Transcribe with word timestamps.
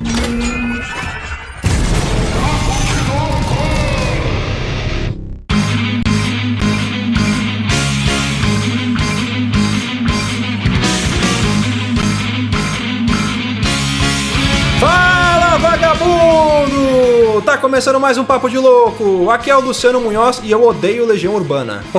Mm-hmm. 0.00 0.57
Começando 17.60 17.98
mais 17.98 18.16
um 18.18 18.24
Papo 18.24 18.48
de 18.48 18.56
Louco. 18.58 19.30
Aqui 19.30 19.50
é 19.50 19.56
o 19.56 19.60
Luciano 19.60 20.00
Munhoz 20.00 20.40
e 20.44 20.50
eu 20.50 20.62
odeio 20.66 21.04
Legião 21.06 21.34
Urbana. 21.34 21.82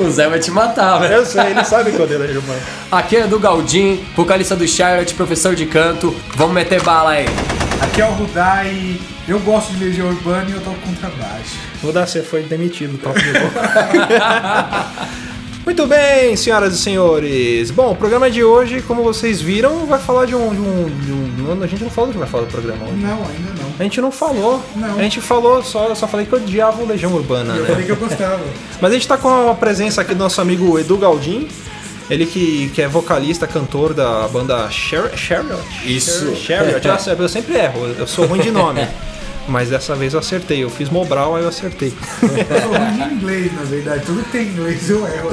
O 0.00 0.10
Zé 0.10 0.28
vai 0.28 0.38
te 0.38 0.50
matar, 0.50 0.98
velho. 0.98 1.14
Eu 1.14 1.26
sei, 1.26 1.50
ele 1.50 1.64
sabe 1.64 1.90
que 1.92 1.98
eu 1.98 2.04
odeio 2.04 2.20
Legião 2.20 2.38
Urbana. 2.40 2.60
Aqui 2.90 3.16
é 3.16 3.26
do 3.26 3.38
Galdin, 3.38 4.04
vocalista 4.16 4.54
do 4.56 4.66
Charlotte, 4.66 5.14
professor 5.14 5.54
de 5.54 5.66
canto. 5.66 6.14
Vamos 6.36 6.54
meter 6.54 6.82
bala 6.82 7.10
aí. 7.12 7.26
Aqui 7.80 8.00
é 8.00 8.06
o 8.06 8.12
Rudá 8.12 8.64
e 8.64 9.00
eu 9.28 9.38
gosto 9.40 9.72
de 9.72 9.84
Legião 9.84 10.08
Urbana 10.08 10.46
e 10.48 10.52
eu 10.52 10.60
toco 10.60 10.76
contrabaixo. 10.80 11.56
Vou 11.82 11.92
dar, 11.92 12.06
você 12.06 12.22
foi 12.22 12.42
demitido 12.42 12.92
do 12.92 12.98
Papo 12.98 13.18
de 13.20 13.32
Louco. 13.32 13.58
Muito 15.64 15.86
bem, 15.86 16.34
senhoras 16.36 16.74
e 16.74 16.78
senhores. 16.78 17.70
Bom, 17.70 17.92
o 17.92 17.96
programa 17.96 18.28
de 18.28 18.42
hoje, 18.42 18.82
como 18.82 19.00
vocês 19.04 19.40
viram, 19.40 19.86
vai 19.86 20.00
falar 20.00 20.26
de 20.26 20.34
um. 20.34 20.50
De 20.52 20.60
um, 20.60 20.88
de 20.88 21.12
um- 21.12 21.62
a 21.62 21.66
gente 21.68 21.84
não 21.84 21.90
falou 21.90 22.10
do 22.10 22.14
que 22.14 22.18
vai 22.18 22.26
falar 22.28 22.44
do 22.44 22.50
programa 22.50 22.84
hoje. 22.84 22.96
Não, 22.96 23.10
ainda 23.12 23.61
não. 23.61 23.61
A 23.82 23.84
gente 23.84 24.00
não 24.00 24.12
falou. 24.12 24.62
Não. 24.76 24.96
A 24.96 25.02
gente 25.02 25.20
falou, 25.20 25.60
só, 25.60 25.88
eu 25.88 25.96
só 25.96 26.06
falei 26.06 26.24
que 26.24 26.32
eu 26.32 26.38
odiava 26.38 26.80
o 26.80 26.86
Legião 26.86 27.12
Urbana, 27.12 27.52
Eu 27.56 27.62
né? 27.62 27.68
falei 27.68 27.84
que 27.84 27.90
eu 27.90 27.96
gostava. 27.96 28.40
Mas 28.80 28.92
a 28.92 28.94
gente 28.94 29.08
tá 29.08 29.16
com 29.16 29.50
a 29.50 29.54
presença 29.56 30.02
aqui 30.02 30.14
do 30.14 30.20
nosso 30.20 30.40
amigo 30.40 30.78
Edu 30.78 30.96
Galdin. 30.96 31.48
Ele 32.08 32.24
que, 32.24 32.70
que 32.72 32.80
é 32.80 32.86
vocalista, 32.86 33.44
cantor 33.44 33.92
da 33.92 34.28
banda 34.28 34.70
Char 34.70 35.16
Chariot. 35.16 35.60
Isso. 35.84 36.32
Chariot. 36.36 36.80
Eu 37.18 37.28
sempre 37.28 37.56
erro, 37.56 37.86
eu 37.98 38.06
sou 38.06 38.24
ruim 38.24 38.40
de 38.40 38.52
nome. 38.52 38.86
Mas 39.48 39.70
dessa 39.70 39.94
vez 39.94 40.14
eu 40.14 40.20
acertei. 40.20 40.62
Eu 40.62 40.70
fiz 40.70 40.88
Mobral, 40.88 41.36
aí 41.36 41.42
eu 41.42 41.48
acertei. 41.48 41.92
Eu 42.22 43.08
de 43.08 43.14
inglês, 43.14 43.52
na 43.54 43.62
verdade. 43.62 44.04
Tudo 44.04 44.22
que 44.24 44.30
tem 44.30 44.48
inglês 44.48 44.88
eu 44.88 45.06
erro. 45.06 45.30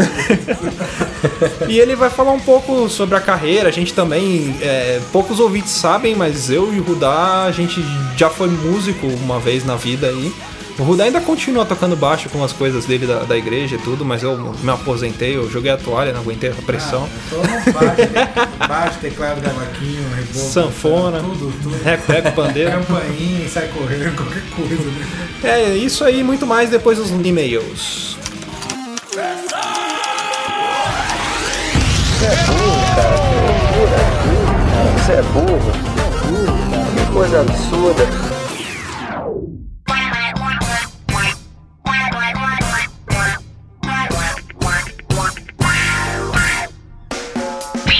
E 1.67 1.79
ele 1.79 1.95
vai 1.95 2.09
falar 2.09 2.31
um 2.31 2.39
pouco 2.39 2.89
sobre 2.89 3.15
a 3.15 3.21
carreira. 3.21 3.69
A 3.69 3.71
gente 3.71 3.93
também, 3.93 4.55
é, 4.61 4.99
poucos 5.11 5.39
ouvintes 5.39 5.71
sabem, 5.71 6.15
mas 6.15 6.49
eu 6.49 6.73
e 6.73 6.79
o 6.79 6.83
Rudá, 6.83 7.43
a 7.43 7.51
gente 7.51 7.83
já 8.17 8.29
foi 8.29 8.47
músico 8.47 9.07
uma 9.07 9.39
vez 9.39 9.63
na 9.63 9.75
vida 9.75 10.07
aí. 10.07 10.33
O 10.79 10.83
Rudá 10.83 11.03
ainda 11.03 11.19
continua 11.19 11.65
tocando 11.65 11.93
baixo 11.97 12.29
com 12.29 12.41
as 12.41 12.53
coisas 12.53 12.85
dele 12.85 13.05
da, 13.05 13.19
da 13.23 13.37
igreja 13.37 13.75
e 13.75 13.79
tudo, 13.79 14.05
mas 14.05 14.23
eu 14.23 14.37
me 14.37 14.71
aposentei, 14.71 15.35
eu 15.35 15.49
joguei 15.51 15.69
a 15.71 15.75
toalha, 15.77 16.13
não 16.13 16.21
aguentei 16.21 16.51
a 16.51 16.53
pressão. 16.53 17.07
Tô 17.29 17.35
no 17.35 17.73
baixo, 17.73 18.01
baixo, 18.65 18.99
teclado, 18.99 19.41
cavaquinho, 19.41 20.01
reboco. 20.15 20.39
Sanfona. 20.39 21.19
Tudo, 21.19 21.53
tudo. 21.61 21.83
Reco, 21.83 22.31
pandeiro. 22.31 22.71
Campainha, 22.71 23.49
sai 23.49 23.67
correndo, 23.67 24.15
qualquer 24.15 24.43
coisa. 24.55 24.83
né? 24.89 25.07
É 25.43 25.75
isso 25.75 26.05
aí, 26.05 26.23
muito 26.23 26.47
mais 26.47 26.69
depois 26.69 26.97
dos 26.97 27.09
e-mails. 27.11 28.17
Você 34.95 35.11
é 35.13 35.21
burro. 35.23 35.71
Que 36.95 37.13
coisa 37.13 37.41
absurda. 37.41 38.28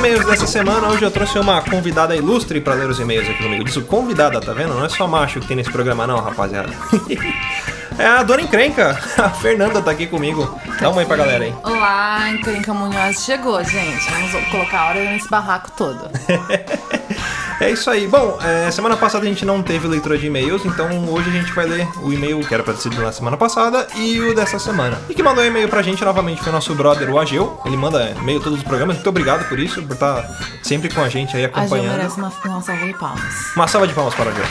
e-mails 0.00 0.24
dessa 0.24 0.46
semana, 0.46 0.88
hoje 0.88 1.04
eu 1.04 1.10
trouxe 1.10 1.38
uma 1.38 1.60
convidada 1.60 2.16
ilustre 2.16 2.58
pra 2.58 2.72
ler 2.72 2.88
os 2.88 2.98
e-mails 2.98 3.28
aqui 3.28 3.42
comigo. 3.42 3.62
Diz 3.62 3.76
o 3.76 3.82
convidada, 3.82 4.40
tá 4.40 4.54
vendo? 4.54 4.72
Não 4.72 4.86
é 4.86 4.88
só 4.88 5.06
macho 5.06 5.40
que 5.40 5.46
tem 5.46 5.58
nesse 5.58 5.70
programa, 5.70 6.06
não, 6.06 6.18
rapaziada. 6.20 6.70
é 7.98 8.06
a 8.06 8.22
dona 8.22 8.40
encrenca, 8.40 8.98
a 9.18 9.28
Fernanda 9.28 9.82
tá 9.82 9.90
aqui 9.90 10.06
comigo. 10.06 10.58
Dá 10.80 10.88
uma 10.88 11.02
aí 11.02 11.06
pra 11.06 11.16
galera 11.16 11.44
aí. 11.44 11.54
Olá, 11.62 12.30
Encrenca 12.30 12.72
Munhoz 12.72 13.22
chegou, 13.22 13.62
gente. 13.62 14.10
Vamos 14.10 14.48
colocar 14.48 14.80
a 14.80 14.88
hora 14.88 15.04
nesse 15.04 15.28
barraco 15.28 15.70
todo. 15.72 16.08
É 17.60 17.70
isso 17.70 17.90
aí. 17.90 18.08
Bom, 18.08 18.38
é, 18.42 18.70
semana 18.70 18.96
passada 18.96 19.26
a 19.26 19.28
gente 19.28 19.44
não 19.44 19.62
teve 19.62 19.86
leitura 19.86 20.16
de 20.16 20.26
e-mails, 20.26 20.64
então 20.64 20.88
hoje 21.10 21.28
a 21.28 21.32
gente 21.32 21.52
vai 21.52 21.66
ler 21.66 21.86
o 22.02 22.10
e-mail 22.10 22.40
que 22.40 22.54
era 22.54 22.62
pra 22.62 22.72
ter 22.72 22.80
sido 22.80 23.00
na 23.02 23.12
semana 23.12 23.36
passada 23.36 23.86
e 23.96 24.18
o 24.18 24.34
dessa 24.34 24.58
semana. 24.58 24.98
E 25.10 25.14
que 25.14 25.22
mandou 25.22 25.44
e-mail 25.44 25.68
pra 25.68 25.82
gente 25.82 26.02
novamente 26.02 26.40
foi 26.40 26.48
o 26.48 26.54
nosso 26.54 26.74
brother, 26.74 27.10
o 27.10 27.18
Ageu. 27.18 27.60
Ele 27.66 27.76
manda 27.76 28.16
e-mail 28.18 28.40
todos 28.40 28.60
os 28.60 28.64
programas. 28.64 28.96
Muito 28.96 29.08
obrigado 29.10 29.46
por 29.46 29.58
isso, 29.58 29.82
por 29.82 29.92
estar 29.92 30.24
sempre 30.62 30.88
com 30.88 31.02
a 31.02 31.08
gente 31.10 31.36
aí 31.36 31.44
acompanhando. 31.44 31.98
merece 31.98 32.16
uma, 32.16 32.32
uma 32.46 32.62
salva 32.62 32.86
de 32.86 32.94
palmas. 32.94 33.34
Uma 33.54 33.68
salva 33.68 33.86
de 33.86 33.92
palmas 33.92 34.14
para 34.14 34.26
o 34.26 34.28
Ageu. 34.30 34.44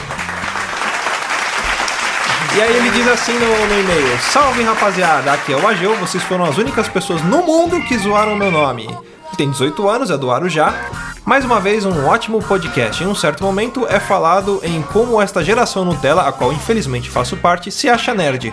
E 2.54 2.60
aí 2.60 2.76
ele 2.76 2.90
diz 2.90 3.08
assim 3.08 3.32
no, 3.32 3.66
no 3.66 3.80
e-mail: 3.80 4.18
Salve 4.20 4.62
rapaziada, 4.62 5.32
aqui 5.32 5.52
é 5.52 5.56
o 5.56 5.66
Ageu, 5.66 5.96
vocês 5.96 6.22
foram 6.22 6.44
as 6.44 6.58
únicas 6.58 6.88
pessoas 6.88 7.22
no 7.24 7.42
mundo 7.42 7.82
que 7.88 7.98
zoaram 7.98 8.36
meu 8.36 8.52
nome. 8.52 8.88
Tem 9.36 9.50
18 9.50 9.88
anos, 9.88 10.10
é 10.10 10.16
do 10.16 10.30
Arujá. 10.30 11.09
Mais 11.30 11.44
uma 11.44 11.60
vez, 11.60 11.86
um 11.86 12.06
ótimo 12.06 12.42
podcast. 12.42 13.04
Em 13.04 13.06
um 13.06 13.14
certo 13.14 13.44
momento 13.44 13.86
é 13.86 14.00
falado 14.00 14.60
em 14.64 14.82
como 14.82 15.22
esta 15.22 15.44
geração 15.44 15.84
Nutella, 15.84 16.22
a 16.22 16.32
qual 16.32 16.52
infelizmente 16.52 17.08
faço 17.08 17.36
parte, 17.36 17.70
se 17.70 17.88
acha 17.88 18.12
nerd. 18.12 18.52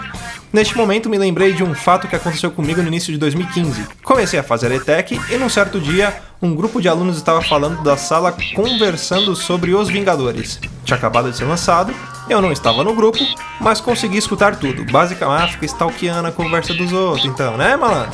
Neste 0.54 0.78
momento 0.78 1.10
me 1.10 1.18
lembrei 1.18 1.54
de 1.54 1.64
um 1.64 1.74
fato 1.74 2.08
que 2.08 2.16
aconteceu 2.16 2.52
comigo 2.52 2.80
no 2.80 2.88
início 2.88 3.12
de 3.12 3.18
2015. 3.18 3.84
Comecei 4.04 4.38
a 4.38 4.44
fazer 4.44 4.72
ETEC 4.72 5.20
e 5.32 5.38
num 5.38 5.50
certo 5.50 5.80
dia 5.80 6.22
um 6.40 6.54
grupo 6.54 6.80
de 6.80 6.88
alunos 6.88 7.18
estava 7.18 7.42
falando 7.42 7.82
da 7.82 7.98
sala 7.98 8.32
conversando 8.54 9.36
sobre 9.36 9.74
Os 9.74 9.90
Vingadores. 9.90 10.60
Tinha 10.86 10.98
acabado 10.98 11.32
de 11.32 11.38
ser 11.38 11.46
lançado, 11.46 11.92
eu 12.30 12.42
não 12.42 12.52
estava 12.52 12.84
no 12.84 12.94
grupo, 12.94 13.20
mas 13.60 13.82
consegui 13.82 14.18
escutar 14.18 14.56
tudo. 14.58 14.86
Basicamente, 14.86 15.54
fica 15.54 15.66
stalkeando 15.66 16.28
a 16.28 16.32
conversa 16.32 16.74
dos 16.74 16.92
outros, 16.92 17.26
então, 17.26 17.58
né, 17.58 17.76
malandro? 17.76 18.12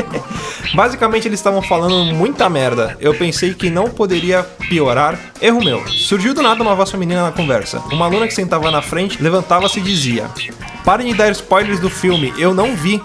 Basicamente, 0.74 1.26
eles 1.26 1.38
estavam 1.38 1.62
falando 1.62 2.14
muita 2.14 2.48
merda. 2.48 2.96
Eu 3.00 3.14
pensei 3.14 3.54
que 3.54 3.70
não 3.70 3.90
poderia 3.90 4.42
piorar. 4.68 5.18
Erro 5.40 5.64
meu. 5.64 5.86
Surgiu 5.88 6.34
do 6.34 6.42
nada 6.42 6.62
uma 6.62 6.74
voz 6.74 6.90
feminina 6.90 7.22
na 7.22 7.32
conversa. 7.32 7.82
Uma 7.92 8.06
aluna 8.06 8.26
que 8.26 8.34
sentava 8.34 8.70
na 8.70 8.82
frente 8.82 9.22
levantava-se 9.22 9.80
e 9.80 9.82
dizia: 9.82 10.28
Parem 10.84 11.08
de 11.08 11.14
dar 11.14 11.30
spoilers 11.32 11.80
do 11.80 11.90
filme, 11.90 12.32
eu 12.38 12.54
não 12.54 12.76
vi. 12.76 13.02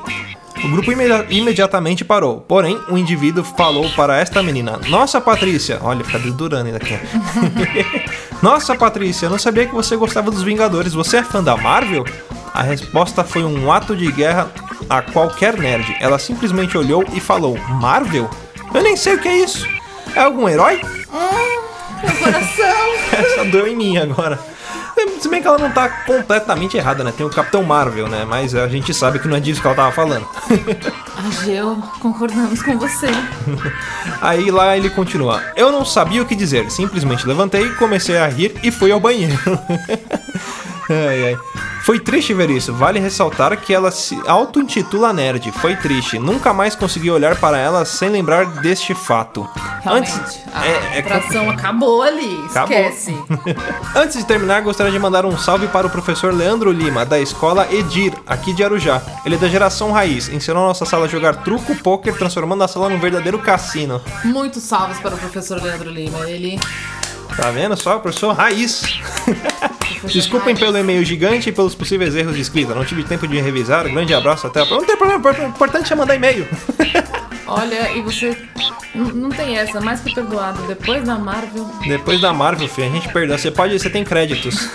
O 0.66 0.70
grupo 0.70 0.92
imedi- 0.92 1.26
imediatamente 1.30 2.04
parou. 2.04 2.42
Porém, 2.42 2.80
um 2.90 2.98
indivíduo 2.98 3.44
falou 3.44 3.88
para 3.92 4.18
esta 4.18 4.42
menina: 4.42 4.80
Nossa, 4.88 5.22
Patrícia. 5.22 5.80
Olha, 5.82 6.04
fica 6.04 6.20
dedurando 6.20 6.66
ainda 6.66 6.78
aqui. 6.78 6.98
Nossa, 8.42 8.76
Patrícia, 8.76 9.28
eu 9.28 9.30
não 9.30 9.40
sabia 9.40 9.66
que 9.68 9.74
você 9.74 9.96
gostava 9.96 10.32
dos 10.32 10.42
Vingadores. 10.44 10.94
Você 10.94 11.18
é 11.18 11.24
fã 11.24 11.44
da 11.44 11.56
Marvel? 11.56 12.04
A 12.54 12.62
resposta 12.62 13.24
foi 13.24 13.44
um 13.44 13.72
ato 13.72 13.96
de 13.96 14.12
guerra 14.12 14.50
a 14.90 15.02
qualquer 15.02 15.58
nerd. 15.58 15.96
Ela 16.00 16.18
simplesmente 16.18 16.78
olhou 16.78 17.04
e 17.14 17.20
falou: 17.20 17.58
Marvel? 17.80 18.30
Eu 18.74 18.82
nem 18.82 18.96
sei 18.96 19.16
o 19.16 19.20
que 19.20 19.28
é 19.28 19.38
isso. 19.38 19.68
É 20.16 20.22
algum 20.22 20.50
herói? 20.50 20.82
Meu 22.02 22.16
coração! 22.16 22.76
Essa 23.14 23.46
deu 23.46 23.68
em 23.68 23.76
mim 23.76 23.98
agora. 23.98 24.40
Se 25.20 25.28
bem 25.28 25.42
que 25.42 25.48
ela 25.48 25.58
não 25.58 25.72
tá 25.72 25.90
completamente 25.90 26.78
errada, 26.78 27.04
né? 27.04 27.14
Tem 27.16 27.26
o 27.26 27.30
Capitão 27.30 27.64
Marvel, 27.64 28.08
né? 28.08 28.26
Mas 28.26 28.56
a 28.56 28.68
gente 28.68 28.94
sabe 28.94 29.20
que 29.20 29.28
não 29.28 29.36
é 29.36 29.40
disso 29.40 29.62
que 29.62 29.68
ela 29.68 29.76
tava 29.76 29.92
falando. 29.92 30.28
Ageu, 31.28 31.78
concordamos 32.00 32.62
com 32.62 32.78
você. 32.78 33.08
Aí 34.22 34.52
lá 34.52 34.78
ele 34.78 34.90
continua. 34.90 35.42
Eu 35.56 35.72
não 35.72 35.84
sabia 35.84 36.22
o 36.22 36.26
que 36.26 36.36
dizer, 36.36 36.70
simplesmente 36.72 37.28
levantei, 37.28 37.70
comecei 37.76 38.18
a 38.18 38.28
rir 38.28 38.56
e 38.64 38.72
fui 38.72 38.92
ao 38.92 39.00
banheiro. 39.00 39.40
ai, 40.90 41.26
ai. 41.34 41.38
Foi 41.84 42.00
triste 42.00 42.34
ver 42.34 42.50
isso. 42.50 42.74
Vale 42.74 43.00
ressaltar 43.00 43.56
que 43.58 43.72
ela 43.74 43.92
se 43.92 44.20
auto-intitula 44.26 45.14
nerd. 45.14 45.52
Foi 45.52 45.76
triste. 45.76 46.18
Nunca 46.18 46.52
mais 46.52 46.76
consegui 46.76 47.12
olhar 47.12 47.36
para 47.36 47.58
ela 47.60 47.86
sem 47.86 48.10
lembrar 48.10 48.46
deste 48.62 48.96
fato. 48.96 49.48
Realmente. 49.84 50.12
Antes, 50.12 50.40
a 50.52 50.66
é- 50.66 50.96
é 50.96 51.00
atração 51.00 51.48
acabou 51.50 52.02
ali. 52.02 52.44
Acabou. 52.50 52.76
Esquece. 52.76 53.16
Antes 53.96 54.18
de 54.18 54.26
terminar, 54.26 54.62
gostaria 54.62 54.92
de 54.92 54.98
mandar 54.98 55.26
um 55.28 55.38
salve 55.38 55.68
para 55.68 55.86
o 55.86 55.90
professor 55.92 56.34
Leandro 56.34 56.72
Lima, 56.72 57.06
da 57.06 57.20
escola 57.20 57.68
Edir, 57.72 58.14
aqui 58.26 58.52
de 58.52 58.64
Arujá. 58.64 59.00
Ele 59.24 59.36
é 59.36 59.38
da 59.38 59.48
geração 59.48 59.92
raiz, 59.92 60.28
ensinou 60.30 60.64
a 60.64 60.68
nossa 60.70 60.86
sala 60.86 61.06
a 61.06 61.08
jogar 61.08 61.36
truco, 61.44 61.76
pôquer, 61.76 62.18
transformando 62.18 62.64
a 62.64 62.68
sala 62.68 62.90
num 62.90 63.00
verdadeiro 63.00 63.38
cassino. 63.38 64.02
Muitos 64.24 64.64
salves 64.64 64.98
para 65.00 65.14
o 65.14 65.18
professor 65.20 65.62
Leandro 65.62 65.90
Lima. 65.92 66.28
Ele. 66.28 66.60
Tá 67.36 67.52
vendo 67.52 67.76
só? 67.76 68.00
Professor 68.00 68.34
raiz. 68.34 68.82
Desculpem 70.04 70.56
pelo 70.56 70.78
e-mail 70.78 71.04
gigante 71.04 71.50
e 71.50 71.52
pelos 71.52 71.76
possíveis 71.76 72.16
erros 72.16 72.36
de 72.36 72.42
escrita. 72.42 72.74
Não 72.74 72.86
tive 72.86 73.04
tempo 73.04 73.28
de 73.28 73.40
revisar. 73.40 73.84
Grande 73.90 74.14
abraço, 74.14 74.48
até 74.48 74.62
a 74.62 74.66
próxima. 74.66 74.82
Não 74.82 74.88
tem 74.88 74.98
problema, 74.98 75.48
o 75.48 75.50
importante 75.50 75.92
é 75.92 75.96
mandar 75.96 76.16
e-mail. 76.16 76.48
Olha, 77.48 77.92
e 77.92 78.02
você. 78.02 78.36
Não 78.94 79.30
tem 79.30 79.58
essa, 79.58 79.80
mais 79.80 80.00
que 80.00 80.14
perdoado. 80.14 80.62
Depois 80.64 81.04
da 81.04 81.18
Marvel. 81.18 81.70
Depois 81.88 82.20
da 82.22 82.34
Marvel, 82.34 82.68
filho, 82.68 82.88
a 82.88 82.90
gente 82.90 83.10
perdoa. 83.10 83.38
Você 83.38 83.52
pode, 83.52 83.78
você 83.78 83.90
tem 83.90 84.04
créditos. 84.04 84.56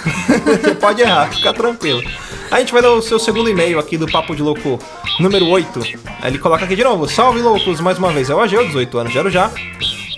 você 0.62 0.74
pode 0.74 1.00
errar, 1.00 1.30
fica 1.32 1.52
tranquilo. 1.52 2.02
A 2.50 2.60
gente 2.60 2.72
vai 2.72 2.82
dar 2.82 2.90
o 2.92 3.02
seu 3.02 3.18
segundo 3.18 3.48
e-mail 3.48 3.78
aqui 3.78 3.96
do 3.96 4.06
Papo 4.06 4.34
de 4.34 4.42
Louco, 4.42 4.78
número 5.18 5.46
8. 5.46 5.80
Aí 6.20 6.30
ele 6.30 6.38
coloca 6.38 6.64
aqui 6.64 6.76
de 6.76 6.84
novo. 6.84 7.08
Salve 7.08 7.40
loucos, 7.40 7.80
mais 7.80 7.98
uma 7.98 8.12
vez 8.12 8.28
é 8.28 8.34
o 8.34 8.40
Ageu, 8.40 8.66
18 8.66 8.98
anos 8.98 9.12
de 9.12 9.18
Arujá. 9.18 9.50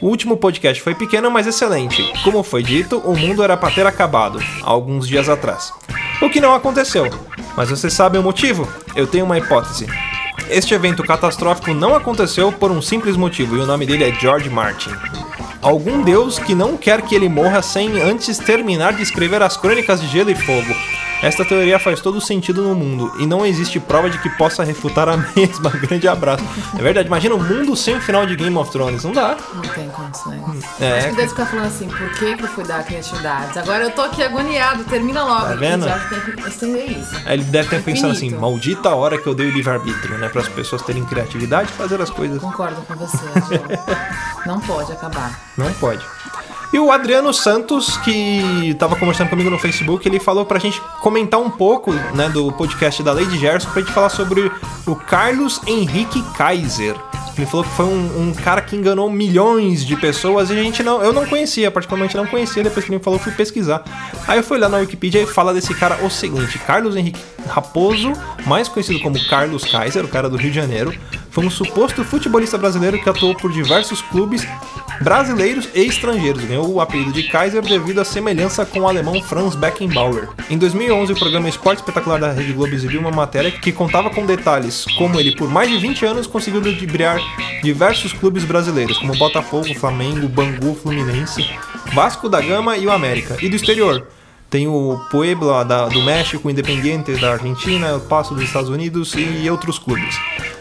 O 0.02 0.08
último 0.08 0.36
podcast 0.36 0.82
foi 0.82 0.96
pequeno, 0.96 1.30
mas 1.30 1.46
excelente. 1.46 2.02
Como 2.24 2.42
foi 2.42 2.60
dito, 2.60 2.98
o 2.98 3.16
mundo 3.16 3.40
era 3.40 3.56
pra 3.56 3.70
ter 3.70 3.86
acabado, 3.86 4.42
alguns 4.60 5.06
dias 5.06 5.28
atrás. 5.28 5.72
O 6.20 6.28
que 6.28 6.40
não 6.40 6.56
aconteceu. 6.56 7.08
Mas 7.56 7.70
você 7.70 7.88
sabe 7.88 8.18
o 8.18 8.22
motivo? 8.22 8.66
Eu 8.96 9.06
tenho 9.06 9.24
uma 9.24 9.38
hipótese. 9.38 9.86
Este 10.50 10.74
evento 10.74 11.04
catastrófico 11.04 11.72
não 11.72 11.94
aconteceu 11.94 12.50
por 12.50 12.72
um 12.72 12.82
simples 12.82 13.16
motivo, 13.16 13.56
e 13.56 13.60
o 13.60 13.66
nome 13.66 13.86
dele 13.86 14.02
é 14.02 14.12
George 14.12 14.50
Martin. 14.50 14.90
Algum 15.62 16.02
deus 16.02 16.36
que 16.36 16.52
não 16.52 16.76
quer 16.76 17.02
que 17.02 17.14
ele 17.14 17.28
morra 17.28 17.62
sem 17.62 18.02
antes 18.02 18.38
terminar 18.38 18.94
de 18.94 19.04
escrever 19.04 19.40
as 19.40 19.56
crônicas 19.56 20.00
de 20.00 20.08
Gelo 20.08 20.30
e 20.30 20.34
Fogo. 20.34 20.74
Esta 21.22 21.44
teoria 21.44 21.78
faz 21.78 22.00
todo 22.00 22.20
sentido 22.20 22.62
no 22.62 22.74
mundo 22.74 23.12
e 23.18 23.26
não 23.26 23.46
existe 23.46 23.78
prova 23.78 24.10
de 24.10 24.18
que 24.18 24.28
possa 24.30 24.64
refutar 24.64 25.08
a 25.08 25.16
mesma. 25.36 25.70
Grande 25.70 26.08
abraço. 26.08 26.44
É 26.76 26.82
verdade, 26.82 27.06
imagina 27.06 27.34
o 27.34 27.42
mundo 27.42 27.76
sem 27.76 27.96
o 27.96 28.00
final 28.00 28.26
de 28.26 28.34
Game 28.34 28.56
of 28.56 28.70
Thrones. 28.70 29.04
Não 29.04 29.12
dá. 29.12 29.36
Não 29.54 29.62
tem 29.62 29.88
condições. 29.88 30.64
É. 30.80 30.98
Acho 30.98 31.08
que 31.10 31.16
deve 31.16 31.28
ficar 31.28 31.46
falando 31.46 31.66
assim, 31.66 31.88
por 31.88 32.10
que, 32.14 32.36
que 32.36 32.42
eu 32.42 32.48
fui 32.48 32.64
dar 32.64 32.84
criatividades? 32.84 33.56
Agora 33.56 33.84
eu 33.84 33.90
tô 33.92 34.02
aqui 34.02 34.22
agoniado, 34.22 34.84
termina 34.84 35.22
logo. 35.24 35.46
Tá 35.46 35.54
vendo? 35.54 35.84
Já 35.86 35.98
tem 35.98 36.20
que 36.20 36.48
estender 36.48 36.90
isso. 36.90 37.14
Aí 37.24 37.34
Ele 37.38 37.44
deve 37.44 37.68
ter 37.68 37.82
pensado 37.82 38.12
assim: 38.12 38.30
maldita 38.30 38.90
hora 38.90 39.16
que 39.16 39.26
eu 39.26 39.34
dei 39.34 39.46
o 39.46 39.52
livre-arbítrio, 39.52 40.18
né? 40.18 40.28
Para 40.28 40.42
as 40.42 40.48
pessoas 40.48 40.82
terem 40.82 41.04
criatividade 41.04 41.70
e 41.70 41.72
fazer 41.72 42.00
as 42.00 42.10
coisas. 42.10 42.40
Concordo 42.40 42.80
com 42.82 42.94
você. 42.96 43.18
Não 44.46 44.58
pode 44.60 44.90
acabar. 44.92 45.38
Não 45.56 45.72
pode. 45.74 46.04
E 46.72 46.78
o 46.78 46.90
Adriano 46.90 47.34
Santos, 47.34 47.98
que 47.98 48.74
tava 48.78 48.96
conversando 48.96 49.28
comigo 49.28 49.50
no 49.50 49.58
Facebook, 49.58 50.08
ele 50.08 50.18
falou 50.18 50.46
pra 50.46 50.58
gente 50.58 50.80
comentar 51.00 51.38
um 51.38 51.50
pouco, 51.50 51.92
né, 51.92 52.30
do 52.30 52.50
podcast 52.52 53.02
da 53.02 53.12
Lady 53.12 53.38
Gerson, 53.38 53.68
pra 53.70 53.82
gente 53.82 53.92
falar 53.92 54.08
sobre 54.08 54.50
o 54.86 54.96
Carlos 54.96 55.60
Henrique 55.66 56.22
Kaiser. 56.34 56.96
Ele 57.36 57.46
falou 57.46 57.64
que 57.64 57.72
foi 57.72 57.86
um, 57.86 58.28
um 58.28 58.34
cara 58.34 58.60
que 58.60 58.76
enganou 58.76 59.10
milhões 59.10 59.84
de 59.84 59.96
pessoas 59.96 60.50
e 60.50 60.52
a 60.52 60.62
gente 60.62 60.82
não, 60.82 61.02
eu 61.02 61.12
não 61.12 61.26
conhecia, 61.26 61.70
particularmente 61.70 62.16
não 62.16 62.26
conhecia, 62.26 62.62
depois 62.62 62.84
que 62.84 62.90
ele 62.90 62.98
me 62.98 63.04
falou, 63.04 63.18
fui 63.18 63.32
pesquisar. 63.32 63.82
Aí 64.26 64.38
eu 64.38 64.42
fui 64.44 64.58
lá 64.58 64.68
na 64.68 64.78
Wikipedia 64.78 65.22
e 65.22 65.26
fala 65.26 65.54
desse 65.54 65.74
cara 65.74 66.04
o 66.04 66.10
seguinte: 66.10 66.58
Carlos 66.58 66.94
Henrique 66.94 67.20
Raposo, 67.48 68.12
mais 68.46 68.68
conhecido 68.68 69.00
como 69.00 69.22
Carlos 69.28 69.64
Kaiser, 69.64 70.04
o 70.04 70.08
cara 70.08 70.28
do 70.28 70.36
Rio 70.36 70.50
de 70.50 70.56
Janeiro, 70.56 70.92
foi 71.32 71.44
um 71.46 71.50
suposto 71.50 72.04
futebolista 72.04 72.56
brasileiro 72.56 73.02
que 73.02 73.08
atuou 73.08 73.34
por 73.34 73.50
diversos 73.50 74.00
clubes 74.02 74.46
brasileiros 75.00 75.68
e 75.74 75.80
estrangeiros. 75.80 76.44
Ganhou 76.44 76.70
o 76.74 76.80
apelido 76.80 77.10
de 77.12 77.24
Kaiser 77.24 77.62
devido 77.62 78.00
à 78.00 78.04
semelhança 78.04 78.64
com 78.66 78.80
o 78.80 78.88
alemão 78.88 79.20
Franz 79.22 79.54
Beckenbauer. 79.54 80.28
Em 80.50 80.58
2011, 80.58 81.12
o 81.12 81.18
programa 81.18 81.48
Esporte 81.48 81.78
Espetacular 81.78 82.20
da 82.20 82.32
Rede 82.32 82.52
Globo 82.52 82.74
exibiu 82.74 83.00
uma 83.00 83.10
matéria 83.10 83.50
que 83.50 83.72
contava 83.72 84.10
com 84.10 84.24
detalhes 84.26 84.84
como 84.98 85.18
ele, 85.18 85.34
por 85.34 85.48
mais 85.48 85.70
de 85.70 85.78
20 85.78 86.04
anos, 86.04 86.26
conseguiu 86.26 86.60
ludibriar 86.60 87.18
diversos 87.62 88.12
clubes 88.12 88.44
brasileiros, 88.44 88.98
como 88.98 89.16
Botafogo, 89.16 89.74
Flamengo, 89.74 90.28
Bangu, 90.28 90.74
Fluminense, 90.74 91.44
Vasco 91.94 92.28
da 92.28 92.40
Gama 92.40 92.76
e 92.76 92.86
o 92.86 92.92
América, 92.92 93.36
e 93.40 93.48
do 93.48 93.56
exterior. 93.56 94.06
Tem 94.50 94.68
o 94.68 95.00
Puebla 95.10 95.64
da- 95.64 95.88
do 95.88 96.02
México, 96.02 96.50
Independiente 96.50 97.12
da 97.16 97.32
Argentina, 97.32 97.96
o 97.96 98.00
Passo 98.00 98.34
dos 98.34 98.44
Estados 98.44 98.68
Unidos 98.68 99.14
e 99.16 99.48
outros 99.48 99.78
clubes. 99.78 100.14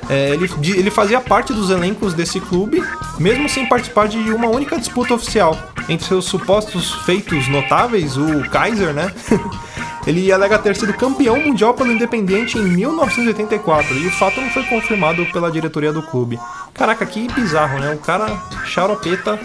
É, 0.10 0.32
ele, 0.32 0.50
ele 0.76 0.92
fazia 0.92 1.22
parte 1.22 1.54
dos 1.54 1.70
elencos 1.70 2.14
desse 2.14 2.40
clube, 2.40 2.84
mesmo 3.20 3.48
sem 3.48 3.66
participar 3.68 4.08
de 4.08 4.18
uma 4.34 4.48
única 4.48 4.78
disputa 4.78 5.14
oficial. 5.14 5.58
Entre 5.88 6.06
seus 6.06 6.26
supostos 6.26 6.94
feitos 7.06 7.48
notáveis, 7.48 8.18
o 8.18 8.42
Kaiser, 8.50 8.94
né? 8.94 9.14
ele 10.06 10.32
alega 10.32 10.58
ter 10.58 10.76
sido 10.76 10.94
campeão 10.94 11.40
mundial 11.40 11.74
pelo 11.74 11.92
Independiente 11.92 12.58
em 12.58 12.64
1984 12.64 13.96
e 13.98 14.08
o 14.08 14.12
fato 14.12 14.42
não 14.42 14.50
foi 14.50 14.64
confirmado 14.64 15.26
pela 15.28 15.52
diretoria 15.52 15.94
do 15.94 16.02
clube. 16.02 16.40
Caraca, 16.74 17.06
que 17.06 17.32
bizarro, 17.34 17.80
né? 17.80 17.94
O 17.94 17.98
cara 18.00 18.28
charopeta 18.66 19.40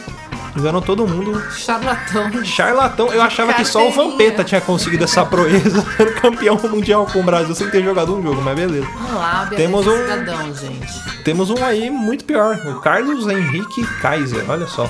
enganou 0.57 0.81
todo 0.83 1.07
mundo. 1.07 1.43
Charlatão. 1.53 2.45
Charlatão, 2.45 3.13
eu 3.13 3.23
achava 3.23 3.53
que 3.55 3.65
só 3.65 3.87
o. 3.89 3.93
Vampeta 3.93 4.45
tinha 4.45 4.61
conseguido 4.61 5.05
essa 5.05 5.25
proeza, 5.25 5.85
ser 5.97 6.15
campeão 6.21 6.57
mundial 6.65 7.07
com 7.07 7.21
o 7.21 7.23
Brasil 7.23 7.55
sem 7.55 7.69
ter 7.71 7.83
jogado 7.83 8.15
um 8.17 8.23
jogo, 8.23 8.41
mas 8.43 8.55
beleza. 8.57 8.87
Vamos 8.95 9.15
lá, 9.15 9.47
Temos 9.55 9.85
Temos 9.85 9.87
um- 9.87 9.97
cidadão, 10.03 10.55
gente. 10.55 11.23
Temos 11.25 11.51
um 11.51 11.65
aí 11.65 11.91
muito 11.91 12.25
pior, 12.25 12.57
o 12.67 12.81
Carlos 12.81 13.27
Henrique 13.27 13.85
Kaiser, 14.01 14.45
olha 14.49 14.67
só. 14.67 14.89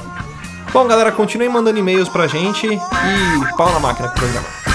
Bom, 0.72 0.86
galera, 0.86 1.10
continuem 1.12 1.48
mandando 1.48 1.78
e-mails 1.78 2.08
pra 2.08 2.26
gente 2.26 2.66
e 2.66 3.56
pau 3.56 3.72
na 3.72 3.80
máquina 3.80 4.08
pro 4.08 4.20
programa. 4.20 4.65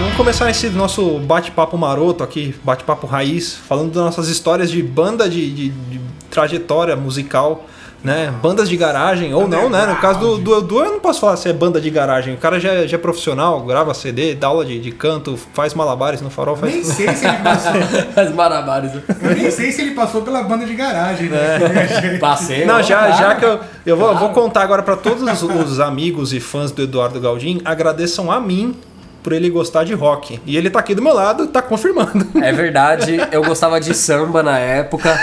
Vamos 0.00 0.16
começar 0.16 0.50
esse 0.50 0.68
nosso 0.70 1.18
bate-papo 1.20 1.76
maroto 1.76 2.22
aqui, 2.24 2.54
bate-papo 2.64 3.06
raiz, 3.06 3.54
falando 3.54 3.92
das 3.92 4.02
nossas 4.04 4.28
histórias 4.28 4.70
de 4.70 4.82
banda 4.82 5.28
de, 5.28 5.50
de- 5.50 5.68
de 5.68 6.00
trajetória 6.30 6.94
musical, 6.96 7.64
né? 8.02 8.32
Bandas 8.42 8.66
de 8.68 8.76
garagem, 8.78 9.34
ou 9.34 9.46
não, 9.46 9.68
né? 9.68 9.84
No 9.84 9.96
caso 9.96 10.18
do, 10.20 10.38
do 10.38 10.56
Edu, 10.58 10.78
eu 10.78 10.92
não 10.92 11.00
posso 11.00 11.20
falar 11.20 11.36
se 11.36 11.50
é 11.50 11.52
banda 11.52 11.78
de 11.78 11.90
garagem. 11.90 12.32
O 12.32 12.38
cara 12.38 12.58
já, 12.58 12.86
já 12.86 12.96
é 12.96 12.98
profissional, 13.00 13.60
grava 13.62 13.92
CD, 13.92 14.34
dá 14.34 14.46
aula 14.46 14.64
de, 14.64 14.78
de 14.80 14.90
canto, 14.90 15.36
faz 15.52 15.74
malabares 15.74 16.22
no 16.22 16.30
farol, 16.30 16.56
faz 16.56 16.72
Nem 16.72 16.82
sei 16.84 17.14
se 17.14 17.26
ele 17.26 17.36
passou. 17.38 17.72
As 18.16 18.34
marabares. 18.34 18.92
Eu 18.94 19.34
nem 19.36 19.50
sei 19.50 19.70
se 19.70 19.82
ele 19.82 19.90
passou 19.90 20.22
pela 20.22 20.42
banda 20.44 20.64
de 20.64 20.74
garagem, 20.74 21.28
né? 21.28 21.58
Passei. 22.18 22.64
Não, 22.64 22.82
já, 22.82 22.98
claro. 23.06 23.18
já 23.18 23.34
que 23.34 23.44
eu, 23.44 23.60
eu 23.84 23.96
vou, 23.98 24.08
Claro. 24.10 24.24
vou 24.26 24.28
contar 24.34 24.62
agora 24.62 24.82
pra 24.82 24.96
todos 24.96 25.22
os, 25.22 25.42
os 25.70 25.78
amigos 25.80 26.32
e 26.32 26.40
fãs 26.40 26.70
do 26.70 26.82
Eduardo 26.82 27.20
Galdin, 27.20 27.60
agradeçam 27.66 28.32
a 28.32 28.40
mim 28.40 28.74
por 29.22 29.32
ele 29.32 29.50
gostar 29.50 29.84
de 29.84 29.94
rock. 29.94 30.40
E 30.46 30.56
ele 30.56 30.70
tá 30.70 30.78
aqui 30.80 30.94
do 30.94 31.02
meu 31.02 31.14
lado, 31.14 31.46
tá 31.48 31.60
confirmando. 31.62 32.26
É 32.42 32.52
verdade, 32.52 33.18
eu 33.32 33.42
gostava 33.44 33.80
de 33.80 33.94
samba 33.94 34.42
na 34.42 34.58
época. 34.58 35.14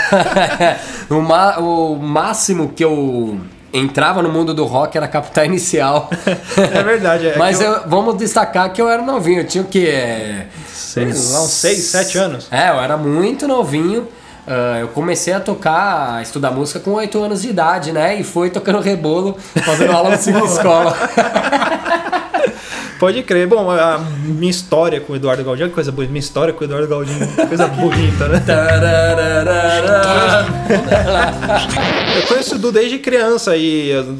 o, 1.10 1.20
ma- 1.20 1.58
o 1.58 1.96
máximo 1.96 2.68
que 2.74 2.84
eu 2.84 3.40
entrava 3.72 4.22
no 4.22 4.28
mundo 4.30 4.54
do 4.54 4.64
rock 4.64 4.96
era 4.96 5.06
Capital 5.08 5.44
Inicial. 5.44 6.08
É 6.56 6.82
verdade, 6.82 7.28
é 7.28 7.36
Mas 7.38 7.60
eu- 7.60 7.72
eu- 7.72 7.88
vamos 7.88 8.16
destacar 8.16 8.72
que 8.72 8.80
eu 8.80 8.88
era 8.88 9.02
novinho, 9.02 9.40
eu 9.40 9.46
tinha 9.46 9.62
o 9.62 9.66
quê? 9.66 10.44
Sei 10.72 11.04
lá, 11.04 11.42
uns 11.42 11.50
6, 11.50 11.78
7 11.84 12.18
anos. 12.18 12.48
É, 12.50 12.70
eu 12.70 12.80
era 12.80 12.96
muito 12.96 13.46
novinho. 13.46 14.08
Ah, 14.50 14.78
eu 14.80 14.88
comecei 14.88 15.34
a 15.34 15.40
tocar, 15.40 16.14
a 16.16 16.22
estudar 16.22 16.50
música 16.50 16.80
com 16.80 16.92
8 16.92 17.22
anos 17.22 17.42
de 17.42 17.50
idade, 17.50 17.92
né? 17.92 18.18
E 18.18 18.24
fui 18.24 18.48
tocando 18.48 18.80
rebolo, 18.80 19.36
fazendo 19.62 19.92
aula 19.92 20.08
no 20.10 20.14
escola. 20.46 20.96
Pode 22.98 23.22
crer. 23.22 23.46
Bom, 23.46 23.70
a 23.70 23.98
minha 24.24 24.50
história 24.50 25.00
com 25.00 25.12
o 25.12 25.16
Eduardo 25.16 25.44
Galdin, 25.44 25.68
que 25.68 25.74
coisa 25.74 25.92
bonita. 25.92 26.12
Minha 26.12 26.20
história 26.20 26.52
com 26.52 26.62
o 26.62 26.64
Eduardo 26.64 26.88
Galdin, 26.88 27.14
coisa 27.48 27.66
bonita, 27.78 28.28
né? 28.28 28.44
Eu 32.16 32.26
conheço 32.26 32.56
o 32.56 32.58
Du 32.58 32.72
desde 32.72 32.98
criança 32.98 33.56
e 33.56 33.90
eu 33.90 34.16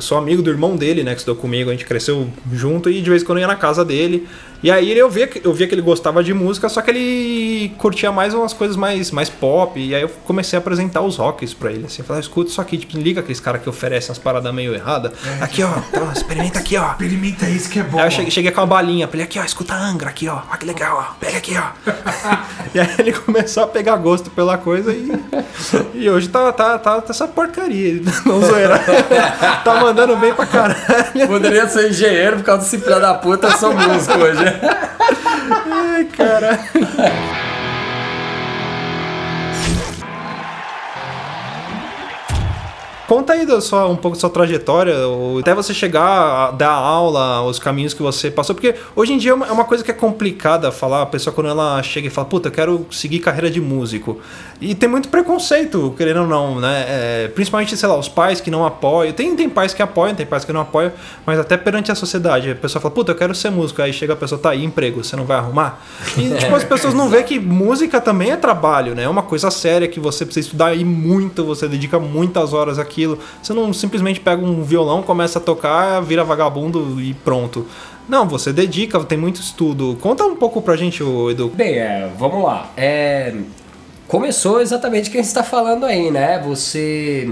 sou 0.00 0.18
amigo 0.18 0.42
do 0.42 0.50
irmão 0.50 0.76
dele, 0.76 1.02
né, 1.02 1.12
que 1.12 1.20
estudou 1.20 1.40
comigo. 1.40 1.70
A 1.70 1.72
gente 1.72 1.86
cresceu 1.86 2.28
junto 2.52 2.90
e 2.90 3.00
de 3.00 3.08
vez 3.08 3.22
em 3.22 3.24
quando 3.24 3.38
eu 3.38 3.42
ia 3.42 3.48
na 3.48 3.56
casa 3.56 3.84
dele. 3.84 4.28
E 4.62 4.70
aí 4.70 4.96
eu 4.98 5.08
via, 5.08 5.26
que- 5.26 5.40
eu 5.44 5.52
via 5.52 5.68
que 5.68 5.74
ele 5.74 5.82
gostava 5.82 6.22
de 6.22 6.34
música, 6.34 6.68
só 6.68 6.82
que 6.82 6.90
ele 6.90 7.72
curtia 7.78 8.10
mais 8.10 8.34
umas 8.34 8.52
coisas 8.52 8.76
mais, 8.76 9.10
mais 9.12 9.28
pop. 9.28 9.78
E 9.78 9.94
aí 9.94 10.02
eu 10.02 10.08
comecei 10.24 10.56
a 10.56 10.60
apresentar 10.60 11.00
os 11.02 11.16
rocks 11.16 11.54
pra 11.54 11.70
ele. 11.70 11.86
Assim, 11.86 12.02
falar, 12.02 12.18
escuta 12.20 12.50
isso 12.50 12.60
aqui, 12.60 12.76
tipo, 12.76 12.98
liga 12.98 13.20
aqueles 13.20 13.38
caras 13.40 13.62
que 13.62 13.68
oferecem 13.68 14.10
as 14.10 14.18
paradas 14.18 14.52
meio 14.52 14.74
erradas. 14.74 15.12
Aqui, 15.40 15.62
ó, 15.62 15.70
então, 15.88 16.10
experimenta 16.12 16.58
aqui, 16.58 16.76
ó. 16.76 16.90
Experimenta 16.90 17.48
isso 17.48 17.70
que 17.70 17.78
é 17.78 17.82
bom. 17.84 17.98
Aí 18.00 18.06
eu 18.06 18.10
cheguei, 18.10 18.30
cheguei 18.30 18.50
com 18.50 18.60
uma 18.60 18.66
balinha 18.66 19.06
pra 19.06 19.16
ele 19.16 19.24
aqui, 19.24 19.38
ó, 19.38 19.44
escuta 19.44 19.74
a 19.74 19.78
Angra 19.78 20.08
aqui, 20.10 20.28
ó. 20.28 20.40
Olha 20.48 20.56
que 20.58 20.66
legal, 20.66 21.06
ó. 21.08 21.14
Pega 21.20 21.38
aqui, 21.38 21.56
ó. 21.56 21.68
e 22.74 22.80
aí 22.80 22.88
ele 22.98 23.12
começou 23.12 23.62
a 23.62 23.66
pegar 23.68 23.96
gosto 23.96 24.28
pela 24.30 24.58
coisa 24.58 24.92
e. 24.92 25.08
E 25.94 26.08
hoje 26.10 26.28
tá, 26.28 26.52
tá, 26.52 26.78
tá, 26.78 27.00
tá 27.00 27.10
essa 27.10 27.28
porcaria. 27.28 28.00
Não 28.26 28.40
zoeira. 28.42 28.78
tá 29.64 29.80
mandando 29.80 30.16
bem 30.16 30.32
pra 30.34 30.46
caralho. 30.46 30.76
Poderia 31.28 31.68
ser 31.68 31.90
engenheiro 31.90 32.36
por 32.38 32.44
causa 32.44 32.62
desse 32.62 32.78
filho 32.78 33.00
da 33.00 33.14
puta, 33.14 33.46
eu 33.48 33.56
sou 33.56 33.72
músico 33.74 34.18
hoje. 34.18 34.47
Ai, 36.18 37.38
Conta 43.08 43.32
aí 43.32 43.46
da 43.46 43.58
sua, 43.58 43.86
um 43.86 43.96
pouco 43.96 44.18
da 44.18 44.20
sua 44.20 44.28
trajetória, 44.28 44.94
ou 45.08 45.38
até 45.38 45.54
você 45.54 45.72
chegar 45.72 46.04
a 46.04 46.50
dar 46.50 46.72
aula, 46.72 47.42
os 47.42 47.58
caminhos 47.58 47.94
que 47.94 48.02
você 48.02 48.30
passou, 48.30 48.54
porque 48.54 48.74
hoje 48.94 49.14
em 49.14 49.16
dia 49.16 49.30
é 49.30 49.34
uma, 49.34 49.46
é 49.46 49.50
uma 49.50 49.64
coisa 49.64 49.82
que 49.82 49.90
é 49.90 49.94
complicada 49.94 50.70
falar, 50.70 51.00
a 51.00 51.06
pessoa 51.06 51.32
quando 51.32 51.48
ela 51.48 51.82
chega 51.82 52.08
e 52.08 52.10
fala, 52.10 52.26
puta, 52.26 52.48
eu 52.48 52.52
quero 52.52 52.86
seguir 52.90 53.20
carreira 53.20 53.50
de 53.50 53.62
músico. 53.62 54.20
E 54.60 54.74
tem 54.74 54.88
muito 54.88 55.08
preconceito, 55.08 55.94
querendo 55.96 56.20
ou 56.20 56.26
não, 56.26 56.60
né? 56.60 56.84
É, 56.86 57.28
principalmente, 57.28 57.74
sei 57.78 57.88
lá, 57.88 57.96
os 57.96 58.08
pais 58.08 58.42
que 58.42 58.50
não 58.50 58.66
apoiam. 58.66 59.12
Tem, 59.12 59.34
tem 59.34 59.48
pais 59.48 59.72
que 59.72 59.80
apoiam, 59.80 60.14
tem 60.14 60.26
pais 60.26 60.44
que 60.44 60.52
não 60.52 60.60
apoiam, 60.60 60.92
mas 61.24 61.38
até 61.38 61.56
perante 61.56 61.90
a 61.90 61.94
sociedade, 61.94 62.50
a 62.50 62.54
pessoa 62.56 62.82
fala, 62.82 62.92
puta, 62.92 63.12
eu 63.12 63.16
quero 63.16 63.34
ser 63.34 63.50
músico. 63.50 63.80
Aí 63.80 63.92
chega 63.92 64.12
a 64.12 64.16
pessoa, 64.16 64.38
tá 64.38 64.50
aí, 64.50 64.64
emprego, 64.64 65.02
você 65.02 65.16
não 65.16 65.24
vai 65.24 65.38
arrumar? 65.38 65.80
E, 66.16 66.28
tipo, 66.36 66.54
as 66.54 66.64
pessoas 66.64 66.92
não 66.92 67.08
vê 67.08 67.22
que 67.22 67.38
música 67.38 68.02
também 68.02 68.32
é 68.32 68.36
trabalho, 68.36 68.94
né? 68.94 69.04
É 69.04 69.08
uma 69.08 69.22
coisa 69.22 69.50
séria 69.50 69.88
que 69.88 69.98
você 69.98 70.26
precisa 70.26 70.48
estudar 70.48 70.66
aí 70.66 70.84
muito, 70.84 71.42
você 71.44 71.66
dedica 71.68 71.98
muitas 71.98 72.52
horas 72.52 72.78
àquilo. 72.98 73.18
Você 73.40 73.54
não 73.54 73.72
simplesmente 73.72 74.18
pega 74.18 74.44
um 74.44 74.62
violão, 74.62 75.02
começa 75.02 75.38
a 75.38 75.42
tocar, 75.42 76.00
vira 76.00 76.24
vagabundo 76.24 77.00
e 77.00 77.14
pronto. 77.14 77.66
Não, 78.08 78.26
você 78.26 78.52
dedica, 78.52 78.98
tem 79.04 79.18
muito 79.18 79.40
estudo. 79.40 79.96
Conta 80.00 80.24
um 80.24 80.34
pouco 80.34 80.60
pra 80.60 80.76
gente, 80.76 81.02
Edu. 81.30 81.52
Bem, 81.54 81.74
é, 81.74 82.10
vamos 82.18 82.42
lá. 82.42 82.70
É, 82.76 83.34
começou 84.08 84.60
exatamente 84.60 85.08
o 85.08 85.12
que 85.12 85.18
a 85.18 85.20
gente 85.20 85.28
está 85.28 85.44
falando 85.44 85.84
aí, 85.84 86.10
né? 86.10 86.42
Você 86.46 87.30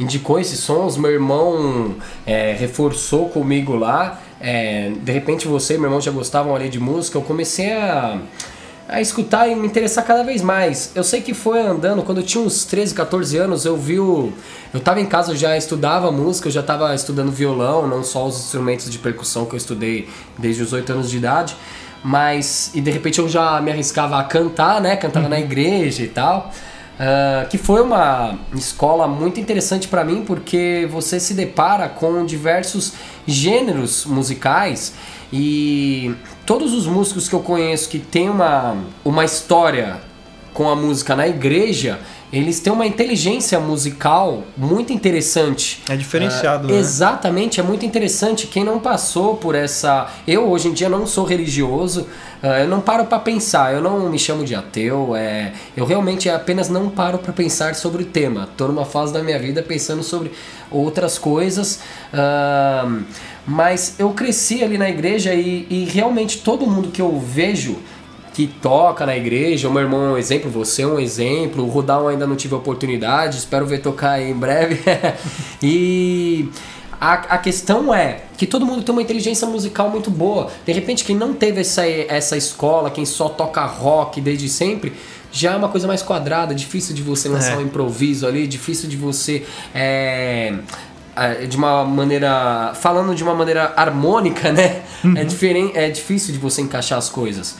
indicou 0.00 0.40
esses 0.40 0.58
sons, 0.58 0.96
meu 0.96 1.10
irmão 1.10 1.94
é, 2.26 2.56
reforçou 2.58 3.28
comigo 3.28 3.76
lá. 3.76 4.20
É, 4.40 4.92
de 5.02 5.12
repente 5.12 5.46
você 5.46 5.74
e 5.74 5.78
meu 5.78 5.86
irmão 5.86 6.00
já 6.00 6.10
gostavam 6.10 6.56
ali 6.56 6.68
de 6.68 6.80
música. 6.80 7.18
Eu 7.18 7.22
comecei 7.22 7.72
a, 7.72 8.18
a 8.88 9.00
escutar 9.00 9.48
e 9.48 9.54
me 9.54 9.66
interessar 9.66 10.04
cada 10.04 10.22
vez 10.22 10.42
mais. 10.42 10.92
Eu 10.94 11.02
sei 11.02 11.20
que 11.20 11.32
foi 11.32 11.60
andando, 11.60 12.02
quando 12.02 12.18
eu 12.18 12.24
tinha 12.24 12.42
uns 12.42 12.64
13, 12.64 12.94
14 12.94 13.36
anos, 13.38 13.64
eu 13.64 13.76
vi 13.76 13.98
o. 13.98 14.32
Eu 14.72 14.80
tava 14.80 15.00
em 15.00 15.06
casa, 15.06 15.32
eu 15.32 15.36
já 15.36 15.56
estudava 15.56 16.10
música, 16.10 16.48
eu 16.48 16.52
já 16.52 16.62
tava 16.62 16.94
estudando 16.94 17.30
violão, 17.30 17.86
não 17.86 18.02
só 18.02 18.26
os 18.26 18.38
instrumentos 18.38 18.90
de 18.90 18.98
percussão 18.98 19.46
que 19.46 19.54
eu 19.54 19.56
estudei 19.56 20.08
desde 20.38 20.62
os 20.62 20.72
8 20.72 20.92
anos 20.92 21.10
de 21.10 21.16
idade. 21.16 21.56
Mas, 22.02 22.70
e 22.74 22.82
de 22.82 22.90
repente 22.90 23.18
eu 23.18 23.28
já 23.28 23.60
me 23.62 23.70
arriscava 23.70 24.18
a 24.20 24.24
cantar, 24.24 24.80
né? 24.80 24.96
Cantava 24.96 25.28
na 25.28 25.40
igreja 25.40 26.02
e 26.02 26.08
tal. 26.08 26.52
Ah, 26.98 27.46
que 27.50 27.58
foi 27.58 27.82
uma 27.82 28.38
escola 28.54 29.08
muito 29.08 29.40
interessante 29.40 29.88
para 29.88 30.04
mim 30.04 30.22
porque 30.24 30.88
você 30.90 31.18
se 31.18 31.34
depara 31.34 31.88
com 31.88 32.24
diversos 32.24 32.92
gêneros 33.26 34.04
musicais 34.04 34.94
e 35.32 36.14
todos 36.46 36.72
os 36.72 36.86
músicos 36.86 37.28
que 37.28 37.34
eu 37.34 37.40
conheço 37.40 37.88
que 37.88 37.98
tem 37.98 38.28
uma, 38.28 38.76
uma 39.04 39.24
história 39.24 40.00
com 40.52 40.68
a 40.68 40.76
música 40.76 41.16
na 41.16 41.26
igreja, 41.26 41.98
eles 42.36 42.58
têm 42.60 42.72
uma 42.72 42.86
inteligência 42.86 43.60
musical 43.60 44.42
muito 44.56 44.92
interessante. 44.92 45.82
É 45.88 45.96
diferenciado, 45.96 46.68
Ah, 46.68 46.72
né? 46.72 46.78
Exatamente, 46.78 47.60
é 47.60 47.62
muito 47.62 47.86
interessante. 47.86 48.46
Quem 48.46 48.64
não 48.64 48.80
passou 48.80 49.36
por 49.36 49.54
essa. 49.54 50.08
Eu 50.26 50.48
hoje 50.50 50.68
em 50.68 50.72
dia 50.72 50.88
não 50.88 51.06
sou 51.06 51.24
religioso, 51.24 52.06
ah, 52.42 52.60
eu 52.60 52.68
não 52.68 52.80
paro 52.80 53.04
pra 53.04 53.18
pensar, 53.18 53.72
eu 53.72 53.80
não 53.80 54.08
me 54.10 54.18
chamo 54.18 54.44
de 54.44 54.54
ateu, 54.54 55.14
é... 55.14 55.52
eu 55.76 55.84
realmente 55.84 56.28
apenas 56.28 56.68
não 56.68 56.90
paro 56.90 57.18
pra 57.18 57.32
pensar 57.32 57.74
sobre 57.74 58.02
o 58.02 58.06
tema. 58.06 58.48
Tô 58.56 58.66
numa 58.68 58.84
fase 58.84 59.12
da 59.12 59.22
minha 59.22 59.38
vida 59.38 59.62
pensando 59.62 60.02
sobre 60.02 60.32
outras 60.70 61.18
coisas. 61.18 61.80
ah, 62.12 62.88
mas 63.46 63.96
eu 63.98 64.10
cresci 64.10 64.64
ali 64.64 64.78
na 64.78 64.88
igreja 64.88 65.34
e, 65.34 65.66
e 65.68 65.84
realmente 65.84 66.38
todo 66.38 66.66
mundo 66.66 66.88
que 66.88 67.02
eu 67.02 67.18
vejo 67.20 67.76
que 68.34 68.48
toca 68.48 69.06
na 69.06 69.16
igreja, 69.16 69.68
o 69.68 69.72
meu 69.72 69.82
irmão 69.82 70.04
é 70.04 70.12
um 70.12 70.18
exemplo, 70.18 70.50
você 70.50 70.82
é 70.82 70.86
um 70.86 70.98
exemplo, 70.98 71.64
o 71.64 71.68
Rudal 71.68 72.08
ainda 72.08 72.26
não 72.26 72.34
tive 72.34 72.54
a 72.54 72.58
oportunidade, 72.58 73.38
espero 73.38 73.64
ver 73.64 73.78
tocar 73.78 74.10
aí 74.14 74.28
em 74.30 74.34
breve. 74.34 74.80
e 75.62 76.48
a, 77.00 77.12
a 77.12 77.38
questão 77.38 77.94
é 77.94 78.22
que 78.36 78.44
todo 78.46 78.66
mundo 78.66 78.82
tem 78.82 78.92
uma 78.92 79.02
inteligência 79.02 79.46
musical 79.46 79.88
muito 79.88 80.10
boa. 80.10 80.50
De 80.66 80.72
repente, 80.72 81.04
quem 81.04 81.16
não 81.16 81.32
teve 81.32 81.60
essa, 81.60 81.86
essa 81.86 82.36
escola, 82.36 82.90
quem 82.90 83.06
só 83.06 83.28
toca 83.28 83.64
rock 83.64 84.20
desde 84.20 84.48
sempre, 84.48 84.92
já 85.30 85.52
é 85.52 85.56
uma 85.56 85.68
coisa 85.68 85.86
mais 85.86 86.02
quadrada, 86.02 86.54
difícil 86.54 86.94
de 86.94 87.02
você 87.02 87.28
lançar 87.28 87.52
É. 87.52 87.56
um 87.56 87.62
improviso 87.62 88.26
ali, 88.26 88.46
difícil 88.48 88.88
de 88.88 88.96
você. 88.96 89.44
é, 89.74 90.54
é, 91.16 91.46
de 91.46 91.56
uma 91.56 91.84
maneira. 91.84 92.72
Falando 92.74 93.14
de 93.14 93.22
uma 93.22 93.34
maneira 93.34 93.72
harmônica, 93.76 94.50
né? 94.50 94.82
É, 95.16 95.24
diferente, 95.24 95.76
é 95.76 95.88
difícil 95.88 96.32
de 96.32 96.38
você 96.40 96.62
encaixar 96.62 96.98
as 96.98 97.08
coisas. 97.08 97.56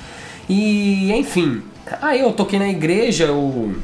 E, 0.49 1.13
enfim. 1.13 1.63
Aí 2.01 2.21
eu 2.21 2.33
toquei 2.33 2.59
na 2.59 2.69
igreja, 2.69 3.25
eu 3.25 3.75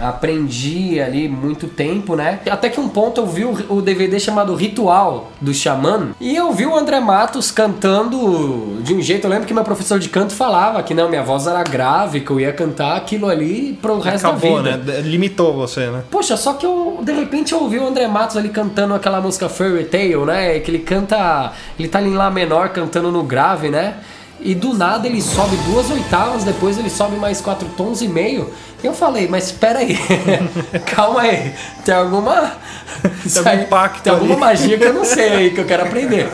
aprendi 0.00 1.00
ali 1.00 1.28
muito 1.28 1.68
tempo, 1.68 2.16
né? 2.16 2.40
Até 2.50 2.68
que 2.68 2.80
um 2.80 2.88
ponto 2.88 3.20
eu 3.20 3.26
vi 3.26 3.44
o, 3.44 3.80
DVD 3.80 4.18
chamado 4.20 4.54
Ritual 4.54 5.30
do 5.40 5.54
Xamã 5.54 6.08
e 6.20 6.34
eu 6.34 6.52
vi 6.52 6.66
o 6.66 6.76
André 6.76 7.00
Matos 7.00 7.50
cantando 7.50 8.78
de 8.82 8.94
um 8.94 9.00
jeito. 9.00 9.24
Eu 9.26 9.30
lembro 9.30 9.46
que 9.46 9.54
meu 9.54 9.64
professor 9.64 9.98
de 9.98 10.08
canto 10.08 10.34
falava 10.34 10.82
que 10.82 10.92
não, 10.92 11.08
minha 11.08 11.22
voz 11.22 11.46
era 11.46 11.62
grave, 11.62 12.20
que 12.20 12.30
eu 12.30 12.40
ia 12.40 12.52
cantar 12.52 12.96
aquilo 12.96 13.28
ali 13.28 13.78
pro 13.80 13.98
resto 13.98 14.26
Acabou, 14.26 14.62
da 14.62 14.76
vida. 14.76 14.92
né? 14.94 15.00
Limitou 15.00 15.54
você, 15.54 15.86
né? 15.86 16.02
Poxa, 16.10 16.36
só 16.36 16.54
que 16.54 16.66
eu, 16.66 17.00
de 17.02 17.12
repente, 17.12 17.52
eu 17.52 17.60
ouvi 17.62 17.78
o 17.78 17.86
André 17.86 18.06
Matos 18.06 18.36
ali 18.36 18.48
cantando 18.48 18.94
aquela 18.94 19.20
música 19.20 19.48
Fairy 19.48 19.84
Tale, 19.84 20.16
né? 20.26 20.58
Que 20.60 20.70
ele 20.70 20.80
canta. 20.80 21.52
Ele 21.78 21.88
tá 21.88 21.98
ali 21.98 22.10
em 22.10 22.16
Lá 22.16 22.30
menor 22.30 22.70
cantando 22.70 23.12
no 23.12 23.22
grave, 23.22 23.68
né? 23.68 23.96
E 24.40 24.54
do 24.54 24.74
nada 24.74 25.08
ele 25.08 25.20
sobe 25.22 25.56
duas 25.68 25.90
oitavas, 25.90 26.44
depois 26.44 26.78
ele 26.78 26.90
sobe 26.90 27.16
mais 27.16 27.40
quatro 27.40 27.66
tons 27.76 28.02
e 28.02 28.08
meio. 28.08 28.50
E 28.82 28.86
eu 28.86 28.94
falei, 28.94 29.26
mas 29.28 29.46
espera 29.46 29.78
aí, 29.80 29.98
calma 30.94 31.22
aí, 31.22 31.54
tem 31.84 31.94
alguma. 31.94 32.52
Isso 33.24 33.38
algum 33.38 33.50
aí- 33.50 33.64
pacto 33.66 34.02
Tem 34.02 34.12
alguma 34.12 34.36
magia 34.36 34.76
que 34.78 34.84
eu 34.84 34.92
não 34.94 35.04
sei 35.04 35.28
aí, 35.30 35.50
que 35.50 35.60
eu 35.60 35.64
quero 35.64 35.82
aprender. 35.84 36.28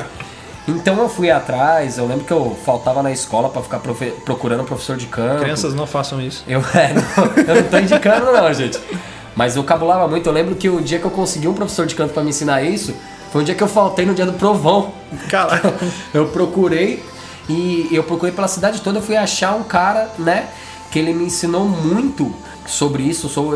Então 0.69 0.97
eu 0.99 1.09
fui 1.09 1.31
atrás, 1.31 1.99
eu 1.99 2.07
lembro 2.07 2.25
que 2.25 2.33
eu 2.33 2.57
faltava 2.65 3.03
na 3.03 3.11
escola 3.11 3.49
pra 3.49 3.63
ficar 3.63 3.79
profe- 3.81 4.13
procurando 4.25 4.63
professor 4.65 4.97
de 4.97 5.07
canto. 5.07 5.41
Crianças 5.43 5.75
não 5.75 5.87
façam 5.87 6.21
isso. 6.21 6.45
Eu, 6.47 6.61
é, 6.75 6.93
não, 6.93 7.55
eu 7.55 7.63
não 7.63 7.69
tô 7.71 7.79
indicando 7.79 8.31
não, 8.33 8.53
gente. 8.55 8.79
Mas 9.35 9.57
eu 9.57 9.65
cabulava 9.65 10.07
muito. 10.07 10.27
Eu 10.29 10.33
lembro 10.33 10.55
que 10.55 10.69
o 10.69 10.81
dia 10.81 10.99
que 10.99 11.05
eu 11.05 11.11
consegui 11.11 11.49
um 11.49 11.55
professor 11.55 11.87
de 11.87 11.95
canto 11.95 12.13
pra 12.13 12.23
me 12.23 12.31
ensinar 12.31 12.63
isso, 12.63 12.95
foi 13.33 13.41
um 13.43 13.45
dia 13.45 13.55
que 13.55 13.63
eu 13.63 13.69
faltei 13.69 14.05
no 14.05 14.15
dia 14.15 14.27
do 14.27 14.35
provão. 14.35 14.93
Caralho. 15.31 15.73
Eu 16.15 16.27
procurei 16.29 17.03
e 17.49 17.89
eu 17.93 18.05
procurei 18.05 18.35
pela 18.35 18.49
cidade 18.49 18.81
toda, 18.81 19.01
fui 19.01 19.17
achar 19.17 19.55
um 19.55 19.63
cara, 19.63 20.11
né, 20.19 20.49
que 20.91 20.99
ele 20.99 21.13
me 21.13 21.25
ensinou 21.25 21.67
muito 21.67 22.35
sobre 22.67 23.03
isso. 23.03 23.29
Sou 23.29 23.55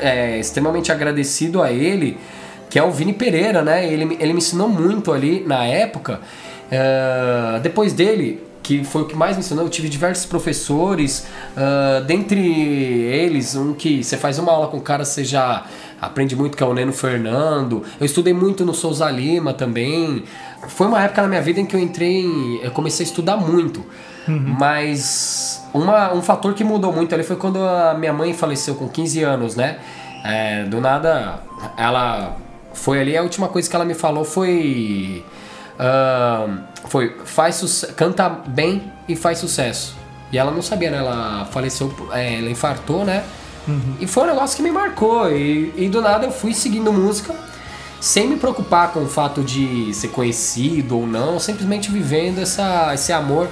é, 0.00 0.38
extremamente 0.38 0.90
agradecido 0.90 1.62
a 1.62 1.70
ele, 1.70 2.18
que 2.70 2.78
é 2.78 2.82
o 2.82 2.90
Vini 2.90 3.12
Pereira, 3.12 3.62
né? 3.62 3.86
Ele, 3.86 4.16
ele 4.20 4.32
me 4.32 4.38
ensinou 4.38 4.68
muito 4.68 5.12
ali 5.12 5.44
na 5.46 5.64
época. 5.64 6.20
É, 6.70 7.60
depois 7.62 7.92
dele, 7.92 8.42
que 8.66 8.82
foi 8.82 9.02
o 9.02 9.04
que 9.04 9.14
mais 9.14 9.36
me 9.36 9.40
ensinou, 9.40 9.64
eu 9.64 9.70
tive 9.70 9.88
diversos 9.88 10.26
professores, 10.26 11.24
ah, 11.56 12.02
dentre 12.04 12.40
eles, 12.40 13.54
um 13.54 13.72
que 13.72 14.02
você 14.02 14.16
faz 14.16 14.40
uma 14.40 14.50
aula 14.50 14.66
com 14.66 14.78
o 14.78 14.80
cara, 14.80 15.04
você 15.04 15.24
já 15.24 15.64
aprende 16.00 16.36
muito, 16.36 16.62
é 16.62 16.66
o 16.66 16.74
Neno 16.74 16.92
Fernando. 16.92 17.82
Eu 17.98 18.06
estudei 18.06 18.32
muito 18.32 18.64
no 18.64 18.74
Souza 18.74 19.10
Lima 19.10 19.52
também. 19.52 20.24
Foi 20.68 20.86
uma 20.86 21.02
época 21.02 21.22
na 21.22 21.28
minha 21.28 21.42
vida 21.42 21.60
em 21.60 21.66
que 21.66 21.74
eu 21.74 21.80
entrei 21.80 22.24
em, 22.24 22.60
eu 22.62 22.70
comecei 22.70 23.04
a 23.04 23.08
estudar 23.08 23.36
muito. 23.36 23.84
Mas 24.28 25.64
uma, 25.72 26.12
um 26.12 26.22
fator 26.22 26.52
que 26.54 26.64
mudou 26.64 26.92
muito 26.92 27.14
ali 27.14 27.22
foi 27.22 27.36
quando 27.36 27.62
a 27.62 27.94
minha 27.94 28.12
mãe 28.12 28.32
faleceu 28.32 28.74
com 28.74 28.88
15 28.88 29.22
anos, 29.22 29.54
né? 29.54 29.78
É, 30.24 30.64
do 30.64 30.80
nada, 30.80 31.40
ela 31.76 32.36
foi 32.72 33.00
ali, 33.00 33.16
a 33.16 33.22
última 33.22 33.48
coisa 33.48 33.70
que 33.70 33.76
ela 33.76 33.84
me 33.84 33.94
falou 33.94 34.24
foi. 34.24 35.24
ahn, 35.78 36.58
foi 36.88 37.16
faz 37.24 37.84
canta 37.96 38.28
bem 38.28 38.90
e 39.08 39.14
faz 39.14 39.38
sucesso. 39.38 39.96
E 40.32 40.38
ela 40.38 40.50
não 40.50 40.62
sabia, 40.62 40.90
né? 40.90 40.98
Ela 40.98 41.46
faleceu, 41.46 41.94
é, 42.12 42.38
ela 42.38 42.50
infartou, 42.50 43.04
né? 43.04 43.22
E 44.00 44.06
foi 44.06 44.24
um 44.24 44.26
negócio 44.26 44.56
que 44.56 44.62
me 44.62 44.70
marcou. 44.70 45.30
E, 45.30 45.72
e 45.76 45.88
do 45.88 46.00
nada 46.00 46.26
eu 46.26 46.30
fui 46.30 46.54
seguindo 46.54 46.92
música, 46.92 47.34
sem 48.00 48.28
me 48.28 48.36
preocupar 48.36 48.92
com 48.92 49.02
o 49.02 49.08
fato 49.08 49.42
de 49.42 49.92
ser 49.94 50.08
conhecido 50.08 50.98
ou 50.98 51.06
não, 51.06 51.38
simplesmente 51.38 51.90
vivendo 51.90 52.40
essa, 52.40 52.92
esse 52.94 53.12
amor 53.12 53.48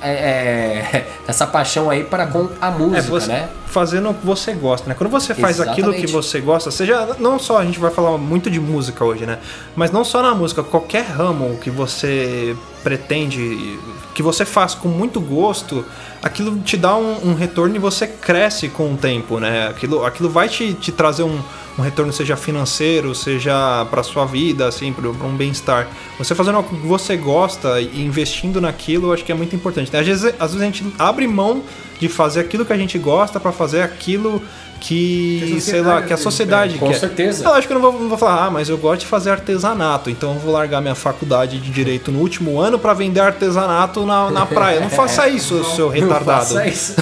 é, 0.00 0.10
é, 0.10 1.06
essa 1.26 1.46
paixão 1.46 1.90
aí 1.90 2.04
para 2.04 2.26
com 2.26 2.48
a 2.60 2.70
música, 2.70 2.98
É, 2.98 3.02
você 3.02 3.28
né? 3.28 3.48
fazendo 3.66 4.10
o 4.10 4.14
que 4.14 4.24
você 4.24 4.52
gosta, 4.52 4.88
né? 4.88 4.94
Quando 4.94 5.10
você 5.10 5.34
faz 5.34 5.60
aquilo 5.60 5.92
que 5.92 6.04
Exatamente. 6.04 6.12
você 6.12 6.40
gosta, 6.40 6.70
seja 6.70 7.16
não 7.18 7.38
só 7.38 7.58
a 7.58 7.64
gente 7.64 7.78
vai 7.78 7.90
falar 7.90 8.16
muito 8.16 8.50
de 8.50 8.60
música 8.60 9.04
hoje, 9.04 9.26
né? 9.26 9.38
Mas 9.74 9.90
não 9.90 10.04
só 10.04 10.22
na 10.22 10.34
música, 10.34 10.62
qualquer 10.62 11.04
ramo 11.04 11.58
que 11.58 11.70
você 11.70 12.56
pretende, 12.82 13.78
que 14.14 14.22
você 14.22 14.44
faz 14.44 14.74
com 14.74 14.88
muito 14.88 15.20
gosto, 15.20 15.84
aquilo 16.26 16.58
te 16.60 16.76
dá 16.76 16.96
um, 16.96 17.30
um 17.30 17.34
retorno 17.34 17.76
e 17.76 17.78
você 17.78 18.06
cresce 18.06 18.68
com 18.68 18.92
o 18.92 18.96
tempo, 18.96 19.38
né? 19.38 19.68
Aquilo, 19.68 20.04
aquilo 20.04 20.28
vai 20.28 20.48
te, 20.48 20.74
te 20.74 20.90
trazer 20.90 21.22
um, 21.22 21.40
um 21.78 21.82
retorno, 21.82 22.12
seja 22.12 22.36
financeiro, 22.36 23.14
seja 23.14 23.86
para 23.90 24.02
sua 24.02 24.26
vida, 24.26 24.66
assim, 24.66 24.92
para 24.92 25.08
um 25.08 25.36
bem-estar. 25.36 25.88
Você 26.18 26.34
fazendo 26.34 26.58
o 26.58 26.64
que 26.64 26.74
você 26.86 27.16
gosta 27.16 27.80
e 27.80 28.04
investindo 28.04 28.60
naquilo, 28.60 29.08
eu 29.08 29.12
acho 29.12 29.24
que 29.24 29.32
é 29.32 29.34
muito 29.34 29.54
importante. 29.54 29.92
né? 29.92 30.00
Às 30.00 30.06
vezes, 30.06 30.34
às 30.38 30.52
vezes 30.52 30.62
a 30.62 30.64
gente 30.64 30.86
abre 30.98 31.26
mão 31.26 31.62
de 32.00 32.08
fazer 32.08 32.40
aquilo 32.40 32.64
que 32.64 32.72
a 32.72 32.76
gente 32.76 32.98
gosta 32.98 33.40
para 33.40 33.52
fazer 33.52 33.82
aquilo 33.82 34.42
que, 34.80 35.42
Que 35.46 35.56
a 35.56 35.60
sei 35.60 35.80
lá, 35.80 36.00
sociedade 36.02 36.06
que 36.06 36.12
a 36.12 36.16
sociedade 36.16 36.78
Com 36.78 36.88
quer. 36.88 36.98
certeza. 36.98 37.44
Eu 37.44 37.54
acho 37.54 37.66
que 37.66 37.72
eu 37.72 37.78
não 37.78 37.90
vou, 37.92 38.00
não 38.00 38.08
vou 38.08 38.18
falar, 38.18 38.46
ah, 38.46 38.50
mas 38.50 38.68
eu 38.68 38.76
gosto 38.78 39.00
de 39.00 39.06
fazer 39.06 39.30
artesanato, 39.30 40.10
então 40.10 40.34
eu 40.34 40.38
vou 40.38 40.52
largar 40.52 40.80
minha 40.80 40.94
faculdade 40.94 41.58
de 41.58 41.70
direito 41.70 42.12
no 42.12 42.20
último 42.20 42.60
ano 42.60 42.78
para 42.78 42.92
vender 42.94 43.20
artesanato 43.20 44.04
na, 44.06 44.30
na 44.30 44.44
praia. 44.46 44.80
Não 44.80 44.90
faça 44.90 45.28
isso, 45.28 45.62
seu 45.74 45.86
Não 45.86 45.92
retardado. 45.92 46.40
faça 46.40 46.66
isso. 46.66 46.94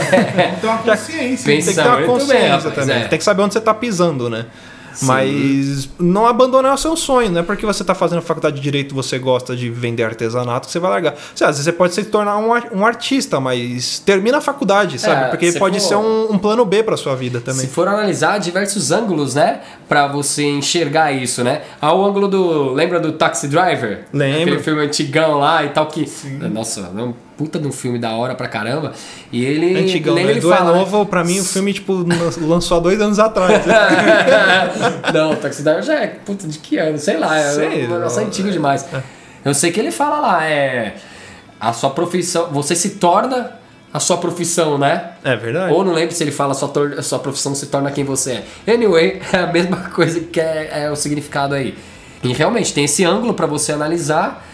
Então 0.59 0.73
a 0.73 0.78
consciência. 0.78 1.45
Pensa- 1.45 1.45
Tem 1.45 1.61
que 1.61 1.75
ter 1.75 1.88
uma 1.88 1.97
bem, 1.97 2.07
consciência 2.07 2.71
também. 2.71 2.97
é. 2.97 3.09
Tem 3.09 3.19
que 3.19 3.25
saber 3.25 3.43
onde 3.43 3.52
você 3.54 3.61
tá 3.61 3.75
pisando, 3.75 4.28
né? 4.31 4.47
Mas 5.02 5.88
não 5.98 6.26
abandonar 6.26 6.74
o 6.74 6.78
seu 6.78 6.96
sonho, 6.96 7.30
não 7.30 7.40
é 7.40 7.42
porque 7.42 7.64
você 7.66 7.82
tá 7.84 7.94
fazendo 7.94 8.22
faculdade 8.22 8.56
de 8.56 8.62
direito 8.62 8.92
e 8.92 8.94
você 8.94 9.18
gosta 9.18 9.54
de 9.56 9.70
vender 9.70 10.04
artesanato 10.04 10.66
que 10.66 10.72
você 10.72 10.78
vai 10.78 10.90
largar. 10.90 11.12
Lá, 11.12 11.18
Às 11.48 11.56
vezes 11.56 11.64
você 11.64 11.72
pode 11.72 11.94
se 11.94 12.04
tornar 12.04 12.36
um, 12.38 12.50
um 12.78 12.86
artista, 12.86 13.40
mas 13.40 13.98
termina 13.98 14.38
a 14.38 14.40
faculdade, 14.40 14.98
sabe? 14.98 15.24
É, 15.24 15.28
porque 15.28 15.52
se 15.52 15.58
pode 15.58 15.80
for- 15.80 15.86
ser 15.88 15.96
um, 15.96 16.32
um 16.32 16.38
plano 16.38 16.64
B 16.64 16.82
pra 16.82 16.96
sua 16.96 17.14
vida 17.16 17.40
também. 17.40 17.60
Se 17.62 17.66
for 17.68 17.88
analisar 17.88 18.38
diversos 18.38 18.90
ângulos, 18.90 19.34
né? 19.34 19.60
Pra 19.88 20.06
você 20.06 20.44
enxergar 20.44 21.12
isso, 21.12 21.44
né? 21.44 21.62
Há 21.80 21.92
o 21.94 22.04
ângulo 22.04 22.28
do. 22.28 22.72
Lembra 22.72 22.98
do 23.00 23.12
Taxi 23.12 23.48
Driver? 23.48 24.04
Lembro. 24.12 24.42
Aquele 24.42 24.58
filme 24.62 24.80
antigão 24.82 25.38
lá 25.38 25.64
e 25.64 25.68
tal 25.70 25.86
que. 25.86 26.10
Nossa, 26.52 26.90
é 26.96 27.02
um 27.02 27.14
puta 27.36 27.58
de 27.58 27.66
um 27.66 27.72
filme 27.72 27.98
da 27.98 28.12
hora 28.12 28.34
pra 28.34 28.48
caramba. 28.48 28.92
E 29.32 29.44
ele. 29.44 29.78
Antigão, 29.78 30.14
né? 30.14 30.22
ele 30.22 30.40
Do 30.40 30.52
é 30.52 30.56
fala, 30.56 30.72
né? 30.72 30.78
novo, 30.78 31.04
pra 31.06 31.22
mim, 31.24 31.40
o 31.40 31.44
filme, 31.44 31.72
tipo, 31.72 32.04
lançou 32.40 32.76
há 32.78 32.80
dois 32.80 33.00
anos 33.00 33.18
atrás. 33.18 33.62
Não, 35.12 35.32
o 35.32 35.36
Taxi 35.36 35.62
Driver 35.62 35.82
já 35.82 35.94
é. 35.94 36.06
Puta, 36.08 36.46
de 36.46 36.58
que 36.58 36.76
ano? 36.78 36.98
Sei 36.98 37.16
lá. 37.16 37.38
Sei 37.50 37.82
é 37.84 37.86
um 37.86 37.94
negócio 37.94 38.22
antigo 38.22 38.50
demais. 38.50 38.86
Eu 39.44 39.54
sei 39.54 39.70
que 39.72 39.80
ele 39.80 39.90
fala 39.90 40.20
lá, 40.20 40.44
é. 40.46 40.94
A 41.60 41.72
sua 41.72 41.90
profissão. 41.90 42.48
Você 42.50 42.74
se 42.74 42.90
torna 42.90 43.52
a 43.92 44.00
sua 44.00 44.16
profissão, 44.18 44.76
né? 44.76 45.10
É 45.22 45.36
verdade. 45.36 45.72
Ou 45.72 45.84
não 45.84 45.92
lembro 45.92 46.14
se 46.14 46.22
ele 46.24 46.32
fala 46.32 46.52
sua, 46.54 46.68
tor- 46.68 47.02
sua 47.02 47.18
profissão 47.18 47.54
se 47.54 47.66
torna 47.66 47.90
quem 47.90 48.04
você 48.04 48.42
é. 48.66 48.72
Anyway, 48.74 49.20
é 49.32 49.36
a 49.38 49.46
mesma 49.46 49.76
coisa 49.94 50.20
que 50.20 50.40
é, 50.40 50.84
é 50.84 50.90
o 50.90 50.96
significado 50.96 51.54
aí. 51.54 51.76
E 52.22 52.32
realmente 52.32 52.72
tem 52.72 52.84
esse 52.84 53.04
ângulo 53.04 53.34
para 53.34 53.46
você 53.46 53.72
analisar. 53.72 54.44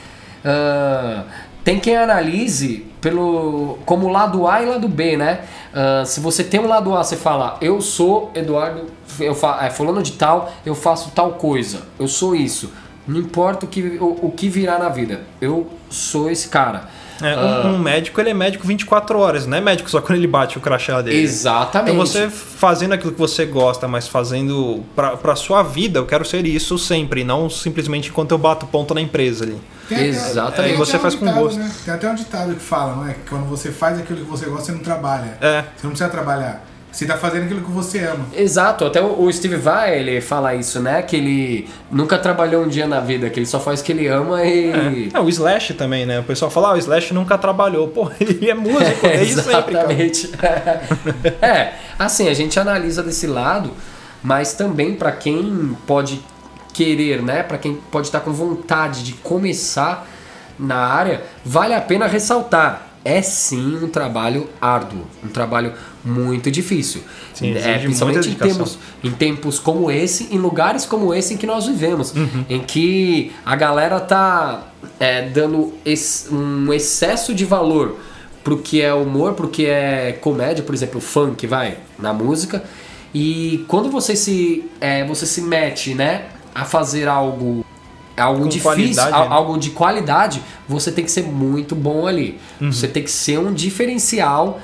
Ah, 0.44 1.22
tem 1.64 1.78
quem 1.78 1.96
analise 1.96 2.86
pelo 3.00 3.78
como 3.84 4.08
lado 4.08 4.46
A 4.46 4.62
e 4.62 4.66
lado 4.66 4.88
B, 4.88 5.16
né? 5.16 5.40
Ah, 5.72 6.04
se 6.04 6.20
você 6.20 6.42
tem 6.42 6.60
um 6.60 6.66
lado 6.66 6.94
A, 6.94 7.02
você 7.02 7.16
fala, 7.16 7.56
eu 7.60 7.80
sou 7.80 8.30
Eduardo, 8.34 8.86
eu 9.18 9.34
fa 9.34 9.58
é, 9.64 9.70
fulano 9.70 10.02
de 10.02 10.12
tal, 10.12 10.52
eu 10.64 10.74
faço 10.74 11.10
tal 11.14 11.32
coisa, 11.32 11.82
eu 11.98 12.08
sou 12.08 12.34
isso. 12.34 12.72
Não 13.06 13.18
importa 13.18 13.66
o 13.66 13.68
que, 13.68 13.98
o, 14.00 14.26
o 14.26 14.32
que 14.32 14.48
virar 14.48 14.78
na 14.78 14.88
vida, 14.88 15.22
eu 15.40 15.68
sou 15.88 16.30
esse 16.30 16.48
cara. 16.48 16.88
É, 17.22 17.36
um, 17.66 17.74
um 17.74 17.78
médico, 17.78 18.20
ele 18.20 18.30
é 18.30 18.34
médico 18.34 18.66
24 18.66 19.18
horas, 19.18 19.46
não 19.46 19.56
é 19.56 19.60
médico 19.60 19.90
só 19.90 20.00
quando 20.00 20.18
ele 20.18 20.26
bate 20.26 20.56
o 20.58 20.60
crachá 20.60 21.00
dele. 21.02 21.18
Exatamente. 21.20 21.92
Então 21.94 22.06
você 22.06 22.28
fazendo 22.30 22.92
aquilo 22.92 23.12
que 23.12 23.18
você 23.18 23.44
gosta, 23.46 23.86
mas 23.88 24.08
fazendo 24.08 24.82
pra, 24.94 25.16
pra 25.16 25.34
sua 25.36 25.62
vida, 25.62 25.98
eu 25.98 26.06
quero 26.06 26.24
ser 26.24 26.46
isso 26.46 26.78
sempre, 26.78 27.24
não 27.24 27.48
simplesmente 27.50 28.08
enquanto 28.10 28.30
eu 28.32 28.38
bato 28.38 28.66
ponto 28.66 28.94
na 28.94 29.00
empresa 29.00 29.44
ali. 29.44 29.60
Até- 29.86 30.06
Exatamente. 30.06 30.68
tem 30.70 30.76
Você 30.78 30.96
um 30.96 31.00
faz 31.00 31.14
com 31.16 31.26
ditado, 31.26 31.42
gosto. 31.42 31.58
né? 31.58 31.70
Tem 31.84 31.94
até 31.94 32.08
um 32.10 32.14
ditado 32.14 32.54
que 32.54 32.60
fala, 32.62 32.94
não 32.94 33.08
é? 33.08 33.14
Que 33.14 33.28
quando 33.28 33.44
você 33.46 33.72
faz 33.72 33.98
aquilo 33.98 34.20
que 34.20 34.30
você 34.30 34.46
gosta, 34.46 34.66
você 34.66 34.72
não 34.72 34.78
trabalha. 34.80 35.36
É. 35.40 35.62
Você 35.76 35.82
não 35.84 35.90
precisa 35.90 36.08
trabalhar. 36.08 36.64
Você 36.92 37.06
tá 37.06 37.16
fazendo 37.16 37.44
aquilo 37.44 37.60
que 37.60 37.70
você 37.70 38.00
ama. 38.00 38.26
Exato, 38.36 38.84
até 38.84 39.00
o 39.00 39.32
Steve 39.32 39.56
Vai, 39.56 39.98
ele 39.98 40.20
fala 40.20 40.54
isso, 40.54 40.80
né? 40.80 41.02
Que 41.02 41.16
ele 41.16 41.68
nunca 41.90 42.18
trabalhou 42.18 42.64
um 42.64 42.68
dia 42.68 42.86
na 42.86 43.00
vida, 43.00 43.30
que 43.30 43.38
ele 43.38 43.46
só 43.46 43.60
faz 43.60 43.80
o 43.80 43.84
que 43.84 43.92
ele 43.92 44.08
ama 44.08 44.44
e. 44.44 45.08
É, 45.14 45.20
o 45.20 45.28
Slash 45.28 45.74
também, 45.74 46.04
né? 46.04 46.18
O 46.20 46.24
pessoal 46.24 46.50
fala, 46.50 46.70
ah, 46.70 46.74
o 46.74 46.78
Slash 46.78 47.14
nunca 47.14 47.38
trabalhou. 47.38 47.88
Pô, 47.88 48.10
ele 48.20 48.50
é 48.50 48.54
músico 48.54 49.06
desde 49.06 49.34
sempre, 49.42 49.74
cara. 49.74 49.92
Exatamente. 49.92 50.32
é, 51.40 51.74
assim, 51.98 52.28
a 52.28 52.34
gente 52.34 52.58
analisa 52.58 53.02
desse 53.02 53.26
lado, 53.26 53.70
mas 54.22 54.54
também 54.54 54.94
pra 54.94 55.12
quem 55.12 55.76
pode 55.86 56.20
querer, 56.72 57.22
né? 57.22 57.42
Pra 57.42 57.56
quem 57.56 57.74
pode 57.90 58.08
estar 58.08 58.20
com 58.20 58.32
vontade 58.32 59.04
de 59.04 59.12
começar 59.12 60.06
na 60.58 60.76
área, 60.76 61.22
vale 61.44 61.74
a 61.74 61.80
pena 61.80 62.06
ressaltar. 62.06 62.88
É 63.02 63.22
sim 63.22 63.82
um 63.82 63.88
trabalho 63.88 64.48
árduo, 64.60 65.06
um 65.24 65.28
trabalho 65.28 65.72
muito 66.04 66.50
difícil. 66.50 67.02
Sim, 67.34 67.54
é, 67.56 67.78
principalmente 67.78 68.28
em 68.30 68.34
tempos, 68.34 68.78
em 69.04 69.10
tempos 69.10 69.58
como 69.58 69.90
esse, 69.90 70.28
em 70.34 70.38
lugares 70.38 70.86
como 70.86 71.12
esse 71.14 71.34
em 71.34 71.36
que 71.36 71.46
nós 71.46 71.66
vivemos, 71.66 72.12
Uhum. 72.14 72.44
em 72.48 72.60
que 72.60 73.32
a 73.44 73.54
galera 73.56 74.00
tá 74.00 74.68
é, 74.98 75.28
dando 75.28 75.72
ex- 75.84 76.28
um 76.32 76.72
excesso 76.72 77.34
de 77.34 77.44
valor 77.44 77.96
pro 78.42 78.56
que 78.58 78.80
é 78.80 78.92
humor, 78.94 79.34
pro 79.34 79.48
que 79.48 79.66
é 79.66 80.12
comédia, 80.20 80.64
por 80.64 80.74
exemplo, 80.74 81.00
funk, 81.00 81.46
vai, 81.46 81.76
na 81.98 82.12
música. 82.12 82.64
E 83.14 83.64
quando 83.68 83.90
você 83.90 84.16
se, 84.16 84.64
é, 84.80 85.04
você 85.04 85.26
se 85.26 85.42
mete, 85.42 85.94
né, 85.94 86.26
a 86.54 86.64
fazer 86.64 87.08
algo 87.08 87.64
algo 88.16 88.42
Com 88.42 88.48
difícil, 88.48 89.02
né? 89.02 89.10
algo 89.12 89.56
de 89.58 89.70
qualidade, 89.70 90.42
você 90.68 90.92
tem 90.92 91.04
que 91.04 91.10
ser 91.10 91.22
muito 91.24 91.74
bom 91.74 92.06
ali. 92.06 92.38
Uhum. 92.60 92.70
Você 92.70 92.86
tem 92.86 93.02
que 93.02 93.10
ser 93.10 93.38
um 93.38 93.50
diferencial. 93.52 94.60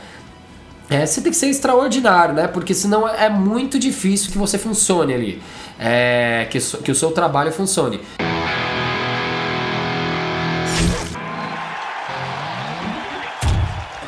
É, 0.89 1.05
você 1.05 1.21
tem 1.21 1.33
que 1.33 1.37
ser 1.37 1.49
extraordinário, 1.49 2.35
né? 2.35 2.47
Porque 2.47 2.73
senão 2.73 3.09
é 3.09 3.29
muito 3.29 3.79
difícil 3.79 4.31
que 4.31 4.39
você 4.39 4.57
funcione 4.57 5.13
ali. 5.13 5.43
É, 5.79 6.47
que, 6.49 6.59
que 6.59 6.91
o 6.91 6.95
seu 6.95 7.11
trabalho 7.11 7.53
funcione. 7.53 8.01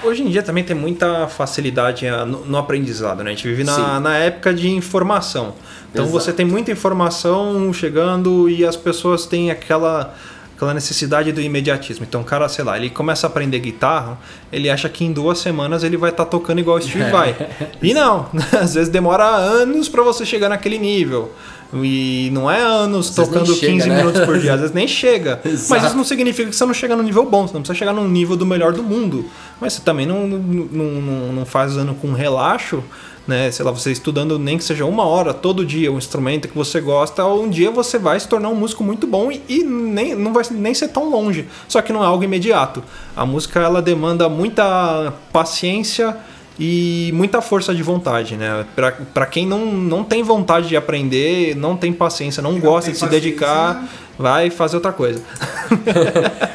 Hoje 0.03 0.23
em 0.23 0.31
dia 0.31 0.43
também 0.43 0.65
tem 0.65 0.75
muita 0.75 1.29
facilidade 1.29 2.07
ah, 2.07 2.25
no, 2.25 2.47
no 2.47 2.57
aprendizado, 2.57 3.23
né? 3.23 3.31
A 3.31 3.35
gente 3.35 3.47
vive 3.47 3.65
na, 3.65 3.75
Sim. 3.75 4.01
na 4.01 4.17
época 4.17 4.55
de 4.55 4.71
informação. 4.71 5.55
Então 5.91 6.07
Exato. 6.07 6.19
você 6.19 6.33
tem 6.33 6.47
muita 6.47 6.71
informação 6.71 7.71
chegando 7.73 8.49
e 8.49 8.65
as 8.65 8.77
pessoas 8.77 9.27
têm 9.27 9.51
aquela, 9.51 10.15
aquela 10.59 10.75
necessidade 10.75 11.31
do 11.31 11.41
imediatismo. 11.41 12.05
Então 12.07 12.21
o 12.21 12.25
cara, 12.25 12.49
sei 12.49 12.65
lá, 12.65 12.77
ele 12.77 12.91
começa 12.91 13.29
a 13.29 13.31
aprender 13.31 13.61
guitarra, 13.61 14.19
ele 14.53 14.69
acha 14.69 14.89
que 14.89 15.05
em 15.05 15.13
duas 15.13 15.39
semanas 15.39 15.85
ele 15.85 15.97
vai 15.97 16.11
estar 16.11 16.27
tocando 16.27 16.59
igual 16.59 16.79
o 16.79 16.83
Steve 16.83 17.09
Vai. 17.13 17.37
E 17.81 17.95
não, 17.95 18.27
às 18.61 18.75
vezes 18.75 18.89
demora 18.89 19.25
anos 19.25 19.89
para 19.89 20.03
você 20.03 20.27
chegar 20.27 20.49
naquele 20.49 20.77
nível. 20.77 21.33
E 21.73 22.31
não 22.33 22.51
é 22.51 22.61
anos 22.61 23.11
tocando 23.11 23.55
chega, 23.55 23.73
15 23.73 23.89
né? 23.89 23.97
minutos 23.99 24.23
por 24.23 24.39
dia, 24.39 24.55
às 24.55 24.61
vezes 24.61 24.75
nem 24.75 24.89
chega. 24.89 25.41
Mas 25.45 25.53
Exato. 25.53 25.87
isso 25.87 25.97
não 25.97 26.05
significa 26.05 26.51
que 26.51 26.57
você 26.57 26.65
não 26.65 26.75
chega 26.75 26.97
no 26.97 27.05
nível 27.05 27.25
bom, 27.25 27.47
você 27.47 27.55
não 27.55 27.61
precisa 27.61 27.79
chegar 27.79 27.93
no 27.93 28.09
nível 28.09 28.37
do 28.37 28.45
melhor 28.45 28.73
do 28.73 28.83
mundo. 28.83 29.27
Mas 29.61 29.75
você 29.75 29.83
também 29.83 30.07
não, 30.07 30.27
não, 30.27 30.67
não, 30.67 31.33
não 31.35 31.47
faz 31.47 31.77
ano 31.77 31.95
com 31.95 32.13
relaxo, 32.13 32.83
né? 33.29 33.51
Sei 33.51 33.65
lá, 33.65 33.71
você 33.71 33.93
estudando 33.93 34.39
nem 34.39 34.57
que 34.59 34.65
seja 34.65 34.85
uma 34.87 35.05
hora 35.05 35.33
todo 35.35 35.65
dia 35.65 35.93
um 35.93 35.99
instrumento 35.99 36.49
que 36.49 36.57
você 36.57 36.81
gosta, 36.81 37.25
um 37.27 37.49
dia 37.49 37.71
você 37.71 37.99
vai 37.99 38.19
se 38.19 38.27
tornar 38.27 38.49
um 38.49 38.55
músico 38.55 38.83
muito 38.83 39.07
bom 39.07 39.31
e, 39.31 39.43
e 39.49 39.63
nem, 39.63 40.15
não 40.15 40.33
vai 40.33 40.43
nem 40.51 40.73
ser 40.75 40.89
tão 40.89 41.09
longe. 41.11 41.47
Só 41.69 41.81
que 41.83 41.93
não 41.93 42.03
é 42.03 42.07
algo 42.07 42.25
imediato. 42.25 42.83
A 43.15 43.25
música 43.27 43.61
ela 43.61 43.81
demanda 43.83 44.29
muita 44.29 45.13
paciência 45.33 46.17
e 46.59 47.13
muita 47.15 47.41
força 47.41 47.73
de 47.73 47.83
vontade, 47.85 48.37
né? 48.37 48.65
Pra, 48.75 48.91
pra 48.91 49.27
quem 49.27 49.47
não, 49.47 49.65
não 49.67 50.03
tem 50.03 50.23
vontade 50.25 50.67
de 50.67 50.77
aprender, 50.77 51.55
não 51.55 51.77
tem 51.77 51.93
paciência, 51.93 52.43
não 52.43 52.59
gosta 52.59 52.91
de 52.91 52.99
se 52.99 53.05
dedicar, 53.07 53.85
vai 54.19 54.51
fazer 54.51 54.77
outra 54.77 54.93
coisa. 54.93 55.23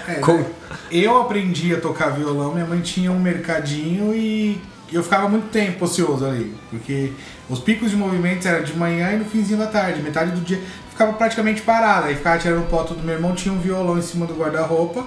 É, 0.08 0.16
Com- 0.16 0.44
Eu 0.92 1.22
aprendi 1.22 1.74
a 1.74 1.80
tocar 1.80 2.10
violão, 2.10 2.52
minha 2.54 2.66
mãe 2.66 2.82
tinha 2.82 3.12
um 3.12 3.20
mercadinho 3.20 4.14
e 4.14 4.60
eu 4.94 5.04
ficava 5.04 5.28
muito 5.28 5.50
tempo 5.50 5.86
ocioso 5.86 6.26
ali. 6.26 6.54
Porque 6.70 7.12
os 7.50 7.60
picos 7.60 7.92
de 7.92 7.96
movimentos 7.96 8.46
eram 8.46 8.64
de 8.64 8.76
manhã 8.76 9.12
e 9.14 9.18
no 9.18 9.26
finzinho 9.26 9.60
da 9.60 9.68
tarde. 9.68 10.02
Metade 10.02 10.32
do 10.32 10.42
dia 10.42 10.62
ficava 10.90 11.14
praticamente 11.14 11.62
parada. 11.62 12.08
Aí 12.08 12.16
ficava 12.16 12.38
tirando 12.40 12.68
foto 12.70 12.94
do 12.94 13.04
meu 13.04 13.16
irmão, 13.16 13.34
tinha 13.34 13.54
um 13.54 13.60
violão 13.60 13.98
em 13.98 14.02
cima 14.02 14.26
do 14.26 14.34
guarda-roupa. 14.34 15.06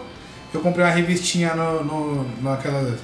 Eu 0.52 0.60
comprei 0.60 0.84
uma 0.84 0.92
revistinha 0.92 1.54
no, 1.54 1.84
no, 1.84 2.42
naquela 2.42 2.96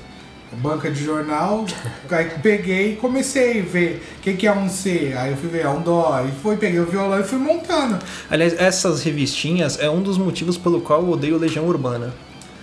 banca 0.57 0.91
de 0.91 1.03
jornal. 1.03 1.65
aí 2.11 2.31
peguei 2.43 2.93
e 2.93 2.97
comecei 2.97 3.61
a 3.61 3.65
ver 3.65 4.03
o 4.19 4.21
que, 4.21 4.35
que 4.35 4.47
é 4.47 4.53
um 4.53 4.69
C. 4.69 5.15
Aí 5.17 5.31
eu 5.31 5.37
fui 5.37 5.49
ver, 5.49 5.63
é 5.63 5.69
um 5.69 5.81
Dó. 5.81 6.25
E 6.27 6.33
fui, 6.43 6.57
peguei 6.57 6.81
o 6.81 6.87
violão 6.87 7.21
e 7.21 7.25
fui 7.25 7.39
montando. 7.39 7.99
Aliás, 8.31 8.55
essas 8.59 9.03
revistinhas 9.03 9.79
é 9.79 9.89
um 9.89 10.03
dos 10.03 10.19
motivos 10.19 10.57
pelo 10.57 10.81
qual 10.81 11.03
eu 11.03 11.11
odeio 11.11 11.39
Legião 11.39 11.67
Urbana. 11.67 12.13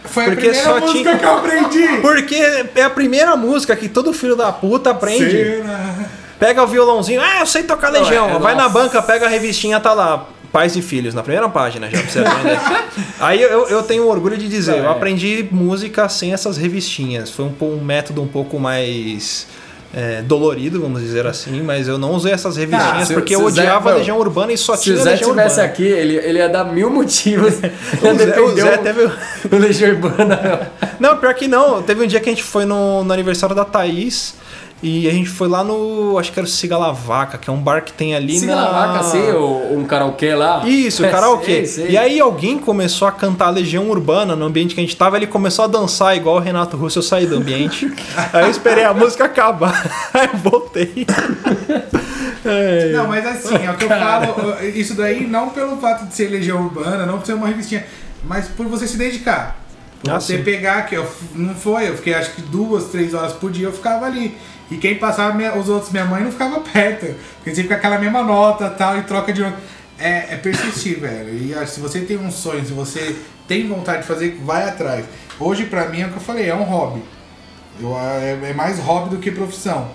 Foi 0.05 0.25
porque 0.25 0.47
a 0.47 0.51
primeira 0.51 0.63
só 0.63 0.79
música 0.79 0.99
tinha. 1.03 1.17
que 1.17 1.25
eu 1.25 1.37
aprendi. 1.37 1.87
Porque 2.01 2.35
é 2.75 2.83
a 2.83 2.89
primeira 2.89 3.35
música 3.35 3.75
que 3.75 3.87
todo 3.89 4.13
filho 4.13 4.35
da 4.35 4.51
puta 4.51 4.91
aprende. 4.91 5.29
Cena. 5.29 6.09
Pega 6.39 6.63
o 6.63 6.67
violãozinho, 6.67 7.19
ah, 7.21 7.39
eu 7.41 7.45
sei 7.45 7.63
tocar 7.63 7.91
Não, 7.91 7.99
Legião. 8.01 8.29
é- 8.29 8.39
Vai 8.39 8.55
na 8.55 8.63
nossa. 8.63 8.73
banca, 8.73 9.01
pega 9.01 9.25
a 9.25 9.29
revistinha, 9.29 9.79
tá 9.79 9.93
lá. 9.93 10.25
Pais 10.51 10.75
e 10.75 10.81
filhos, 10.81 11.13
na 11.13 11.21
primeira 11.21 11.47
página 11.47 11.87
já, 11.91 11.99
pra 12.01 12.09
você 12.09 12.19
aprender. 12.19 12.59
Aí 13.19 13.39
eu, 13.39 13.67
eu 13.67 13.83
tenho 13.83 14.07
orgulho 14.07 14.35
de 14.35 14.47
dizer, 14.47 14.71
Não, 14.71 14.77
eu 14.79 14.85
é. 14.85 14.91
aprendi 14.93 15.47
música 15.51 16.09
sem 16.09 16.33
essas 16.33 16.57
revistinhas. 16.57 17.29
Foi 17.29 17.45
um, 17.45 17.53
um 17.65 17.83
método 17.83 18.23
um 18.23 18.27
pouco 18.27 18.57
mais 18.59 19.45
é, 19.93 20.21
dolorido, 20.21 20.79
vamos 20.81 21.01
dizer 21.01 21.25
assim, 21.25 21.61
mas 21.63 21.87
eu 21.87 21.97
não 21.97 22.11
usei 22.11 22.31
essas 22.31 22.55
revistinhas 22.57 23.07
se- 23.07 23.13
porque 23.13 23.35
se 23.35 23.41
eu 23.41 23.45
o 23.45 23.49
Zé- 23.49 23.61
odiava 23.61 23.91
a 23.91 23.95
Legião 23.95 24.19
Urbana 24.19 24.53
e 24.53 24.57
só 24.57 24.75
Se 24.75 24.83
tinha 24.83 24.95
o 24.95 24.99
Zé 24.99 25.11
Legião 25.11 25.29
tivesse 25.31 25.55
Urbana. 25.59 25.67
aqui, 25.73 25.83
ele, 25.83 26.15
ele 26.17 26.37
ia 26.37 26.47
dar 26.49 26.63
mil 26.65 26.89
motivos. 26.89 27.53
O 28.01 28.17
Zé, 28.17 28.39
o 28.39 28.55
Zé 28.55 28.75
o- 28.75 28.77
teve. 28.83 29.05
o 29.51 29.57
Legião 29.59 29.89
Urbana. 29.91 30.71
Não, 30.99 31.17
pior 31.17 31.33
que 31.33 31.47
não. 31.47 31.81
Teve 31.81 32.03
um 32.03 32.07
dia 32.07 32.19
que 32.19 32.29
a 32.29 32.31
gente 32.31 32.43
foi 32.43 32.65
no, 32.65 33.03
no 33.03 33.11
aniversário 33.13 33.55
da 33.55 33.65
Thaís 33.65 34.35
e 34.81 35.09
a 35.09 35.11
gente 35.11 35.29
foi 35.29 35.49
lá 35.49 35.61
no. 35.61 36.17
Acho 36.17 36.31
que 36.31 36.39
era 36.39 36.45
o 36.45 36.49
Siga 36.49 36.77
La 36.77 36.91
Vaca, 36.91 37.37
que 37.37 37.49
é 37.49 37.53
um 37.53 37.61
bar 37.61 37.83
que 37.83 37.91
tem 37.91 38.15
ali 38.15 38.39
Siga 38.39 38.55
na. 38.55 38.61
na 38.61 38.69
vaca, 38.69 38.99
assim, 38.99 39.31
ou 39.31 39.77
um 39.77 39.83
karaokê 39.83 40.33
lá. 40.33 40.65
Isso, 40.65 41.03
É, 41.09 41.09
karaokê. 41.09 41.65
sei, 41.65 41.65
sei. 41.65 41.89
E 41.91 41.97
aí 41.97 42.19
alguém 42.19 42.57
começou 42.57 43.07
a 43.07 43.11
cantar 43.11 43.49
Legião 43.49 43.89
Urbana 43.89 44.35
no 44.37 44.45
ambiente 44.45 44.73
que 44.73 44.79
a 44.79 44.83
gente 44.83 44.95
tava, 44.95 45.17
ele 45.17 45.27
começou 45.27 45.65
a 45.65 45.67
dançar 45.67 46.15
igual 46.15 46.37
o 46.37 46.39
Renato 46.39 46.77
Russo, 46.77 46.99
eu 46.99 47.03
saí 47.03 47.25
do 47.25 47.35
ambiente. 47.35 47.91
aí 48.31 48.45
eu 48.45 48.51
esperei 48.51 48.85
a 48.85 48.93
música 48.93 49.25
acabar. 49.25 49.85
aí 50.13 50.29
eu 50.31 50.37
voltei. 50.39 51.05
É. 52.45 52.91
Não, 52.93 53.07
mas 53.07 53.25
assim, 53.25 53.55
é 53.55 53.71
o 53.71 53.75
que 53.75 53.83
eu 53.83 53.89
falo. 53.89 54.63
Isso 54.63 54.93
daí 54.93 55.27
não 55.27 55.49
pelo 55.49 55.75
fato 55.77 56.05
de 56.05 56.15
ser 56.15 56.29
Legião 56.29 56.63
Urbana, 56.63 57.05
não 57.05 57.17
por 57.17 57.25
ser 57.25 57.33
uma 57.33 57.47
revistinha, 57.47 57.85
mas 58.23 58.47
por 58.47 58.65
você 58.67 58.87
se 58.87 58.97
dedicar. 58.97 59.59
Ah, 60.07 60.19
você 60.19 60.37
sim. 60.37 60.43
pegar, 60.43 60.83
que 60.83 60.95
eu, 60.95 61.05
não 61.35 61.53
foi, 61.53 61.89
eu 61.89 61.97
fiquei 61.97 62.13
acho 62.13 62.31
que 62.31 62.41
duas, 62.41 62.85
três 62.85 63.13
horas 63.13 63.33
por 63.33 63.51
dia, 63.51 63.67
eu 63.67 63.73
ficava 63.73 64.05
ali. 64.05 64.37
E 64.71 64.77
quem 64.77 64.95
passava, 64.95 65.33
minha- 65.33 65.55
os 65.55 65.67
outros, 65.67 65.91
minha 65.91 66.05
mãe 66.05 66.23
não 66.23 66.31
ficava 66.31 66.59
perto. 66.59 67.15
Porque 67.35 67.55
sempre 67.55 67.69
com 67.69 67.73
aquela 67.73 67.97
mesma 67.97 68.23
nota 68.23 68.69
tal, 68.69 68.97
e 68.97 69.03
troca 69.03 69.33
de 69.33 69.41
nota. 69.41 69.57
É, 69.97 70.33
é 70.33 70.37
persistir, 70.37 70.99
velho. 70.99 71.33
E 71.33 71.67
se 71.67 71.79
você 71.79 72.01
tem 72.01 72.17
um 72.17 72.31
sonho, 72.31 72.65
se 72.65 72.71
você 72.71 73.15
tem 73.47 73.67
vontade 73.67 74.01
de 74.03 74.07
fazer, 74.07 74.39
vai 74.45 74.67
atrás. 74.67 75.05
Hoje, 75.39 75.65
pra 75.65 75.89
mim, 75.89 76.01
é 76.01 76.05
o 76.05 76.09
que 76.09 76.15
eu 76.17 76.21
falei, 76.21 76.49
é 76.49 76.55
um 76.55 76.63
hobby. 76.63 77.03
Eu, 77.81 77.97
é, 77.97 78.49
é 78.49 78.53
mais 78.53 78.79
hobby 78.79 79.09
do 79.09 79.17
que 79.17 79.31
profissão. 79.31 79.89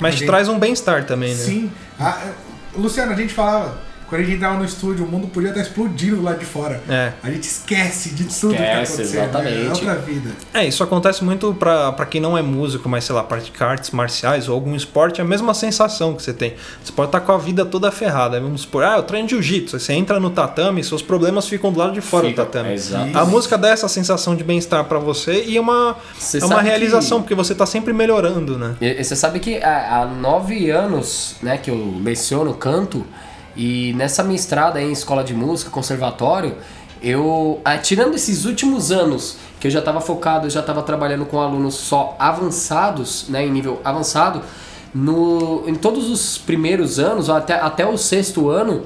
Mas 0.00 0.14
te 0.14 0.20
Gente, 0.20 0.28
traz 0.28 0.48
um 0.48 0.58
bem-estar 0.58 1.04
também, 1.04 1.34
né? 1.34 1.44
Sim. 1.44 1.70
Ah, 1.98 2.18
é, 2.24 2.78
Luciano, 2.78 3.12
a 3.12 3.16
gente 3.16 3.32
falava, 3.34 3.78
quando 4.08 4.20
a 4.22 4.24
gente 4.24 4.36
entrava 4.36 4.56
no 4.58 4.64
estúdio, 4.64 5.04
o 5.04 5.08
mundo 5.08 5.26
podia 5.28 5.50
estar 5.50 5.60
explodindo 5.60 6.22
lá 6.22 6.32
de 6.32 6.44
fora. 6.44 6.80
É. 6.88 7.12
A 7.22 7.30
gente 7.30 7.44
esquece 7.44 8.10
de 8.10 8.24
tudo 8.24 8.54
que 8.54 8.62
tá 8.62 8.72
acontecendo. 8.74 9.00
exatamente. 9.04 9.66
É 9.66 9.68
outra 9.70 9.94
vida. 9.96 10.30
É, 10.54 10.66
isso 10.66 10.82
acontece 10.82 11.22
muito 11.24 11.54
pra, 11.54 11.92
pra 11.92 12.06
quem 12.06 12.20
não 12.20 12.36
é 12.36 12.42
músico, 12.42 12.88
mas 12.88 13.04
sei 13.04 13.14
lá, 13.14 13.22
pratica 13.22 13.66
artes 13.66 13.90
marciais 13.90 14.48
ou 14.48 14.54
algum 14.54 14.74
esporte, 14.74 15.20
é 15.20 15.24
a 15.24 15.26
mesma 15.26 15.52
sensação 15.54 16.14
que 16.14 16.22
você 16.22 16.32
tem. 16.32 16.54
Você 16.82 16.92
pode 16.92 17.08
estar 17.08 17.20
com 17.20 17.32
a 17.32 17.38
vida 17.38 17.64
toda 17.66 17.90
ferrada. 17.90 18.40
Vamos 18.40 18.62
supor, 18.62 18.84
ah, 18.84 18.96
eu 18.96 19.02
treino 19.02 19.28
jiu-jitsu. 19.28 19.78
Você 19.78 19.92
entra 19.92 20.18
no 20.18 20.30
tatame, 20.30 20.82
seus 20.82 21.02
problemas 21.02 21.46
ficam 21.48 21.70
do 21.72 21.78
lado 21.78 21.92
de 21.92 22.00
fora 22.00 22.26
Fica, 22.28 22.42
do 22.42 22.46
tatame. 22.46 22.72
exato. 22.74 23.16
A 23.16 23.24
música 23.24 23.58
dá 23.58 23.68
essa 23.68 23.88
sensação 23.88 24.34
de 24.34 24.42
bem-estar 24.44 24.84
pra 24.84 24.98
você 24.98 25.44
e 25.44 25.56
é 25.56 25.60
uma, 25.60 25.96
Você 26.18 26.38
é 26.38 26.44
uma 26.44 26.56
sabe 26.56 26.68
realização, 26.68 27.18
que- 27.18 27.24
porque 27.24 27.34
você 27.34 27.54
tá 27.54 27.66
sempre 27.66 27.92
melhorando, 27.92 28.58
né? 28.58 28.74
E- 28.80 29.00
e 29.00 29.04
Você 29.04 29.14
sabe 29.16 29.38
que 29.40 29.62
há, 29.62 30.00
há 30.02 30.06
nove 30.06 30.70
anos 30.70 31.36
né, 31.42 31.58
que 31.58 31.70
eu 31.70 31.96
leciono 32.02 32.54
canto 32.54 33.04
e 33.58 33.92
nessa 33.94 34.22
minha 34.22 34.36
estrada 34.36 34.80
em 34.80 34.92
escola 34.92 35.24
de 35.24 35.34
música, 35.34 35.68
conservatório, 35.68 36.54
eu, 37.02 37.60
ah, 37.64 37.76
tirando 37.76 38.14
esses 38.14 38.44
últimos 38.44 38.92
anos 38.92 39.36
que 39.58 39.66
eu 39.66 39.70
já 39.70 39.80
estava 39.80 40.00
focado, 40.00 40.46
eu 40.46 40.50
já 40.50 40.60
estava 40.60 40.80
trabalhando 40.80 41.26
com 41.26 41.40
alunos 41.40 41.74
só 41.74 42.14
avançados, 42.20 43.26
né, 43.28 43.44
em 43.44 43.50
nível 43.50 43.80
avançado, 43.84 44.42
no, 44.94 45.64
em 45.66 45.74
todos 45.74 46.08
os 46.08 46.38
primeiros 46.38 47.00
anos, 47.00 47.28
até, 47.28 47.54
até 47.54 47.84
o 47.84 47.98
sexto 47.98 48.48
ano, 48.48 48.84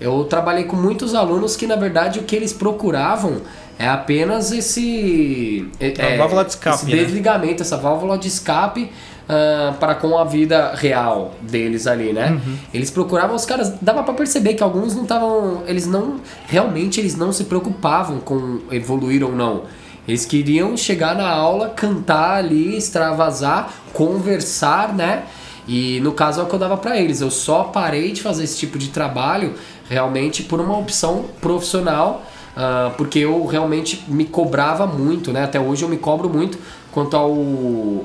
eu 0.00 0.24
trabalhei 0.24 0.64
com 0.64 0.76
muitos 0.76 1.14
alunos 1.14 1.54
que 1.54 1.66
na 1.66 1.76
verdade 1.76 2.18
o 2.18 2.22
que 2.22 2.34
eles 2.34 2.54
procuravam 2.54 3.42
é 3.78 3.86
apenas 3.86 4.52
esse. 4.52 5.70
É, 5.78 6.16
válvula 6.16 6.44
de 6.44 6.50
escape, 6.52 6.76
esse 6.76 6.86
né? 6.86 7.04
desligamento, 7.04 7.62
essa 7.62 7.76
válvula 7.76 8.16
de 8.16 8.28
escape 8.28 8.90
ah, 9.28 9.74
para 9.80 9.94
com 9.96 10.16
a 10.16 10.24
vida 10.24 10.72
real 10.74 11.34
deles 11.42 11.86
ali, 11.86 12.12
né? 12.12 12.30
Uhum. 12.30 12.56
Eles 12.72 12.90
procuravam 12.90 13.34
os 13.34 13.44
caras, 13.44 13.74
dava 13.82 14.02
pra 14.04 14.14
perceber 14.14 14.54
que 14.54 14.62
alguns 14.62 14.94
não 14.94 15.02
estavam, 15.02 15.62
eles 15.66 15.86
não 15.86 16.20
realmente 16.46 17.00
eles 17.00 17.16
não 17.16 17.32
se 17.32 17.44
preocupavam 17.44 18.20
com 18.20 18.60
evoluir 18.70 19.24
ou 19.24 19.32
não. 19.32 19.62
Eles 20.06 20.24
queriam 20.24 20.76
chegar 20.76 21.16
na 21.16 21.28
aula, 21.28 21.70
cantar 21.70 22.36
ali, 22.36 22.76
extravasar, 22.76 23.72
conversar, 23.92 24.94
né? 24.94 25.24
E 25.66 25.98
no 26.00 26.12
caso 26.12 26.40
é 26.40 26.44
o 26.44 26.46
que 26.46 26.54
eu 26.54 26.58
dava 26.60 26.76
pra 26.76 26.96
eles. 26.96 27.20
Eu 27.20 27.30
só 27.30 27.64
parei 27.64 28.12
de 28.12 28.22
fazer 28.22 28.44
esse 28.44 28.56
tipo 28.56 28.78
de 28.78 28.90
trabalho 28.90 29.54
realmente 29.90 30.44
por 30.44 30.60
uma 30.60 30.78
opção 30.78 31.24
profissional, 31.40 32.24
ah, 32.56 32.92
porque 32.96 33.18
eu 33.18 33.44
realmente 33.46 34.04
me 34.06 34.24
cobrava 34.24 34.86
muito, 34.86 35.32
né? 35.32 35.42
Até 35.42 35.58
hoje 35.58 35.82
eu 35.82 35.88
me 35.88 35.96
cobro 35.96 36.28
muito 36.28 36.56
quanto 36.96 37.14
ao, 37.14 37.36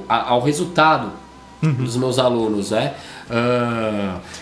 a- 0.09 0.31
ao 0.31 0.41
resultado 0.41 1.07
dos 1.61 1.95
meus 1.95 2.19
alunos, 2.19 2.71
né? 2.71 2.93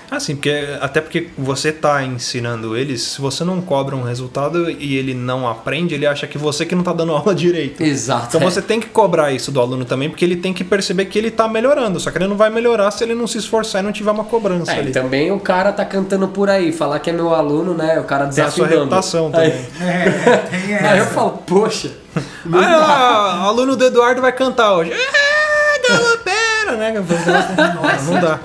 Ah, 0.09 0.19
sim, 0.19 0.35
porque, 0.35 0.65
até 0.81 0.99
porque 1.01 1.27
você 1.37 1.71
tá 1.71 2.01
ensinando 2.03 2.75
eles, 2.75 3.01
se 3.03 3.21
você 3.21 3.43
não 3.43 3.61
cobra 3.61 3.95
um 3.95 4.01
resultado 4.01 4.67
e 4.71 4.95
ele 4.97 5.13
não 5.13 5.47
aprende, 5.47 5.93
ele 5.93 6.07
acha 6.07 6.25
que 6.25 6.37
você 6.37 6.65
que 6.65 6.73
não 6.73 6.81
tá 6.83 6.91
dando 6.93 7.11
aula 7.15 7.35
direito. 7.35 7.83
exato. 7.83 8.27
Então 8.29 8.41
é. 8.41 8.45
você 8.49 8.61
tem 8.61 8.79
que 8.79 8.87
cobrar 8.87 9.31
isso 9.31 9.51
do 9.51 9.59
aluno 9.61 9.85
também, 9.85 10.09
porque 10.09 10.25
ele 10.25 10.37
tem 10.37 10.53
que 10.53 10.63
perceber 10.63 11.05
que 11.05 11.19
ele 11.19 11.29
tá 11.29 11.47
melhorando. 11.47 11.99
Só 11.99 12.09
que 12.09 12.17
ele 12.17 12.27
não 12.27 12.37
vai 12.37 12.49
melhorar 12.49 12.89
se 12.89 13.03
ele 13.03 13.13
não 13.13 13.27
se 13.27 13.37
esforçar 13.37 13.83
e 13.83 13.85
não 13.85 13.91
tiver 13.91 14.11
uma 14.11 14.23
cobrança 14.23 14.71
É, 14.71 14.79
ali. 14.79 14.91
também 14.91 15.31
o 15.31 15.39
cara 15.39 15.71
tá 15.71 15.85
cantando 15.85 16.27
por 16.29 16.49
aí, 16.49 16.71
falar 16.71 16.99
que 16.99 17.09
é 17.11 17.13
meu 17.13 17.35
aluno, 17.35 17.73
né? 17.75 17.99
O 17.99 18.05
cara 18.05 18.27
Tem 18.27 18.43
a 18.43 18.49
sua 18.49 18.65
reputação 18.65 19.27
Aí- 19.33 19.51
também. 19.51 19.65
É, 19.87 20.37
tem 20.49 20.73
essa. 20.73 20.87
Aí 20.87 20.99
eu 20.99 21.05
falo, 21.05 21.31
poxa, 21.45 21.91
Ah, 22.53 23.43
o 23.45 23.47
aluno 23.49 23.75
do 23.75 23.85
Eduardo 23.85 24.21
vai 24.21 24.31
cantar 24.31 24.73
hoje. 24.73 24.91
Ah, 24.93 25.89
galopera, 25.89 26.75
né? 26.77 26.93
Não, 28.05 28.13
não 28.13 28.21
dá. 28.21 28.39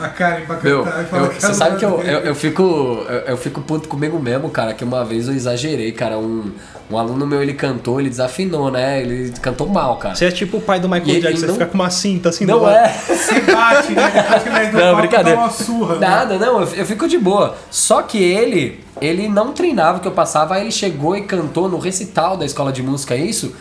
A 0.00 0.08
Karen 0.08 0.44
pra 0.46 0.58
Meu, 0.62 0.84
cantar 0.84 1.02
e 1.02 1.06
fala 1.06 1.22
eu- 1.24 1.28
que 1.30 1.40
você 1.40 1.46
ela 1.46 1.54
sabe 1.54 1.76
que 1.78 1.84
eu, 1.84 2.00
eu, 2.00 2.20
eu 2.20 2.34
fico 2.34 2.62
eu, 3.08 3.14
eu 3.26 3.36
fico 3.36 3.60
puto 3.60 3.88
comigo 3.88 4.18
mesmo, 4.18 4.48
cara, 4.50 4.72
que 4.74 4.82
uma 4.84 5.04
vez 5.04 5.28
eu 5.28 5.34
exagerei, 5.34 5.92
cara, 5.92 6.18
um, 6.18 6.50
um 6.90 6.98
aluno 6.98 7.26
meu, 7.26 7.42
ele 7.42 7.54
cantou, 7.54 8.00
ele 8.00 8.08
desafinou, 8.08 8.70
né, 8.70 9.00
ele 9.02 9.32
cantou 9.42 9.68
mal, 9.68 9.96
cara. 9.98 10.14
Você 10.14 10.24
é 10.26 10.30
tipo 10.30 10.56
o 10.56 10.60
pai 10.60 10.80
do 10.80 10.88
Michael 10.88 11.08
E 11.18 11.20
Jackson, 11.20 11.38
você 11.40 11.46
não- 11.46 11.52
fica 11.54 11.66
com 11.66 11.74
uma 11.74 11.90
cinta 11.90 12.28
assim 12.30 12.44
Não 12.46 12.68
é, 12.68 12.88
Se 13.20 13.40
bate, 13.40 13.92
né? 13.92 14.10
Depois 14.14 14.42
que 14.42 14.48
ele 14.48 14.58
é 14.58 14.72
não, 14.72 14.80
palco, 14.80 14.96
brincadeira. 15.00 15.36
dá 15.38 15.44
uma 15.44 15.50
surra. 15.50 15.94
né? 15.96 16.08
Nada, 16.08 16.38
não, 16.38 16.60
eu, 16.62 16.68
eu 16.74 16.86
fico 16.86 17.06
de 17.06 17.18
boa. 17.18 17.54
Só 17.70 18.02
que 18.02 18.18
ele, 18.22 18.80
ele 19.00 19.28
não 19.28 19.52
treinava 19.52 19.98
o 19.98 20.00
que 20.00 20.08
eu 20.08 20.12
passava, 20.12 20.54
aí 20.54 20.62
ele 20.62 20.72
chegou 20.72 21.16
e 21.16 21.22
cantou 21.22 21.68
no 21.68 21.78
recital 21.78 22.36
da 22.36 22.44
escola 22.44 22.72
de 22.72 22.82
música, 22.82 23.14
isso. 23.14 23.54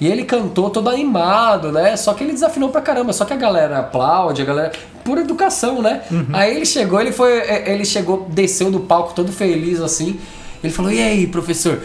E 0.00 0.06
ele 0.08 0.24
cantou 0.24 0.70
todo 0.70 0.90
animado, 0.90 1.70
né? 1.70 1.96
Só 1.96 2.14
que 2.14 2.24
ele 2.24 2.32
desafinou 2.32 2.68
pra 2.70 2.80
caramba. 2.80 3.12
Só 3.12 3.24
que 3.24 3.32
a 3.32 3.36
galera 3.36 3.78
aplaude, 3.78 4.42
a 4.42 4.44
galera. 4.44 4.72
Por 5.04 5.18
educação, 5.18 5.80
né? 5.82 6.02
Aí 6.32 6.56
ele 6.56 6.66
chegou, 6.66 7.00
ele 7.00 7.12
foi. 7.12 7.32
é, 7.38 7.70
Ele 7.72 7.84
chegou, 7.84 8.26
desceu 8.30 8.70
do 8.70 8.80
palco 8.80 9.12
todo 9.14 9.30
feliz 9.32 9.80
assim. 9.80 10.18
Ele 10.62 10.72
falou: 10.72 10.90
E 10.90 11.00
aí, 11.00 11.26
professor? 11.26 11.80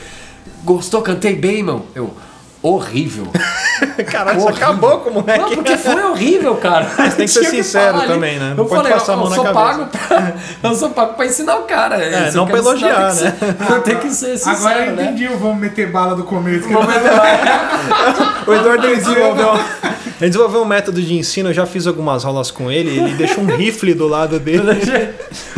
Gostou? 0.63 1.01
Cantei 1.01 1.35
bem, 1.35 1.61
meu? 1.61 1.85
Eu. 1.93 2.13
Horrível. 2.61 3.25
Caralho, 4.11 4.39
você 4.39 4.47
Horrível. 4.47 4.67
acabou 4.67 4.99
com 4.99 5.09
o 5.09 5.13
moleque. 5.13 5.39
Não, 5.39 5.49
porque 5.49 5.77
foi 5.77 6.03
horrível, 6.03 6.55
cara. 6.57 6.87
Mas 6.97 7.13
tem 7.15 7.25
que 7.25 7.31
ser 7.31 7.45
sincero 7.45 7.97
ali. 7.99 8.07
também, 8.07 8.37
né? 8.37 8.53
Não 8.55 8.63
eu 8.63 8.69
pode 8.69 8.81
falei, 8.81 8.91
passar 8.93 9.13
a 9.13 9.15
eu, 9.15 9.19
mão 9.19 9.25
eu 9.25 9.29
na 9.29 9.35
sou 9.35 9.45
cabeça. 9.45 9.65
pago 9.65 9.85
pra, 10.07 10.33
eu 10.69 10.75
sou 10.75 10.89
pago 10.89 11.13
pra 11.13 11.25
ensinar 11.25 11.55
o 11.57 11.63
cara. 11.63 11.95
É, 12.03 12.29
Se 12.29 12.35
não 12.35 12.43
eu 12.43 12.47
pra 12.49 12.57
elogiar, 12.57 13.09
que 13.11 13.15
ser- 13.15 13.81
Tem 13.83 13.97
que 13.97 14.09
ser 14.11 14.37
sincero, 14.37 14.57
Agora 14.57 14.85
eu 14.87 14.95
né? 14.95 15.03
entendi 15.03 15.27
o 15.27 15.37
vamos 15.37 15.57
meter 15.57 15.89
bala 15.89 16.15
do 16.15 16.23
começo. 16.23 16.67
que 16.67 16.73
Vamos 16.73 16.87
meter 16.87 17.11
lá. 17.11 18.43
O 18.45 18.53
Eduardo 18.53 18.87
desenvolveu, 18.87 19.53
ele 20.19 20.29
desenvolveu 20.29 20.61
um 20.61 20.65
método 20.65 21.01
de 21.01 21.13
ensino, 21.13 21.49
eu 21.49 21.53
já 21.53 21.65
fiz 21.65 21.87
algumas 21.87 22.25
aulas 22.25 22.51
com 22.51 22.69
ele, 22.71 22.89
ele 22.99 23.13
deixa 23.13 23.39
um 23.39 23.45
rifle 23.45 23.93
do 23.93 24.07
lado 24.07 24.37
dele. 24.39 24.63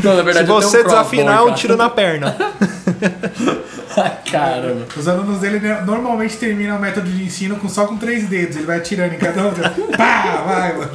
Não, 0.04 0.12
na 0.16 0.18
Se 0.18 0.24
verdade, 0.24 0.40
eu 0.40 0.46
tenho 0.46 0.58
um 0.58 0.62
você 0.62 0.84
desafinar, 0.84 1.46
um 1.46 1.54
tiro 1.54 1.76
na 1.76 1.90
perna. 1.90 2.36
Caramba. 4.32 4.86
Os 4.96 5.08
alunos 5.08 5.40
dele 5.40 5.60
normalmente 5.86 6.38
terminam 6.38 6.78
o 6.78 6.80
método 6.80 7.10
de 7.10 7.24
ensino 7.24 7.58
com, 7.58 7.68
só 7.70 7.86
com 7.88 7.98
três 7.98 8.28
dedos. 8.28 8.56
Ele 8.58 8.66
vai 8.66 8.78
atirando 8.78 9.14
em 9.14 9.18
cada 9.18 9.48
um. 9.48 9.52
Pá, 9.98 10.44
vai, 10.46 10.78
mano. 10.78 10.92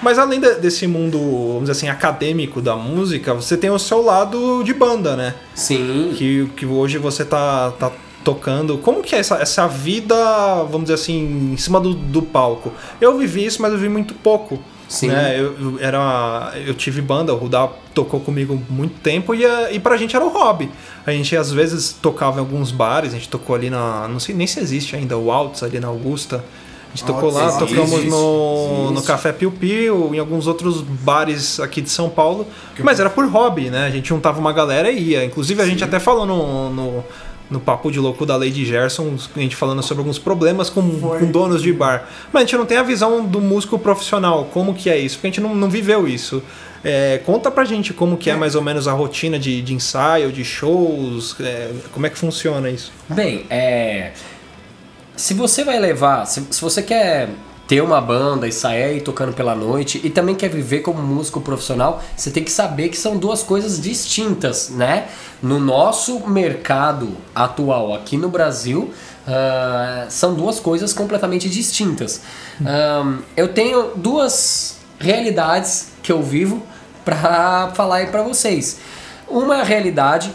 Mas 0.00 0.18
além 0.18 0.40
de- 0.40 0.54
desse 0.56 0.86
mundo, 0.86 1.18
vamos 1.18 1.60
dizer 1.62 1.72
assim, 1.72 1.88
acadêmico 1.88 2.60
da 2.62 2.76
música, 2.76 3.34
você 3.34 3.56
tem 3.56 3.68
o 3.70 3.78
seu 3.78 4.00
lado 4.00 4.62
de 4.62 4.72
banda, 4.72 5.16
né? 5.16 5.34
Sim. 5.54 6.14
Que, 6.16 6.48
que 6.56 6.64
hoje 6.64 6.98
você 6.98 7.24
tá, 7.24 7.72
tá 7.72 7.90
tocando. 8.24 8.78
Como 8.78 9.02
que 9.02 9.16
é 9.16 9.18
essa, 9.18 9.36
essa 9.36 9.66
vida, 9.66 10.14
vamos 10.70 10.82
dizer 10.82 10.94
assim, 10.94 11.50
em 11.52 11.56
cima 11.56 11.80
do, 11.80 11.94
do 11.94 12.22
palco? 12.22 12.72
Eu 13.00 13.18
vivi 13.18 13.44
isso, 13.44 13.60
mas 13.60 13.72
eu 13.72 13.78
vi 13.78 13.88
muito 13.88 14.14
pouco. 14.14 14.60
Sim. 14.88 15.08
Né? 15.08 15.38
Eu, 15.38 15.54
eu 15.60 15.78
era, 15.80 16.52
eu 16.66 16.72
tive 16.74 17.02
banda, 17.02 17.34
o 17.34 17.36
Rudá 17.36 17.68
tocou 17.94 18.20
comigo 18.20 18.60
muito 18.70 18.98
tempo 19.00 19.34
e, 19.34 19.44
a- 19.44 19.70
e 19.70 19.78
pra 19.78 19.96
gente 19.98 20.16
era 20.16 20.24
o 20.24 20.28
hobby. 20.28 20.70
A 21.06 21.10
gente 21.12 21.36
às 21.36 21.52
vezes 21.52 21.92
tocava 22.00 22.38
em 22.38 22.40
alguns 22.40 22.70
bares, 22.70 23.12
a 23.12 23.16
gente 23.16 23.28
tocou 23.28 23.54
ali 23.54 23.68
na. 23.68 24.08
Não 24.08 24.18
sei 24.18 24.34
nem 24.34 24.46
se 24.46 24.58
existe 24.60 24.96
ainda, 24.96 25.16
o 25.18 25.30
Altos 25.30 25.62
ali 25.62 25.78
na 25.78 25.88
Augusta. 25.88 26.42
A 26.86 26.96
gente 26.96 27.04
tocou 27.04 27.30
lá, 27.30 27.42
Altos 27.52 27.68
tocamos 27.68 27.92
existe, 27.92 28.08
no, 28.10 28.84
no 28.86 28.90
existe. 28.92 29.06
Café 29.06 29.30
Piu 29.30 29.52
Piu, 29.52 30.14
em 30.14 30.18
alguns 30.18 30.46
outros 30.46 30.80
bares 30.80 31.60
aqui 31.60 31.82
de 31.82 31.90
São 31.90 32.08
Paulo. 32.08 32.46
Mas 32.82 32.98
era 32.98 33.10
por 33.10 33.26
hobby, 33.28 33.68
né? 33.68 33.84
A 33.86 33.90
gente 33.90 34.08
juntava 34.08 34.40
uma 34.40 34.54
galera 34.54 34.90
e 34.90 35.10
ia. 35.10 35.22
Inclusive 35.22 35.60
a 35.60 35.66
gente 35.66 35.84
até 35.84 36.00
falou 36.00 36.24
no, 36.24 36.70
no, 36.70 37.04
no 37.50 37.58
Papo 37.58 37.90
de 37.90 37.98
Louco 37.98 38.26
da 38.26 38.36
Lady 38.36 38.64
Gerson, 38.64 39.16
a 39.34 39.38
gente 39.38 39.56
falando 39.56 39.82
sobre 39.82 40.00
alguns 40.00 40.18
problemas 40.18 40.68
com, 40.68 40.82
com 41.00 41.30
donos 41.30 41.62
de 41.62 41.72
bar. 41.72 42.08
Mas 42.32 42.42
a 42.42 42.46
gente 42.46 42.56
não 42.56 42.66
tem 42.66 42.76
a 42.76 42.82
visão 42.82 43.24
do 43.24 43.40
músico 43.40 43.78
profissional, 43.78 44.48
como 44.52 44.74
que 44.74 44.90
é 44.90 44.98
isso, 44.98 45.16
porque 45.16 45.28
a 45.28 45.30
gente 45.30 45.40
não, 45.40 45.54
não 45.54 45.70
viveu 45.70 46.06
isso. 46.06 46.42
É, 46.84 47.20
conta 47.24 47.50
pra 47.50 47.64
gente 47.64 47.92
como 47.92 48.16
que 48.16 48.30
é 48.30 48.36
mais 48.36 48.54
ou 48.54 48.62
menos 48.62 48.86
a 48.86 48.92
rotina 48.92 49.38
de, 49.38 49.60
de 49.62 49.74
ensaio, 49.74 50.30
de 50.30 50.44
shows, 50.44 51.34
é, 51.40 51.72
como 51.92 52.06
é 52.06 52.10
que 52.10 52.18
funciona 52.18 52.70
isso. 52.70 52.92
Bem, 53.08 53.44
é. 53.50 54.12
Se 55.16 55.34
você 55.34 55.64
vai 55.64 55.78
levar. 55.80 56.26
Se, 56.26 56.46
se 56.50 56.60
você 56.60 56.82
quer 56.82 57.30
ter 57.68 57.82
uma 57.82 58.00
banda 58.00 58.48
e 58.48 58.52
sair 58.52 59.02
tocando 59.02 59.34
pela 59.34 59.54
noite 59.54 60.00
e 60.02 60.08
também 60.08 60.34
quer 60.34 60.48
viver 60.48 60.80
como 60.80 61.02
músico 61.02 61.38
profissional, 61.38 62.02
você 62.16 62.30
tem 62.30 62.42
que 62.42 62.50
saber 62.50 62.88
que 62.88 62.96
são 62.96 63.18
duas 63.18 63.42
coisas 63.42 63.78
distintas, 63.78 64.70
né? 64.70 65.08
No 65.42 65.60
nosso 65.60 66.26
mercado 66.26 67.14
atual 67.34 67.94
aqui 67.94 68.16
no 68.16 68.30
Brasil, 68.30 68.90
ah, 69.26 70.06
são 70.08 70.34
duas 70.34 70.58
coisas 70.58 70.94
completamente 70.94 71.46
distintas. 71.50 72.22
Ahn, 72.64 73.18
eu 73.36 73.48
tenho 73.48 73.92
duas 73.94 74.78
realidades 74.98 75.90
que 76.02 76.10
eu 76.10 76.22
vivo 76.22 76.62
pra 77.04 77.70
falar 77.76 77.96
aí 77.96 78.06
pra 78.06 78.22
vocês. 78.22 78.80
Uma 79.28 79.60
é 79.60 79.62
realidade 79.62 80.32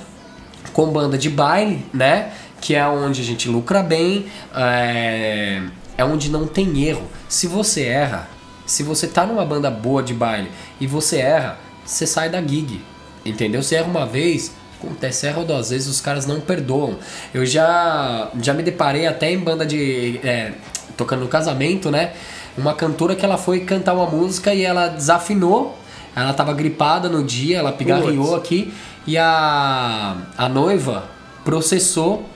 com 0.71 0.85
banda 0.91 1.17
de 1.17 1.31
baile, 1.31 1.83
né? 1.91 2.31
Que 2.61 2.75
é 2.75 2.87
onde 2.87 3.21
a 3.21 3.23
gente 3.23 3.49
lucra 3.49 3.81
bem, 3.81 4.27
é, 4.55 5.63
é 5.97 6.03
onde 6.03 6.29
não 6.29 6.47
tem 6.47 6.83
erro. 6.83 7.07
Se 7.27 7.47
você 7.47 7.83
erra, 7.83 8.29
se 8.65 8.83
você 8.83 9.07
tá 9.07 9.25
numa 9.25 9.45
banda 9.45 9.69
boa 9.69 10.01
de 10.01 10.13
baile 10.13 10.49
e 10.79 10.87
você 10.87 11.17
erra, 11.17 11.57
você 11.85 12.07
sai 12.07 12.29
da 12.29 12.41
gig, 12.41 12.81
entendeu? 13.25 13.61
Você 13.61 13.75
erra 13.75 13.87
uma 13.87 14.05
vez, 14.05 14.53
acontece, 14.81 15.27
erra 15.27 15.43
duas 15.43 15.69
vezes, 15.69 15.87
os 15.87 16.01
caras 16.01 16.25
não 16.25 16.39
perdoam. 16.39 16.97
Eu 17.33 17.45
já, 17.45 18.29
já 18.41 18.53
me 18.53 18.63
deparei 18.63 19.07
até 19.07 19.31
em 19.31 19.37
banda 19.37 19.65
de. 19.65 20.19
é, 20.23 20.53
tocando 20.95 21.21
no 21.21 21.27
casamento, 21.27 21.89
né? 21.89 22.13
Uma 22.57 22.73
cantora 22.73 23.15
que 23.15 23.25
ela 23.25 23.37
foi 23.37 23.61
cantar 23.61 23.93
uma 23.93 24.05
música 24.05 24.53
e 24.53 24.63
ela 24.63 24.87
desafinou. 24.87 25.77
Ela 26.15 26.31
tava 26.33 26.53
gripada 26.53 27.09
no 27.09 27.23
dia, 27.23 27.57
ela 27.57 27.71
pigarreou 27.71 28.35
aqui 28.35 28.71
e 29.07 29.17
a, 29.17 30.15
a 30.37 30.49
noiva 30.49 31.09
processou. 31.43 32.29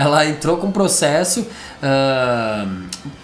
Ela 0.00 0.24
entrou 0.26 0.56
com 0.56 0.70
processo. 0.70 1.46
ah, 1.82 2.66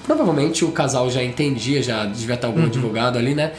provavelmente 0.05 0.65
o 0.65 0.71
casal 0.73 1.11
já 1.11 1.23
entendia, 1.23 1.83
já 1.83 2.05
devia 2.05 2.35
estar 2.35 2.47
algum 2.49 2.65
advogado 2.65 3.19
ali, 3.19 3.35
né? 3.35 3.53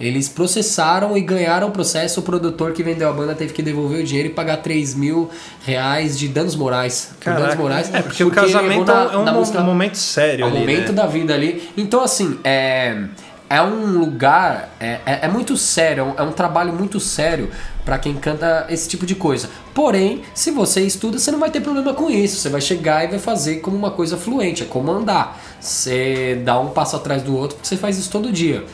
Eles 0.00 0.28
processaram 0.28 1.16
e 1.16 1.20
ganharam 1.20 1.68
o 1.68 1.70
processo. 1.70 2.18
O 2.18 2.22
produtor 2.24 2.72
que 2.72 2.82
vendeu 2.82 3.08
a 3.08 3.12
banda 3.12 3.32
teve 3.32 3.52
que 3.52 3.62
devolver 3.62 4.00
o 4.00 4.04
dinheiro 4.04 4.28
e 4.28 4.32
pagar 4.32 4.56
3 4.56 4.92
mil 4.94 5.30
reais 5.64 6.18
de 6.18 6.26
danos 6.26 6.56
morais. 6.56 7.12
Por 7.20 7.26
danos 7.26 7.42
Caraca. 7.42 7.62
morais. 7.62 7.94
É, 7.94 8.02
porque, 8.02 8.24
o 8.24 8.26
ele 8.26 8.36
errou 8.36 8.52
casamento 8.52 8.86
na- 8.92 9.12
é 9.12 9.16
um, 9.18 9.34
música- 9.38 9.60
um 9.60 9.64
momento 9.64 9.96
sério 9.96 10.42
é 10.42 10.46
um 10.46 10.50
ali, 10.50 10.58
momento 10.58 10.88
né? 10.88 10.92
da 10.94 11.06
vida 11.06 11.32
ali. 11.32 11.70
Então, 11.76 12.02
assim, 12.02 12.40
é, 12.42 13.04
é 13.48 13.62
um 13.62 13.86
lugar, 13.98 14.74
é, 14.80 14.98
é, 15.06 15.18
é 15.22 15.28
muito 15.28 15.56
sério, 15.56 16.00
é 16.00 16.22
um, 16.22 16.26
é 16.26 16.28
um 16.28 16.32
trabalho 16.32 16.72
muito 16.72 16.98
sério 16.98 17.48
pra 17.84 17.98
quem 17.98 18.14
canta 18.14 18.66
esse 18.70 18.88
tipo 18.88 19.04
de 19.04 19.14
coisa. 19.14 19.50
Porém, 19.74 20.22
se 20.34 20.50
você 20.50 20.80
estuda, 20.82 21.18
você 21.18 21.30
não 21.30 21.38
vai 21.38 21.50
ter 21.50 21.60
problema 21.60 21.92
com 21.94 22.10
isso. 22.10 22.36
Você 22.40 22.48
vai 22.48 22.60
chegar 22.60 23.04
e 23.04 23.08
vai 23.08 23.18
fazer 23.18 23.56
como 23.56 23.76
uma 23.76 23.90
coisa 23.90 24.16
fluente, 24.16 24.62
é 24.62 24.66
como 24.66 24.90
andar. 24.90 25.40
Você 25.60 26.40
dá 26.44 26.58
um 26.58 26.70
passo 26.70 26.96
atrás 26.96 27.22
do 27.22 27.36
outro 27.36 27.56
porque 27.56 27.68
você 27.68 27.76
faz 27.76 27.98
isso 27.98 28.10
todo 28.10 28.32
dia. 28.32 28.64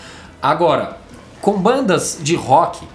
Agora, 0.41 0.99
com 1.41 1.59
bandas 1.59 2.19
de 2.23 2.35
rock, 2.37 2.87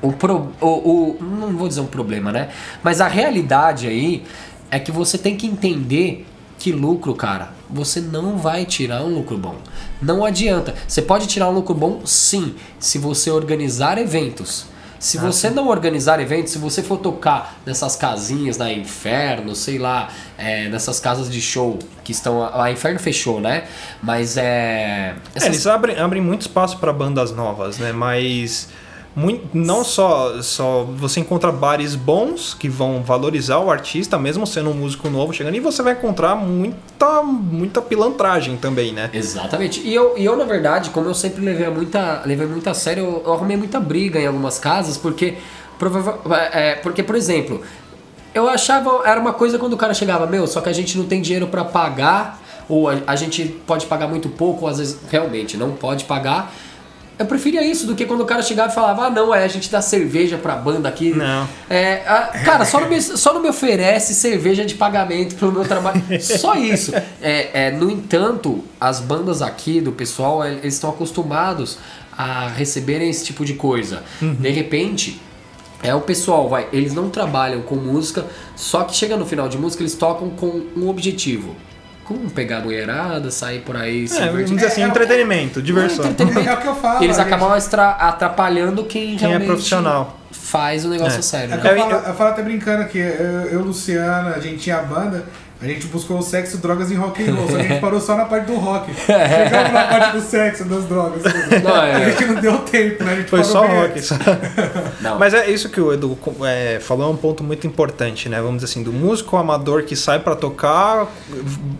o, 0.00 0.12
pro, 0.12 0.48
o, 0.60 0.66
o- 0.66 1.16
não 1.20 1.56
vou 1.56 1.68
dizer 1.68 1.80
um 1.80 1.86
problema, 1.86 2.30
né? 2.32 2.50
Mas 2.82 3.00
a 3.00 3.08
realidade 3.08 3.86
aí 3.86 4.22
é 4.70 4.78
que 4.78 4.90
você 4.92 5.18
tem 5.18 5.36
que 5.36 5.46
entender 5.46 6.26
que 6.58 6.70
lucro, 6.72 7.14
cara, 7.14 7.50
você 7.68 8.00
não 8.00 8.36
vai 8.36 8.64
tirar 8.64 9.02
um 9.02 9.08
lucro 9.14 9.36
bom. 9.36 9.56
Não 10.00 10.24
adianta. 10.24 10.74
Você 10.86 11.02
pode 11.02 11.26
tirar 11.26 11.48
um 11.48 11.52
lucro 11.52 11.74
bom, 11.74 12.00
sim, 12.04 12.54
se 12.78 12.98
você 12.98 13.30
organizar 13.30 13.98
eventos. 13.98 14.66
Se 15.02 15.18
você 15.18 15.50
não 15.50 15.66
organizar 15.68 16.20
eventos, 16.20 16.52
se 16.52 16.58
você 16.58 16.80
for 16.80 16.96
tocar 16.96 17.56
nessas 17.66 17.96
casinhas 17.96 18.56
na 18.56 18.72
Inferno, 18.72 19.52
sei 19.56 19.76
lá, 19.76 20.08
é, 20.38 20.68
nessas 20.68 21.00
casas 21.00 21.28
de 21.28 21.40
show 21.40 21.76
que 22.04 22.12
estão. 22.12 22.42
A 22.54 22.70
Inferno 22.70 23.00
fechou, 23.00 23.40
né? 23.40 23.64
Mas 24.00 24.36
é. 24.36 24.42
É, 24.42 25.14
essas- 25.34 25.48
eles 25.48 25.66
abrem, 25.66 25.98
abrem 25.98 26.22
muito 26.22 26.42
espaço 26.42 26.78
para 26.78 26.92
bandas 26.92 27.32
novas, 27.32 27.78
né? 27.78 27.90
Mas 27.92 28.68
muito, 29.14 29.46
não 29.52 29.84
só, 29.84 30.40
só 30.42 30.84
você 30.84 31.20
encontra 31.20 31.52
bares 31.52 31.94
bons 31.94 32.54
que 32.54 32.68
vão 32.68 33.02
valorizar 33.02 33.58
o 33.58 33.70
artista, 33.70 34.18
mesmo 34.18 34.46
sendo 34.46 34.70
um 34.70 34.74
músico 34.74 35.10
novo 35.10 35.32
chegando, 35.32 35.54
e 35.54 35.60
você 35.60 35.82
vai 35.82 35.92
encontrar 35.92 36.34
muita, 36.34 37.22
muita 37.22 37.82
pilantragem 37.82 38.56
também, 38.56 38.92
né? 38.92 39.10
Exatamente. 39.12 39.80
E 39.86 39.94
eu, 39.94 40.16
e 40.16 40.24
eu, 40.24 40.36
na 40.36 40.44
verdade, 40.44 40.90
como 40.90 41.08
eu 41.08 41.14
sempre 41.14 41.44
levei 41.44 41.68
muita, 41.68 42.22
levei 42.24 42.46
muito 42.46 42.68
a 42.70 42.74
sério, 42.74 43.04
eu, 43.04 43.22
eu 43.26 43.32
arrumei 43.34 43.56
muita 43.56 43.78
briga 43.78 44.18
em 44.18 44.26
algumas 44.26 44.58
casas, 44.58 44.96
porque, 44.96 45.34
prova- 45.78 46.18
é, 46.52 46.76
porque 46.76 47.02
por 47.02 47.14
exemplo, 47.14 47.60
eu 48.34 48.48
achava, 48.48 49.02
era 49.04 49.20
uma 49.20 49.34
coisa 49.34 49.58
quando 49.58 49.74
o 49.74 49.76
cara 49.76 49.92
chegava, 49.92 50.26
meu, 50.26 50.46
só 50.46 50.60
que 50.62 50.70
a 50.70 50.72
gente 50.72 50.96
não 50.96 51.04
tem 51.04 51.20
dinheiro 51.20 51.48
pra 51.48 51.64
pagar, 51.64 52.40
ou 52.66 52.88
a, 52.88 52.96
a 53.06 53.16
gente 53.16 53.44
pode 53.66 53.84
pagar 53.84 54.08
muito 54.08 54.30
pouco, 54.30 54.62
ou 54.64 54.70
às 54.70 54.78
vezes 54.78 54.98
realmente 55.10 55.56
não 55.58 55.72
pode 55.72 56.04
pagar. 56.04 56.50
Eu 57.22 57.26
preferia 57.26 57.64
isso 57.64 57.86
do 57.86 57.94
que 57.94 58.04
quando 58.04 58.20
o 58.22 58.24
cara 58.24 58.42
chegava 58.42 58.70
e 58.72 58.74
falava, 58.74 59.06
ah, 59.06 59.10
não, 59.10 59.32
é, 59.34 59.44
a 59.44 59.48
gente 59.48 59.70
dá 59.70 59.80
cerveja 59.80 60.36
pra 60.36 60.56
banda 60.56 60.88
aqui. 60.88 61.10
Não. 61.14 61.48
É, 61.70 62.02
a- 62.06 62.32
cara, 62.44 62.64
só 62.64 62.80
não, 62.80 62.88
me, 62.88 63.00
só 63.00 63.32
não 63.32 63.40
me 63.40 63.48
oferece 63.48 64.14
cerveja 64.14 64.64
de 64.64 64.74
pagamento 64.74 65.36
pelo 65.36 65.52
meu 65.52 65.64
trabalho. 65.64 66.02
Só 66.20 66.54
isso. 66.54 66.92
É, 67.20 67.66
é, 67.68 67.70
no 67.70 67.90
entanto, 67.90 68.64
as 68.80 68.98
bandas 69.00 69.40
aqui 69.40 69.80
do 69.80 69.92
pessoal, 69.92 70.42
é, 70.42 70.50
eles 70.52 70.74
estão 70.74 70.90
acostumados 70.90 71.78
a 72.16 72.48
receberem 72.48 73.08
esse 73.08 73.24
tipo 73.24 73.44
de 73.44 73.54
coisa. 73.54 74.02
De 74.20 74.50
repente, 74.50 75.20
é 75.82 75.94
o 75.94 76.00
pessoal, 76.00 76.48
vai, 76.48 76.66
eles 76.72 76.92
não 76.92 77.08
trabalham 77.08 77.62
com 77.62 77.76
música, 77.76 78.26
só 78.56 78.82
que 78.84 78.94
chega 78.96 79.16
no 79.16 79.24
final 79.26 79.48
de 79.48 79.56
música, 79.58 79.82
eles 79.82 79.94
tocam 79.94 80.30
com 80.30 80.62
um 80.76 80.88
objetivo. 80.88 81.54
Como 82.12 82.30
pegar 82.30 82.58
a 82.58 82.60
mulherada, 82.60 83.30
sair 83.30 83.60
por 83.60 83.76
aí, 83.76 84.06
se 84.08 84.16
É, 84.16 84.26
vamos 84.26 84.32
divertir. 84.46 84.54
dizer 84.56 84.66
assim, 84.68 84.80
É, 84.82 84.84
é- 84.84 84.88
entretenimento, 84.88 85.62
diversão. 85.62 86.04
entretenimento. 86.04 86.48
É 86.48 86.54
o 86.54 86.56
que 86.60 86.68
eu 86.68 86.74
falo. 86.76 87.02
Eles 87.04 87.18
acabam 87.18 87.50
atrapalhando 87.98 88.84
quem, 88.84 89.16
Quem 89.16 89.26
é 89.26 89.28
realmente 89.30 89.46
profissional. 89.46 90.18
faz 90.30 90.84
o 90.84 90.88
negócio 90.88 91.18
É. 91.18 91.22
sério. 91.22 91.54
É 91.54 91.56
né? 91.56 91.62
eu, 91.64 91.70
Eu- 91.76 91.78
falo, 91.78 91.92
eu- 91.92 91.98
eu 92.08 92.14
falo 92.14 92.30
até 92.30 92.42
brincando 92.42 92.84
que 92.88 92.98
eu, 92.98 93.04
eu 93.50 93.60
Luciana, 93.62 94.34
a 94.36 94.40
gente 94.40 94.58
tinha 94.58 94.78
a 94.78 94.82
banda, 94.82 95.24
a 95.62 95.66
gente 95.66 95.86
buscou 95.86 96.18
o 96.18 96.22
sexo, 96.22 96.58
drogas 96.58 96.90
e 96.90 96.94
rock 96.96 97.22
and 97.22 97.34
roll, 97.34 97.48
só 97.48 97.54
que 97.54 97.60
a 97.60 97.68
gente 97.68 97.78
parou 97.80 98.00
só 98.00 98.16
na 98.16 98.24
parte 98.24 98.46
do 98.46 98.56
rock. 98.56 98.92
Chegamos 99.06 99.72
na 99.72 99.84
parte 99.84 100.16
do 100.16 100.20
sexo, 100.20 100.64
das 100.64 100.84
drogas. 100.86 101.22
Não, 101.62 101.82
é. 101.82 101.94
A 101.94 102.10
gente 102.10 102.24
não 102.24 102.40
deu 102.40 102.58
tempo, 102.58 103.04
né? 103.04 103.12
A 103.12 103.16
gente 103.16 103.30
Foi 103.30 103.40
parou 103.40 103.52
só 103.52 103.64
rock. 103.64 104.02
só. 104.02 104.16
Mas 105.20 105.34
é 105.34 105.48
isso 105.48 105.68
que 105.68 105.80
o 105.80 105.92
Edu 105.92 106.18
é, 106.44 106.80
falou, 106.80 107.06
é 107.06 107.10
um 107.10 107.16
ponto 107.16 107.44
muito 107.44 107.64
importante, 107.64 108.28
né? 108.28 108.40
Vamos 108.40 108.56
dizer 108.56 108.72
assim, 108.72 108.82
do 108.82 108.92
músico 108.92 109.36
amador 109.36 109.84
que 109.84 109.94
sai 109.94 110.18
pra 110.18 110.34
tocar 110.34 111.06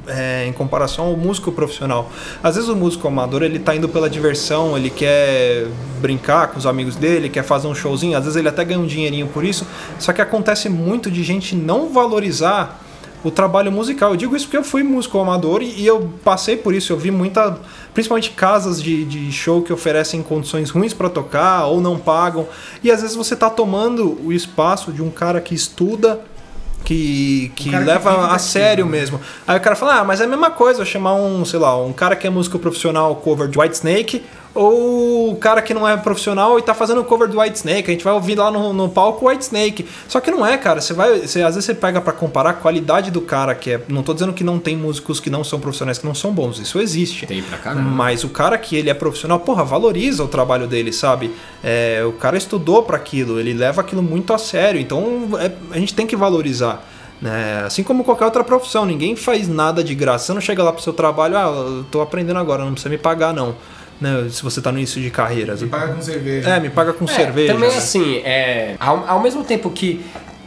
é, 0.07 0.47
em 0.47 0.53
comparação 0.53 1.07
ao 1.07 1.16
músico 1.16 1.51
profissional. 1.51 2.09
Às 2.40 2.55
vezes 2.55 2.71
o 2.71 2.77
músico 2.77 3.09
amador 3.09 3.42
ele 3.42 3.59
tá 3.59 3.75
indo 3.75 3.88
pela 3.88 4.09
diversão, 4.09 4.77
ele 4.77 4.90
quer 4.90 5.66
brincar 6.01 6.49
com 6.49 6.59
os 6.59 6.66
amigos 6.66 6.95
dele, 6.95 7.29
quer 7.29 7.42
fazer 7.42 7.66
um 7.66 7.75
showzinho, 7.75 8.16
às 8.16 8.25
vezes 8.25 8.37
ele 8.37 8.49
até 8.49 8.64
ganha 8.64 8.79
um 8.79 8.87
dinheirinho 8.87 9.27
por 9.27 9.45
isso. 9.45 9.66
Só 9.99 10.12
que 10.12 10.21
acontece 10.21 10.68
muito 10.68 11.11
de 11.11 11.25
gente 11.25 11.57
não 11.57 11.92
valorizar 11.92 12.82
o 13.25 13.31
trabalho 13.31 13.71
musical. 13.71 14.11
Eu 14.11 14.17
digo 14.17 14.37
isso 14.37 14.47
porque 14.47 14.57
eu 14.57 14.65
fui 14.65 14.83
músico 14.83 15.19
amador 15.19 15.63
e, 15.63 15.81
e 15.81 15.87
eu 15.87 16.11
passei 16.25 16.57
por 16.57 16.75
isso. 16.75 16.93
Eu 16.93 16.97
vi 16.97 17.11
muita, 17.11 17.59
principalmente 17.95 18.31
casas 18.31 18.83
de, 18.83 19.05
de 19.05 19.31
show 19.33 19.63
que 19.63 19.73
oferecem 19.73 20.23
condições 20.23 20.71
ruins 20.71 20.93
para 20.93 21.09
tocar 21.09 21.67
ou 21.67 21.81
não 21.81 21.99
pagam. 21.99 22.47
E 22.83 22.91
às 22.91 23.01
vezes 23.03 23.17
você 23.17 23.37
tá 23.37 23.49
tomando 23.49 24.19
o 24.25 24.33
espaço 24.33 24.93
de 24.93 25.03
um 25.03 25.11
cara 25.11 25.41
que 25.41 25.55
estuda. 25.55 26.21
Que, 26.85 27.53
que 27.55 27.71
que 27.71 27.77
leva 27.77 28.11
vive 28.11 28.23
a 28.23 28.23
daquilo, 28.23 28.39
sério 28.41 28.85
né? 28.87 28.91
mesmo. 28.91 29.21
Aí 29.47 29.57
o 29.57 29.61
cara 29.61 29.77
fala, 29.77 30.01
ah, 30.01 30.05
mas 30.05 30.21
é 30.21 30.25
a 30.25 30.27
mesma 30.27 30.51
coisa 30.51 30.85
chamar 30.85 31.15
um, 31.15 31.45
sei 31.45 31.61
lá, 31.61 31.81
um 31.81 31.93
cara 31.93 32.17
que 32.17 32.27
é 32.27 32.31
músico 32.31 32.59
profissional 32.59 33.15
cover 33.15 33.47
de 33.47 33.57
White 33.57 33.77
Snake 33.77 34.25
ou 34.55 35.31
o 35.33 35.37
cara 35.37 35.62
que 35.62 35.73
não 35.73 35.88
é 35.88 35.97
profissional 35.97 36.59
e 36.59 36.62
tá 36.62 36.75
fazendo 36.75 37.03
cover 37.05 37.29
do 37.29 37.41
White 37.41 37.57
Snake, 37.57 37.91
a 37.91 37.93
gente 37.93 38.05
vai 38.05 38.12
ouvir 38.12 38.35
lá 38.37 38.51
no, 38.51 38.73
no 38.73 38.88
palco 38.88 39.25
o 39.25 39.29
White 39.29 39.45
Snake. 39.45 39.87
Só 40.09 40.21
que 40.21 40.31
não 40.31 40.45
é, 40.47 40.59
cara. 40.59 40.81
Você 40.81 40.93
vai. 40.93 41.21
Você, 41.21 41.43
às 41.43 41.55
vezes 41.55 41.65
você 41.65 41.75
pega 41.75 42.01
pra 42.01 42.12
comparar 42.12 42.51
a 42.51 42.55
qualidade 42.55 43.11
do 43.11 43.21
cara 43.21 43.55
que 43.55 43.73
é. 43.73 43.81
Não 43.88 44.03
tô 44.03 44.12
dizendo 44.12 44.33
que 44.33 44.45
não 44.45 44.59
tem 44.59 44.77
músicos 44.77 45.21
que 45.21 45.31
não 45.31 45.43
são 45.43 45.59
profissionais, 45.59 45.99
que 45.99 46.07
não 46.07 46.15
são 46.15 46.33
bons. 46.33 46.59
Isso 46.59 46.79
existe. 46.81 47.27
Tem 47.27 47.43
pra 47.43 47.59
caramba. 47.59 47.83
Mas 47.88 48.25
o 48.25 48.29
cara 48.29 48.59
que 48.59 48.77
ele 48.77 48.91
é 48.91 48.95
profissional, 48.95 49.41
porra, 49.41 49.65
valoriza 49.65 50.23
o 50.23 50.29
trabalho 50.29 50.67
dele, 50.67 50.93
sabe? 50.93 51.31
É, 51.65 52.03
o 52.07 52.12
cara 52.12 52.37
estudou 52.37 52.83
pra 52.83 52.97
aquilo, 52.97 53.41
ele 53.41 53.55
leva 53.55 53.81
aquilo 53.81 54.03
muito 54.03 54.33
a 54.35 54.38
sério. 54.38 54.81
Então 54.81 55.31
é- 55.41 55.53
a 55.71 55.79
gente 55.79 55.95
tem 55.95 56.07
que 56.07 56.17
valorizar. 56.17 56.85
né? 57.21 57.62
Assim 57.65 57.85
como 57.85 58.03
qualquer 58.03 58.25
outra 58.25 58.43
profissão, 58.43 58.85
ninguém 58.85 59.15
faz 59.15 59.47
nada 59.47 59.85
de 59.85 59.95
graça. 59.95 60.27
Você 60.27 60.33
não 60.35 60.41
chega 60.41 60.61
lá 60.62 60.73
pro 60.73 60.83
seu 60.83 60.93
trabalho, 60.93 61.37
ah, 61.38 61.43
eu 61.69 61.85
tô 61.88 62.01
aprendendo 62.01 62.38
agora, 62.41 62.65
não 62.65 62.73
precisa 62.73 62.91
me 62.91 62.99
pagar, 62.99 63.33
não. 63.33 63.55
Né? 64.03 64.29
Se 64.31 64.43
você 64.43 64.61
tá 64.61 64.73
no 64.73 64.79
início 64.79 65.01
de 65.01 65.11
carreira. 65.11 65.57
Você 65.57 65.67
paga 65.67 65.95
com 65.95 66.03
cerveja. 66.03 66.49
É, 66.49 66.61
me 66.61 66.71
paga 66.71 66.93
com 66.93 67.05
É, 67.05 67.09
cerveja. 67.09 67.55
Também 67.55 67.69
assim, 67.69 68.17
é, 68.25 68.75
ao, 68.81 69.09
ao 69.09 69.23
mesmo 69.23 69.45
tempo 69.45 69.71
que 69.71 70.05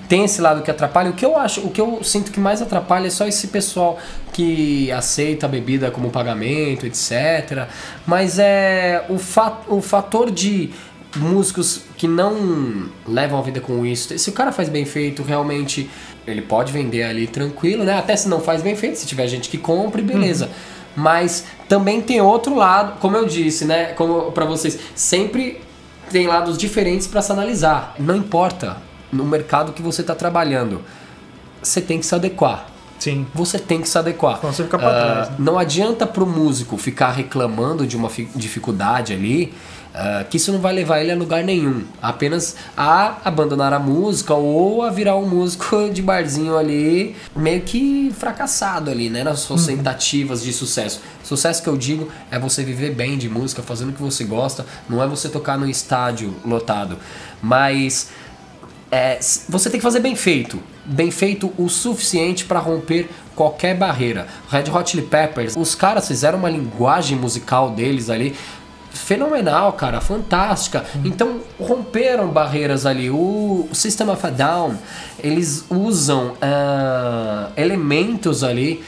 tem 0.10 0.26
esse 0.26 0.40
lado 0.42 0.62
que 0.62 0.70
atrapalha, 0.70 1.10
o 1.10 1.14
que 1.14 1.26
eu 1.26 1.38
acho, 1.38 1.62
o 1.62 1.72
que 1.72 1.82
eu 1.82 2.04
sinto 2.04 2.32
que 2.32 2.40
mais 2.40 2.62
atrapalha 2.62 3.08
é 3.08 3.10
só 3.10 3.26
esse 3.26 3.48
pessoal 3.48 3.98
que 4.34 4.92
aceita 4.92 5.46
a 5.46 5.50
bebida 5.50 5.90
como 5.90 6.12
pagamento, 6.12 6.86
etc. 6.86 7.68
Mas 8.06 8.38
é 8.38 9.06
o, 9.10 9.18
fa 9.18 9.62
o 9.68 9.82
fator 9.82 10.30
de 10.30 10.70
músicos 11.16 11.82
que 11.98 12.08
não 12.08 12.90
levam 13.08 13.40
a 13.40 13.42
vida 13.42 13.62
com 13.62 13.86
isso. 13.86 14.18
Se 14.20 14.30
o 14.30 14.34
cara 14.34 14.52
faz 14.52 14.68
bem 14.70 14.86
feito, 14.86 15.24
realmente 15.24 15.90
ele 16.28 16.42
pode 16.42 16.74
vender 16.74 17.04
ali 17.04 17.26
tranquilo, 17.26 17.84
né? 17.84 17.98
Até 17.98 18.16
se 18.16 18.28
não 18.28 18.42
faz 18.42 18.62
bem 18.62 18.76
feito, 18.76 18.98
se 19.00 19.08
tiver 19.08 19.28
gente 19.28 19.50
que 19.50 19.58
compre, 19.58 20.02
beleza. 20.02 20.50
Mas 20.96 21.46
também 21.68 22.02
tem 22.02 22.22
outro 22.22 22.56
lado, 22.56 23.00
como 23.00 23.18
eu 23.18 23.26
disse, 23.26 23.66
né? 23.66 23.86
Como 23.94 24.32
para 24.32 24.46
vocês, 24.46 24.80
sempre 24.96 25.62
tem 26.10 26.28
lados 26.28 26.58
diferentes 26.58 27.06
para 27.08 27.22
se 27.22 27.32
analisar. 27.32 27.96
Não 28.00 28.16
importa 28.16 28.78
no 29.12 29.26
mercado 29.26 29.74
que 29.74 29.82
você 29.82 30.02
está 30.02 30.16
trabalhando, 30.16 30.82
você 31.62 31.82
tem 31.82 32.00
que 32.00 32.06
se 32.06 32.16
adequar. 32.16 32.68
Sim. 32.98 33.28
Você 33.36 33.60
tem 33.60 33.82
que 33.82 33.90
se 33.90 33.98
adequar. 33.98 34.40
Senão 34.40 34.54
você 34.54 34.64
fica 34.64 34.80
pra 34.80 34.88
Ah, 34.88 34.92
trás, 35.14 35.30
né? 35.32 35.36
Não 35.38 35.60
adianta 35.60 36.08
pro 36.08 36.26
músico 36.26 36.78
ficar 36.78 37.12
reclamando 37.12 37.86
de 37.86 37.98
uma 37.98 38.10
fi- 38.10 38.30
dificuldade 38.34 39.12
ali, 39.14 39.54
ah, 39.98 40.26
que 40.30 40.36
isso 40.36 40.52
não 40.52 40.60
vai 40.60 40.74
levar 40.74 41.00
ele 41.00 41.12
a 41.12 41.16
lugar 41.16 41.42
nenhum. 41.44 41.84
Apenas 42.02 42.56
a 42.76 43.16
abandonar 43.24 43.72
a 43.72 43.80
música 43.80 44.34
ou 44.34 44.82
a 44.84 44.90
virar 44.90 45.16
um 45.16 45.26
músico 45.28 45.90
de 45.94 46.02
barzinho 46.02 46.58
ali, 46.58 47.16
meio 47.34 47.62
que 47.62 48.12
fracassado 48.18 48.92
ali, 48.92 49.10
né? 49.10 49.24
Nas 49.24 49.40
suas 49.40 49.62
Uhum. 49.68 49.78
tentativas 49.78 50.44
de 50.44 50.52
sucesso. 50.52 51.00
Sucesso 51.24 51.64
que 51.64 51.70
eu 51.70 51.78
digo 51.78 52.10
é 52.30 52.38
você 52.38 52.62
viver 52.64 52.94
bem 52.94 53.18
de 53.18 53.30
música, 53.30 53.64
fazendo 53.64 53.90
o 53.92 53.94
que 53.94 54.02
você 54.02 54.26
gosta, 54.26 54.66
não 54.90 55.02
é 55.02 55.08
você 55.08 55.30
tocar 55.30 55.58
no 55.58 55.68
estádio 55.70 56.36
lotado. 56.46 56.98
Mas 57.42 58.10
é, 58.92 59.18
você 59.50 59.70
tem 59.70 59.80
que 59.80 59.84
fazer 59.84 60.00
bem 60.02 60.16
feito. 60.16 60.60
Bem 60.86 61.10
feito 61.10 61.52
o 61.58 61.68
suficiente 61.68 62.46
para 62.46 62.60
romper 62.60 63.10
qualquer 63.36 63.76
barreira. 63.76 64.28
Red 64.50 64.70
Hot 64.72 64.90
Chili 64.90 65.04
Peppers, 65.04 65.56
os 65.58 65.74
caras 65.74 66.08
fizeram 66.08 66.38
uma 66.38 66.50
linguagem 66.50 67.18
musical 67.18 67.72
deles 67.72 68.10
ali 68.10 68.36
fenomenal, 68.96 69.74
cara, 69.74 70.02
fantástica. 70.02 70.84
Então 71.04 71.42
romperam 71.60 72.30
barreiras 72.30 72.86
ali. 72.86 73.10
O 73.10 73.68
System 73.74 74.10
of 74.10 74.26
a 74.26 74.30
Down, 74.30 74.76
eles 75.24 75.66
usam 75.70 76.34
ah, 76.42 77.50
elementos 77.56 78.44
ali 78.44 78.84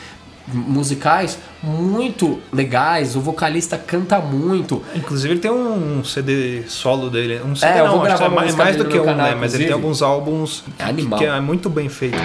musicais 0.47 1.37
muito 1.61 2.39
legais. 2.51 3.15
O 3.15 3.21
vocalista 3.21 3.77
canta 3.77 4.19
muito. 4.19 4.81
Inclusive 4.95 5.33
ele 5.33 5.39
tem 5.41 5.51
um 5.51 6.03
CD 6.03 6.63
solo 6.67 7.09
dele. 7.09 7.41
Um 7.45 7.55
CD 7.55 7.73
É, 7.73 7.79
eu 7.81 7.85
não, 7.85 7.91
vou 7.97 8.01
acho 8.05 8.13
que 8.13 8.19
gravar 8.19 8.33
é 8.33 8.35
mais, 8.35 8.55
mais 8.55 8.77
do 8.77 8.85
que 8.85 8.97
um, 8.99 9.03
canal, 9.03 9.27
né? 9.27 9.35
Mas 9.35 9.53
ele 9.53 9.65
tem 9.65 9.73
inclusive. 9.73 9.73
alguns 9.73 10.01
álbuns 10.01 10.63
É 10.79 10.83
animal. 10.85 11.19
que 11.19 11.25
é 11.25 11.39
muito 11.41 11.69
bem 11.69 11.89
feito. 11.89 12.17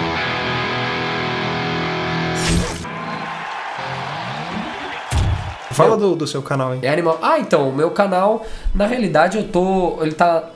Fala 5.73 5.97
do, 5.97 6.15
do 6.15 6.27
seu 6.27 6.41
canal 6.41 6.71
aí. 6.73 6.79
É 6.81 6.89
animal. 6.89 7.19
Ah, 7.21 7.39
então, 7.39 7.69
o 7.69 7.75
meu 7.75 7.91
canal, 7.91 8.45
na 8.73 8.85
realidade, 8.87 9.37
eu 9.37 9.47
tô. 9.47 9.97
Ele 10.01 10.13
tá. 10.13 10.49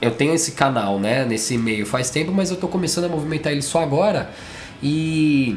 Eu 0.00 0.10
tenho 0.10 0.34
esse 0.34 0.52
canal, 0.52 0.98
né? 0.98 1.24
Nesse 1.24 1.54
e-mail 1.54 1.86
faz 1.86 2.10
tempo, 2.10 2.30
mas 2.32 2.50
eu 2.50 2.56
tô 2.56 2.68
começando 2.68 3.04
a 3.04 3.08
movimentar 3.08 3.52
ele 3.52 3.62
só 3.62 3.82
agora. 3.82 4.30
E 4.82 5.56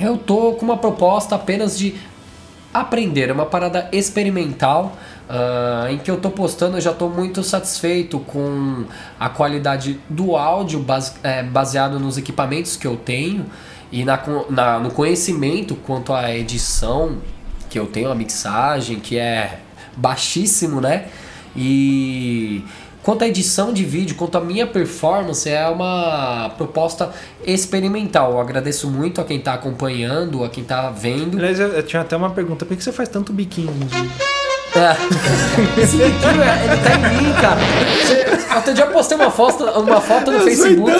eu 0.00 0.16
tô 0.16 0.52
com 0.52 0.64
uma 0.64 0.76
proposta 0.76 1.34
apenas 1.34 1.76
de 1.78 1.94
aprender, 2.72 3.30
é 3.30 3.32
uma 3.32 3.46
parada 3.46 3.88
experimental. 3.92 4.92
ah, 5.28 5.86
em 5.90 5.98
que 5.98 6.10
eu 6.10 6.18
tô 6.20 6.28
postando, 6.30 6.76
eu 6.76 6.80
já 6.80 6.92
tô 6.92 7.08
muito 7.08 7.42
satisfeito 7.42 8.18
com 8.20 8.84
a 9.18 9.28
qualidade 9.28 9.98
do 10.08 10.36
áudio 10.36 10.78
base- 10.80 11.14
é, 11.22 11.42
baseado 11.42 11.98
nos 11.98 12.18
equipamentos 12.18 12.76
que 12.76 12.86
eu 12.86 12.94
tenho 12.96 13.46
e 13.90 14.04
na, 14.04 14.20
na- 14.50 14.78
no 14.80 14.90
conhecimento 14.90 15.74
quanto 15.76 16.12
à 16.12 16.30
edição 16.34 17.16
que 17.74 17.78
eu 17.80 17.86
tenho, 17.86 18.08
a 18.08 18.14
mixagem, 18.14 19.00
que 19.00 19.18
é 19.18 19.58
baixíssimo, 19.96 20.80
né? 20.80 21.08
E 21.56 22.62
quanto 23.02 23.24
à 23.24 23.26
edição 23.26 23.72
de 23.72 23.84
vídeo, 23.84 24.14
quanto 24.14 24.38
à 24.38 24.40
minha 24.40 24.64
performance, 24.64 25.50
é 25.50 25.68
uma 25.68 26.50
proposta 26.56 27.10
experimental. 27.44 28.30
Eu 28.30 28.40
agradeço 28.40 28.88
muito 28.88 29.20
a 29.20 29.24
quem 29.24 29.40
tá 29.40 29.54
acompanhando, 29.54 30.44
a 30.44 30.48
quem 30.48 30.62
tá 30.62 30.88
vendo. 30.88 31.36
Aliás, 31.36 31.58
eu, 31.58 31.66
eu 31.66 31.82
tinha 31.82 32.02
até 32.02 32.16
uma 32.16 32.30
pergunta: 32.30 32.64
por 32.64 32.76
que 32.76 32.84
você 32.84 32.92
faz 32.92 33.08
tanto 33.08 33.32
biquinho? 33.32 33.72
É. 34.76 35.80
Esse 35.80 35.96
biquinho, 35.96 36.42
é- 36.42 36.64
ele 36.64 36.76
tá 36.82 36.94
em 36.94 37.22
mim, 37.24 37.32
cara. 37.40 37.60
Você- 38.02 38.44
Outro 38.54 38.72
dia 38.74 38.84
eu 38.84 38.90
postei 38.90 39.16
uma 39.16 39.30
foto, 39.30 39.64
uma 39.64 40.00
foto 40.00 40.30
no 40.30 40.40
Facebook. 40.40 40.92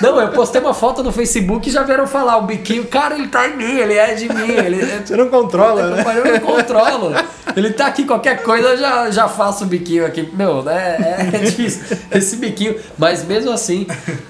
Não, 0.00 0.20
eu 0.20 0.28
postei 0.28 0.60
uma 0.60 0.72
foto 0.74 1.02
no 1.02 1.10
Facebook 1.12 1.68
e 1.68 1.72
já 1.72 1.82
vieram 1.82 2.06
falar, 2.06 2.36
o 2.38 2.42
biquinho, 2.42 2.84
cara, 2.86 3.14
ele 3.16 3.26
tá 3.28 3.46
em 3.48 3.56
mim, 3.56 3.78
ele 3.78 3.94
é 3.94 4.14
de 4.14 4.28
mim. 4.32 4.50
Ele, 4.52 4.84
Você 5.04 5.16
não 5.16 5.28
controla, 5.28 5.90
né? 5.90 6.02
Mas 6.04 6.16
eu 6.16 6.24
não 6.32 6.40
controlo. 6.40 7.12
Ele 7.56 7.70
tá 7.72 7.86
aqui, 7.86 8.04
qualquer 8.04 8.42
coisa 8.42 8.68
eu 8.68 8.76
já, 8.76 9.10
já 9.10 9.28
faço 9.28 9.64
o 9.64 9.66
biquinho 9.66 10.06
aqui. 10.06 10.28
Meu, 10.32 10.62
né? 10.62 10.96
É, 11.32 11.36
é 11.36 11.38
difícil. 11.40 11.82
Esse 12.12 12.36
biquinho. 12.36 12.76
Mas 12.98 13.24
mesmo 13.24 13.50
assim, 13.50 13.86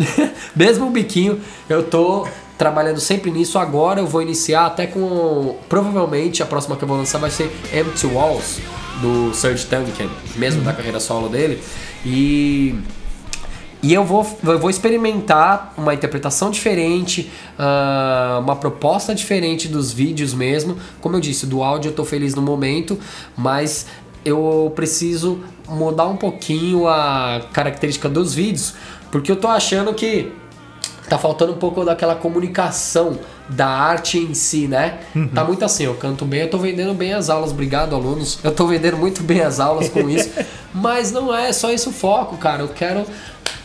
mesmo 0.56 0.86
o 0.86 0.90
biquinho, 0.90 1.40
eu 1.68 1.82
tô 1.82 2.26
trabalhando 2.56 3.00
sempre 3.00 3.30
nisso. 3.30 3.58
Agora 3.58 4.00
eu 4.00 4.06
vou 4.06 4.22
iniciar 4.22 4.66
até 4.66 4.86
com. 4.86 5.56
Provavelmente 5.68 6.42
a 6.42 6.46
próxima 6.46 6.76
que 6.76 6.84
eu 6.84 6.88
vou 6.88 6.96
lançar 6.96 7.18
vai 7.18 7.30
ser 7.30 7.50
Empty 7.72 8.06
Walls, 8.06 8.60
do 9.00 9.34
Serge 9.34 9.66
Tankian, 9.66 10.08
mesmo 10.36 10.62
da 10.62 10.72
carreira 10.72 11.00
solo 11.00 11.28
dele. 11.28 11.62
E. 12.04 12.74
E 13.82 13.92
eu 13.92 14.02
vou, 14.02 14.26
eu 14.42 14.58
vou 14.58 14.70
experimentar 14.70 15.74
uma 15.76 15.94
interpretação 15.94 16.50
diferente, 16.50 17.30
ah, 17.58 18.40
uma 18.42 18.56
proposta 18.56 19.14
diferente 19.14 19.68
dos 19.68 19.92
vídeos 19.92 20.34
mesmo. 20.34 20.76
Como 21.00 21.14
eu 21.14 21.20
disse, 21.20 21.46
do 21.46 21.62
áudio 21.62 21.90
eu 21.90 21.94
tô 21.94 22.04
feliz 22.04 22.34
no 22.34 22.42
momento, 22.42 22.98
mas 23.36 23.86
eu 24.24 24.72
preciso 24.74 25.40
mudar 25.68 26.06
um 26.06 26.16
pouquinho 26.16 26.88
a 26.88 27.42
característica 27.52 28.08
dos 28.08 28.34
vídeos, 28.34 28.74
porque 29.12 29.30
eu 29.30 29.36
tô 29.36 29.46
achando 29.46 29.94
que 29.94 30.32
tá 31.08 31.18
faltando 31.18 31.52
um 31.52 31.56
pouco 31.56 31.84
daquela 31.84 32.14
comunicação 32.14 33.18
da 33.48 33.68
arte 33.68 34.18
em 34.18 34.34
si, 34.34 34.66
né? 34.66 34.98
Tá 35.34 35.44
muito 35.44 35.64
assim, 35.64 35.84
eu 35.84 35.94
canto 35.94 36.24
bem, 36.24 36.42
eu 36.42 36.50
tô 36.50 36.58
vendendo 36.58 36.94
bem 36.94 37.12
as 37.12 37.30
aulas, 37.30 37.52
obrigado 37.52 37.94
alunos. 37.94 38.38
Eu 38.42 38.52
tô 38.52 38.66
vendendo 38.66 38.96
muito 38.96 39.22
bem 39.22 39.40
as 39.40 39.60
aulas 39.60 39.88
com 39.88 40.08
isso, 40.10 40.30
mas 40.74 41.12
não 41.12 41.34
é 41.34 41.52
só 41.52 41.70
esse 41.70 41.88
o 41.88 41.92
foco, 41.92 42.36
cara. 42.36 42.62
Eu 42.62 42.68
quero 42.68 43.06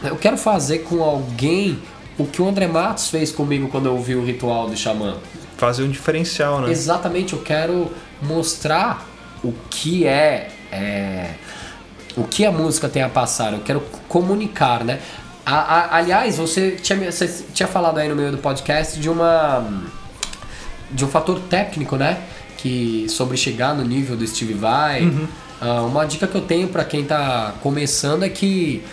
eu 0.03 0.15
quero 0.15 0.37
fazer 0.37 0.79
com 0.79 1.03
alguém 1.03 1.79
o 2.17 2.25
que 2.25 2.41
o 2.41 2.47
André 2.47 2.67
Matos 2.67 3.09
fez 3.09 3.31
comigo 3.31 3.67
quando 3.69 3.87
eu 3.87 3.97
vi 3.99 4.15
o 4.15 4.23
ritual 4.23 4.67
do 4.67 4.75
xamã. 4.75 5.17
Fazer 5.57 5.83
um 5.83 5.89
diferencial, 5.89 6.61
né? 6.61 6.71
Exatamente, 6.71 7.33
eu 7.33 7.41
quero 7.41 7.91
mostrar 8.21 9.07
o 9.43 9.53
que 9.69 10.05
é, 10.05 10.49
é, 10.71 11.31
o 12.15 12.23
que 12.23 12.45
a 12.45 12.51
música 12.51 12.89
tem 12.89 13.01
a 13.01 13.09
passar, 13.09 13.53
eu 13.53 13.59
quero 13.59 13.81
comunicar, 14.07 14.83
né? 14.83 14.99
A- 15.45 15.55
a- 15.55 15.95
aliás, 15.97 16.37
você 16.37 16.71
tinha, 16.71 17.11
você 17.11 17.27
tinha 17.53 17.67
falado 17.67 17.97
aí 17.97 18.07
no 18.07 18.15
meio 18.15 18.31
do 18.31 18.37
podcast 18.37 18.99
de 18.99 19.09
uma 19.09 19.65
de 20.91 21.05
um 21.05 21.07
fator 21.07 21.39
técnico, 21.39 21.95
né? 21.95 22.17
Que 22.57 23.05
sobre 23.09 23.37
chegar 23.37 23.73
no 23.73 23.83
nível 23.83 24.15
do 24.17 24.27
Steve 24.27 24.53
Vai. 24.53 25.09
Ah, 25.59 25.81
uma 25.83 26.05
dica 26.05 26.27
que 26.27 26.35
eu 26.35 26.41
tenho 26.41 26.67
para 26.67 26.83
quem 26.83 27.03
tá 27.05 27.53
começando 27.61 28.23
é 28.23 28.29
que 28.29 28.83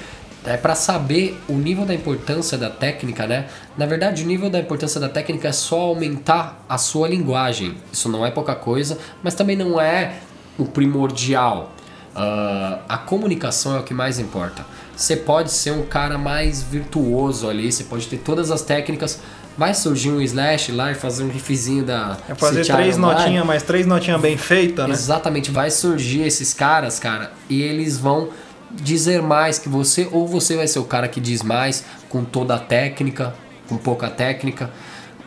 é 0.45 0.57
para 0.57 0.75
saber 0.75 1.39
o 1.49 1.55
nível 1.55 1.85
da 1.85 1.93
importância 1.93 2.57
da 2.57 2.71
técnica, 2.71 3.27
né? 3.27 3.47
Na 3.77 3.85
verdade, 3.85 4.23
o 4.23 4.27
nível 4.27 4.49
da 4.49 4.59
importância 4.61 5.01
da 5.01 5.09
técnica 5.09 5.49
é 5.49 5.53
só 5.53 5.81
aumentar 5.81 6.65
a 6.69 6.79
sua 6.79 7.09
linguagem. 7.09 7.75
Isso 7.93 8.09
não 8.09 8.25
é 8.25 8.31
pouca 8.31 8.55
coisa, 8.55 8.97
mas 9.23 9.35
também 9.35 9.57
não 9.57 9.79
é 9.81 10.15
o 10.57 10.65
primordial. 10.65 11.73
Ah, 12.15 12.79
a 12.89 12.97
comunicação 12.97 13.77
é 13.77 13.81
o 13.81 13.83
que 13.83 13.93
mais 13.93 14.19
importa. 14.19 14.65
Você 14.99 15.15
pode 15.17 15.53
ser 15.53 15.71
um 15.71 15.83
cara 15.87 16.19
mais 16.19 16.61
virtuoso 16.63 17.49
ali, 17.49 17.71
você 17.71 17.85
pode 17.85 18.07
ter 18.09 18.19
todas 18.19 18.51
as 18.51 18.63
técnicas, 18.63 19.21
Vai 19.57 19.75
surgir 19.75 20.11
um 20.11 20.21
Slash 20.21 20.71
lá 20.71 20.93
e 20.93 20.95
fazer 20.95 21.25
um 21.25 21.29
riffzinho 21.29 21.83
da. 21.85 22.17
É 22.29 22.35
fazer 22.37 22.65
três 22.77 22.97
notinhas, 22.97 23.45
mas 23.45 23.63
três 23.65 23.87
notinhas 23.87 24.21
bem 24.21 24.37
feitas, 24.37 24.87
né? 24.87 24.93
Exatamente, 24.95 25.51
vai 25.51 25.69
surgir 25.69 26.23
esses 26.23 26.55
caras, 26.55 27.01
cara, 27.01 27.33
e 27.51 27.61
eles 27.61 27.99
vão 27.99 28.29
dizer 28.71 29.21
mais 29.21 29.59
que 29.59 29.69
você, 29.69 30.09
ou 30.13 30.29
você 30.29 30.55
vai 30.55 30.69
ser 30.69 30.79
o 30.79 30.85
cara 30.85 31.09
que 31.09 31.21
diz 31.21 31.43
mais, 31.43 31.85
com 32.09 32.23
toda 32.25 32.55
a 32.55 32.59
técnica, 32.61 33.35
com 33.69 33.77
pouca 33.77 34.09
técnica. 34.09 34.71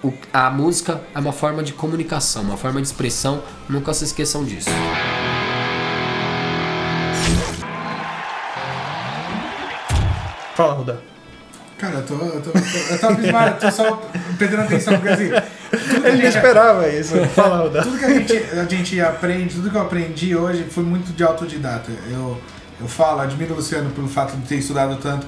O- 0.02 0.14
a 0.32 0.50
música 0.50 1.02
é 1.14 1.20
uma 1.20 1.34
forma 1.34 1.62
de 1.62 1.74
comunicação, 1.74 2.44
uma 2.44 2.56
forma 2.56 2.80
de 2.82 2.88
expressão, 2.88 3.44
nunca 3.68 3.94
se 3.94 4.06
esqueçam 4.06 4.46
disso. 4.46 4.70
Fala, 10.62 10.74
Ruda. 10.74 11.00
Cara, 11.78 11.96
eu 11.96 12.04
tô, 12.06 12.14
eu 12.14 12.42
tô, 12.42 12.50
eu 12.50 12.54
tô, 12.54 12.94
eu 12.94 13.00
tô 13.00 13.08
abismado, 13.08 13.56
eu 13.56 13.60
tô 13.60 13.72
só 13.72 14.02
prestando 14.38 14.62
atenção, 14.64 14.94
porque 15.00 15.10
assim. 15.10 15.32
Ele 16.06 16.18
gente- 16.18 16.28
esperava 16.36 16.88
isso. 16.90 17.16
Fala, 17.30 17.64
Ruda. 17.64 17.82
Tudo 17.82 17.98
que 17.98 18.06
a 18.06 18.10
gente, 18.10 18.34
a 18.38 18.66
gente 18.66 19.02
aprende, 19.02 19.56
tudo 19.56 19.70
que 19.70 19.76
eu 19.76 19.82
aprendi 19.82 20.36
hoje 20.36 20.66
foi 20.70 20.84
muito 20.84 21.12
de 21.12 21.24
autodidata. 21.24 21.92
Eu, 22.12 22.40
eu 22.80 22.88
falo, 22.88 23.22
admiro 23.22 23.54
o 23.54 23.58
Luciano 23.58 23.90
pelo 23.92 24.08
fato 24.08 24.36
de 24.38 24.48
ter 24.48 24.56
estudado 24.58 24.98
tanto. 25.02 25.26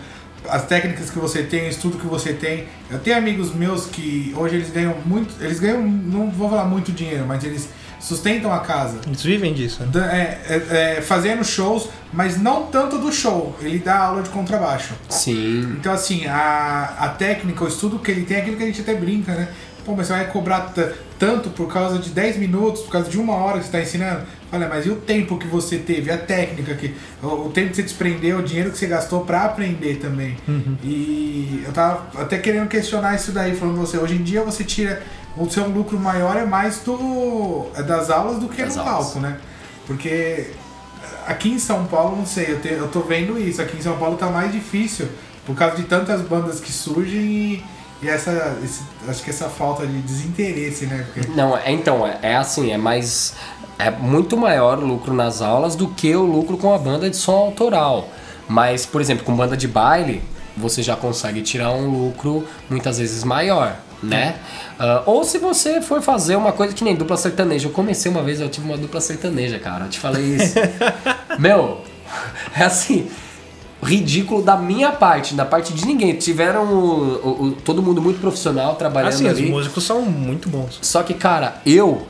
As 0.49 0.65
técnicas 0.65 1.09
que 1.09 1.17
você 1.17 1.41
tem, 1.41 1.65
o 1.65 1.69
estudo 1.69 1.97
que 1.97 2.05
você 2.05 2.33
tem. 2.33 2.67
Eu 2.91 2.99
tenho 2.99 3.17
amigos 3.17 3.53
meus 3.55 3.85
que 3.85 4.33
hoje 4.37 4.55
eles 4.57 4.69
ganham 4.69 4.95
muito. 5.05 5.33
Eles 5.41 5.59
ganham, 5.59 5.81
não 5.81 6.29
vou 6.29 6.49
falar 6.49 6.65
muito 6.65 6.91
dinheiro, 6.91 7.25
mas 7.25 7.43
eles 7.43 7.69
sustentam 8.03 8.53
a 8.53 8.59
casa. 8.59 8.99
Eles 9.07 9.23
vivem 9.23 9.53
disso, 9.53 9.81
né? 9.81 9.89
É, 10.11 10.53
é, 10.53 10.97
é, 10.97 11.01
fazendo 11.01 11.43
shows, 11.43 11.89
mas 12.11 12.39
não 12.39 12.67
tanto 12.67 12.97
do 12.97 13.11
show. 13.11 13.55
Ele 13.61 13.79
dá 13.79 13.97
aula 13.97 14.21
de 14.21 14.29
contrabaixo. 14.29 14.93
Sim. 15.09 15.77
Então, 15.79 15.93
assim, 15.93 16.27
a, 16.27 16.95
a 16.99 17.09
técnica, 17.09 17.63
o 17.63 17.67
estudo 17.67 17.97
que 17.97 18.11
ele 18.11 18.25
tem 18.25 18.37
é 18.37 18.39
aquilo 18.41 18.57
que 18.57 18.63
a 18.63 18.65
gente 18.65 18.81
até 18.81 18.93
brinca, 18.93 19.33
né? 19.33 19.47
Pô, 19.85 19.95
mas 19.95 20.07
você 20.07 20.13
vai 20.13 20.27
cobrar 20.27 20.73
tanto 21.19 21.49
por 21.49 21.71
causa 21.71 21.99
de 21.99 22.09
10 22.09 22.37
minutos, 22.37 22.83
por 22.83 22.91
causa 22.91 23.09
de 23.09 23.17
uma 23.17 23.35
hora 23.35 23.59
que 23.59 23.65
você 23.65 23.77
está 23.77 23.81
ensinando? 23.81 24.25
Olha, 24.51 24.69
mas 24.69 24.85
e 24.85 24.89
o 24.89 24.95
tempo 24.95 25.37
que 25.37 25.47
você 25.47 25.77
teve, 25.77 26.11
a 26.11 26.17
técnica, 26.17 26.73
que, 26.75 26.93
o, 27.21 27.47
o 27.47 27.49
tempo 27.49 27.69
que 27.69 27.75
você 27.75 27.83
desprendeu, 27.83 28.39
o 28.39 28.43
dinheiro 28.43 28.71
que 28.71 28.77
você 28.77 28.87
gastou 28.87 29.25
para 29.25 29.43
aprender 29.43 29.95
também. 29.95 30.37
E 30.83 31.63
eu 31.65 31.71
tava 31.73 32.07
até 32.21 32.37
querendo 32.37 32.67
questionar 32.67 33.15
isso 33.15 33.31
daí, 33.31 33.55
falando 33.55 33.77
você, 33.77 33.97
hoje 33.97 34.15
em 34.15 34.23
dia 34.23 34.41
você 34.41 34.63
tira, 34.63 35.01
o 35.37 35.49
seu 35.49 35.67
lucro 35.67 35.99
maior 35.99 36.35
é 36.37 36.45
mais 36.45 36.79
do, 36.79 37.67
é 37.75 37.81
das 37.83 38.09
aulas 38.09 38.37
do 38.39 38.47
que 38.47 38.61
Das 38.63 38.75
no 38.75 38.81
aulas. 38.83 39.05
palco, 39.05 39.19
né? 39.19 39.37
Porque 39.87 40.51
aqui 41.27 41.49
em 41.49 41.59
São 41.59 41.85
Paulo, 41.85 42.15
não 42.17 42.25
sei, 42.25 42.51
eu, 42.51 42.61
te- 42.61 42.71
eu 42.73 42.87
tô 42.87 43.01
vendo 43.01 43.37
isso. 43.37 43.61
Aqui 43.61 43.77
em 43.77 43.81
São 43.81 43.97
Paulo 43.97 44.15
tá 44.17 44.27
mais 44.27 44.51
difícil 44.51 45.07
por 45.45 45.55
causa 45.55 45.75
de 45.75 45.83
tantas 45.83 46.21
bandas 46.21 46.59
que 46.59 46.71
surgem 46.71 47.19
e, 47.21 47.63
e 48.01 48.07
essa, 48.07 48.57
esse- 48.63 48.83
acho 49.07 49.23
que 49.23 49.29
essa 49.29 49.49
falta 49.49 49.85
de 49.85 49.99
desinteresse, 50.01 50.85
né? 50.85 51.05
Porque, 51.13 51.29
Não, 51.31 51.57
é, 51.57 51.71
então, 51.71 52.05
é, 52.07 52.17
é 52.21 52.35
assim, 52.35 52.71
é 52.71 52.77
mais. 52.77 53.33
É 53.79 53.89
muito 53.89 54.37
maior 54.37 54.77
o 54.77 54.85
lucro 54.85 55.13
nas 55.13 55.41
aulas 55.41 55.75
do 55.75 55.87
que 55.89 56.15
o 56.15 56.21
lucro 56.23 56.57
com 56.57 56.73
a 56.73 56.77
banda 56.77 57.09
de 57.09 57.17
som 57.17 57.33
autoral. 57.33 58.07
Mas, 58.47 58.85
por 58.85 59.01
exemplo, 59.01 59.25
com 59.25 59.35
banda 59.35 59.57
de 59.57 59.67
baile, 59.67 60.21
você 60.55 60.83
já 60.83 60.95
consegue 60.95 61.41
tirar 61.41 61.71
um 61.71 61.89
lucro 61.89 62.45
muitas 62.69 62.99
vezes 62.99 63.23
maior, 63.23 63.75
né? 64.01 64.35
Ah, 64.79 65.03
ou 65.05 65.23
se 65.23 65.37
você 65.37 65.81
for 65.81 66.01
fazer 66.01 66.35
uma 66.35 66.51
coisa 66.51 66.73
que 66.73 66.83
nem 66.83 66.95
dupla 66.95 67.15
sertaneja. 67.17 67.67
Eu 67.67 67.71
comecei 67.71 68.11
uma 68.11 68.21
vez, 68.23 68.39
eu 68.41 68.49
tive 68.49 68.65
uma 68.67 68.77
dupla 68.77 68.99
sertaneja, 69.01 69.59
cara. 69.59 69.85
Eu 69.85 69.89
te 69.89 69.99
falei 69.99 70.23
isso. 70.35 70.55
Meu, 71.39 71.81
é 72.55 72.63
assim. 72.63 73.07
Ridículo 73.81 74.41
da 74.41 74.55
minha 74.55 74.93
parte, 74.93 75.33
da 75.33 75.43
parte 75.43 75.73
de 75.73 75.85
ninguém. 75.85 76.13
Tiveram 76.15 76.63
o- 76.73 77.43
o- 77.47 77.51
todo 77.51 77.83
mundo 77.83 78.01
muito 78.01 78.19
profissional 78.21 78.75
trabalhando 78.75 79.09
Assim, 79.13 79.25
os 79.27 79.37
ali. 79.37 79.49
músicos 79.49 79.83
são 79.83 80.01
muito 80.03 80.47
bons. 80.47 80.79
Só 80.81 81.03
que, 81.03 81.13
cara, 81.13 81.61
eu, 81.65 82.07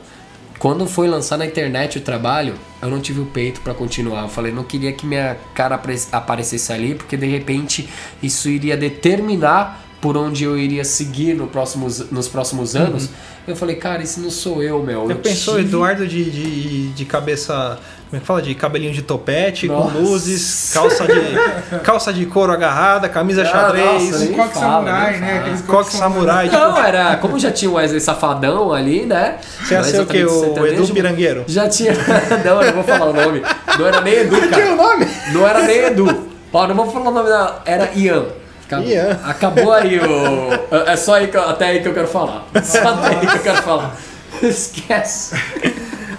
quando 0.60 0.86
foi 0.86 1.08
lançar 1.08 1.36
na 1.36 1.44
internet 1.44 1.98
o 1.98 2.00
trabalho, 2.00 2.54
eu 2.80 2.88
não 2.88 3.00
tive 3.00 3.20
o 3.22 3.26
peito 3.26 3.60
pra 3.60 3.74
continuar. 3.74 4.22
Eu 4.22 4.28
falei, 4.28 4.52
não 4.52 4.62
queria 4.62 4.92
que 4.92 5.04
minha 5.04 5.36
cara 5.52 5.74
apare- 5.74 6.00
aparecesse 6.12 6.72
ali, 6.72 6.94
porque 6.94 7.16
de 7.16 7.26
repente 7.26 7.88
isso 8.22 8.48
iria 8.48 8.76
determinar 8.76 9.83
por 10.04 10.18
onde 10.18 10.44
eu 10.44 10.58
iria 10.58 10.84
seguir 10.84 11.32
no 11.34 11.46
próximos, 11.46 12.10
nos 12.10 12.28
próximos 12.28 12.76
anos. 12.76 13.08
Eu 13.48 13.56
falei, 13.56 13.76
cara, 13.76 14.02
isso 14.02 14.20
não 14.20 14.28
sou 14.30 14.62
eu, 14.62 14.82
meu. 14.82 15.08
Eu 15.08 15.16
pensou, 15.16 15.54
tive- 15.56 15.66
Eduardo 15.68 16.06
de, 16.06 16.30
de, 16.30 16.88
de 16.92 17.04
cabeça. 17.06 17.78
Como 18.10 18.18
é 18.18 18.20
que 18.20 18.26
fala? 18.26 18.42
De 18.42 18.54
cabelinho 18.54 18.92
de 18.92 19.00
topete, 19.00 19.66
Nossa. 19.66 19.92
com 19.92 19.98
luzes, 20.00 20.70
calça 20.74 21.06
de, 21.06 21.78
calça 21.80 22.12
de 22.12 22.26
couro 22.26 22.52
agarrada, 22.52 23.08
camisa 23.08 23.40
Ah, 23.40 23.44
xadrez, 23.46 24.10
nossa, 24.10 24.26
coque 24.26 24.54
fala, 24.54 24.66
samurai, 24.84 25.20
né? 25.20 25.38
Aqueles 25.38 25.60
coque 25.62 25.92
samurai. 25.94 26.48
Tipo, 26.50 26.60
Não, 26.60 26.84
era. 26.84 27.16
Como 27.16 27.38
já 27.38 27.50
tinha 27.50 27.70
o 27.70 27.74
Wesley 27.74 28.00
Safadão 28.00 28.74
ali, 28.74 29.06
né? 29.06 29.38
Você 29.62 29.72
ia 29.72 29.80
Não 29.80 29.88
ser 29.88 30.00
o 30.02 30.06
quê? 30.06 30.22
O 30.26 30.66
Edu 30.66 30.86
Pirangueiro? 30.88 31.44
Já 31.46 31.66
tinha. 31.66 31.92
não, 32.44 32.60
eu 32.62 32.66
não 32.66 32.74
vou 32.74 32.84
falar 32.84 33.06
o 33.06 33.12
nome. 33.14 33.42
Não 33.78 33.86
era 33.86 34.00
nem 34.02 34.14
Edu, 34.16 34.36
cara. 34.50 34.72
o 34.74 34.76
nome? 34.76 35.06
Não 35.32 35.48
era 35.48 35.62
nem 35.62 35.78
Edu. 35.78 36.28
Ó, 36.52 36.66
não 36.66 36.74
vou 36.74 36.90
falar 36.92 37.08
o 37.08 37.14
nome 37.14 37.28
dela. 37.30 37.62
Era 37.64 37.90
Ian. 37.94 38.26
Acabou, 38.66 38.88
Ian. 38.88 39.18
Acabou 39.24 39.72
aí 39.72 39.98
o. 40.00 40.76
É 40.86 40.96
só 40.96 41.14
aí 41.14 41.28
que 41.28 41.36
até 41.36 41.66
aí 41.66 41.82
que 41.82 41.88
eu 41.88 41.94
quero 41.94 42.08
falar. 42.08 42.46
Só 42.62 42.78
até 42.88 43.08
aí 43.16 43.26
que 43.26 43.36
eu 43.38 43.42
quero 43.42 43.62
falar. 43.62 43.96
Esquece. 44.42 45.34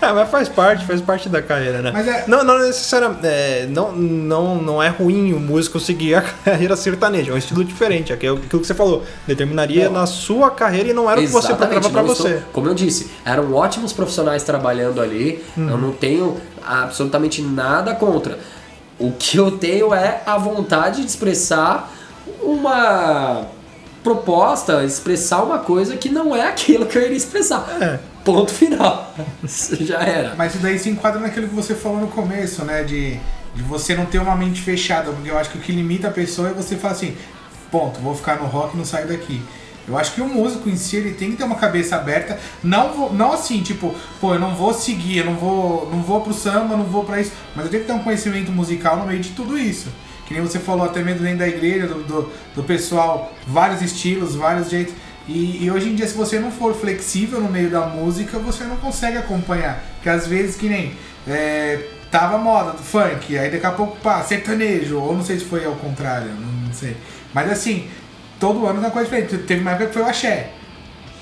Ah, 0.02 0.14
mas 0.14 0.30
faz 0.30 0.48
parte, 0.50 0.86
faz 0.86 1.02
parte 1.02 1.28
da 1.30 1.41
carreira, 1.41 1.82
né? 1.82 1.89
Mas 1.91 2.08
é- 2.08 2.26
Não, 2.28 2.43
não 2.43 2.60
necessariamente. 2.60 3.26
é, 3.26 3.66
não, 3.70 3.91
não, 3.91 4.56
não 4.56 4.84
é 4.84 4.89
ruim 4.89 5.34
o 5.34 5.39
músico 5.39 5.80
seguir 5.80 6.16
a 6.16 6.22
carreira 6.46 6.76
sertaneja, 6.76 7.32
é 7.32 7.34
um 7.34 7.38
estilo 7.38 7.64
diferente. 7.64 8.12
É 8.12 8.16
aquilo 8.16 8.38
que 8.39 8.58
você 8.58 8.74
falou. 8.74 9.04
Determinaria 9.26 9.89
na 9.89 10.06
sua 10.06 10.52
carreira 10.52 10.89
e 10.89 10.93
não 10.93 11.10
era 11.10 11.20
o 11.20 11.24
que 11.24 11.30
você 11.30 11.54
procurava 11.56 11.89
pra 11.89 12.02
não 12.04 12.08
você. 12.08 12.28
estou- 12.36 12.41
como 12.54 12.68
eu 12.68 12.76
disse, 12.76 13.10
eram 13.26 13.54
ótimos 13.54 13.93
profissionais 13.93 14.43
trabalhando 14.43 15.02
ali. 15.02 15.43
Uhum. 15.58 15.70
Eu 15.70 15.78
não 15.78 15.91
tenho 15.91 16.38
absolutamente 16.66 17.41
nada 17.41 17.96
contra. 17.96 18.38
O 19.00 19.12
que 19.12 19.38
eu 19.38 19.52
tenho 19.52 19.93
é 19.93 20.22
a 20.26 20.38
vontade 20.38 21.02
de 21.02 21.08
expressar 21.08 21.91
uma 22.41 23.47
proposta, 24.03 24.84
expressar 24.84 25.41
uma 25.43 25.59
coisa 25.59 25.97
que 25.97 26.09
não 26.09 26.36
é 26.36 26.47
aquilo 26.47 26.86
que 26.86 26.97
eu 26.97 27.01
iria 27.03 27.17
expressar. 27.17 27.65
É. 27.82 27.99
Ponto 28.23 28.51
final. 28.51 29.13
Já 29.43 29.99
era. 30.01 30.36
Mas 30.36 30.53
isso 30.53 30.63
daí 30.63 30.78
se 30.80 30.89
enquadra 30.89 31.19
naquilo 31.19 31.47
que 31.47 31.55
você 31.55 31.76
falou 31.76 31.99
no 31.99 32.07
começo, 32.07 32.63
né? 32.65 32.84
De, 32.84 33.19
de 33.55 33.61
você 33.63 33.95
não 33.95 34.05
ter 34.05 34.19
uma 34.19 34.36
mente 34.36 34.61
fechada, 34.61 35.11
porque 35.11 35.30
eu 35.30 35.38
acho 35.38 35.49
que 35.51 35.57
o 35.57 35.61
que 35.61 35.71
limita 35.71 36.07
a 36.07 36.11
pessoa 36.11 36.49
é 36.49 36.53
você 36.53 36.76
falar 36.76 36.93
assim, 36.93 37.15
ponto, 37.71 37.99
vou 37.99 38.15
ficar 38.15 38.38
no 38.38 38.45
rock 38.47 38.73
e 38.76 38.78
não 38.78 38.86
saio 38.86 39.07
daqui. 39.07 39.41
Eu 39.88 39.95
acho 39.95 40.13
que 40.13 40.21
o 40.21 40.28
músico 40.28 40.67
em 40.67 40.76
si 40.76 40.95
ele 40.95 41.13
tem 41.13 41.32
que 41.32 41.38
ter 41.38 41.43
uma 41.43 41.55
cabeça 41.57 41.95
aberta, 41.95 42.39
não 42.63 42.91
vou- 42.93 43.13
não 43.13 43.32
assim, 43.34 43.61
tipo, 43.61 43.93
pô, 44.19 44.34
eu 44.34 44.39
não 44.39 44.55
vou 44.55 44.73
seguir, 44.73 45.19
eu 45.19 45.26
não 45.26 45.36
vou, 45.36 45.88
não 45.91 46.01
vou 46.01 46.21
pro 46.21 46.34
samba, 46.34 46.76
não 46.76 46.86
vou 46.86 47.03
pra 47.03 47.21
isso, 47.21 47.32
mas 47.55 47.65
eu 47.65 47.71
tenho 47.71 47.84
que 47.84 47.88
ter 47.88 47.93
um 47.93 47.99
conhecimento 48.03 48.51
musical 48.51 48.97
no 48.97 49.05
meio 49.05 49.19
de 49.19 49.30
tudo 49.30 49.55
isso. 49.55 49.89
Que 50.26 50.34
nem 50.34 50.41
você 50.41 50.59
falou 50.59 50.86
até 50.86 51.01
mesmo 51.01 51.21
dentro 51.21 51.39
da 51.39 51.47
igreja, 51.47 51.88
do, 51.88 52.03
do, 52.03 52.32
do 52.55 52.63
pessoal, 52.63 53.34
vários 53.47 53.82
estilos, 53.82 54.36
vários 54.36 54.69
jeitos. 54.69 54.93
E, 55.28 55.63
e 55.63 55.71
hoje 55.71 55.89
em 55.89 55.95
dia, 55.95 56.07
se 56.07 56.15
você 56.15 56.39
não 56.39 56.51
for 56.51 56.73
flexível 56.73 57.39
no 57.39 57.49
meio 57.49 57.69
da 57.69 57.82
música, 57.88 58.38
você 58.38 58.63
não 58.63 58.78
consegue 58.78 59.17
acompanhar. 59.17 59.84
Porque 59.95 60.09
às 60.09 60.28
vezes, 60.28 60.55
que 60.55 60.67
nem 60.67 60.93
é, 61.28 61.80
tava 62.11 62.38
moda 62.38 62.71
do 62.71 62.84
funk, 62.84 63.38
aí 63.38 63.49
daqui 63.49 63.65
a 63.65 63.71
pouco, 63.71 63.97
pá, 63.97 64.21
sertanejo, 64.23 64.99
ou 64.99 65.15
não 65.15 65.23
sei 65.23 65.39
se 65.39 65.45
foi 65.45 65.65
ao 65.65 65.76
contrário, 65.76 66.30
não, 66.30 66.67
não 66.67 66.73
sei. 66.73 66.95
Mas 67.34 67.51
assim, 67.51 67.88
todo 68.39 68.65
ano 68.65 68.78
é 68.78 68.80
uma 68.80 68.91
coisa 68.91 69.09
diferente. 69.09 69.38
Teve 69.45 69.61
uma 69.61 69.71
época 69.71 69.88
que 69.88 69.93
foi 69.93 70.03
o 70.03 70.05
axé. 70.05 70.51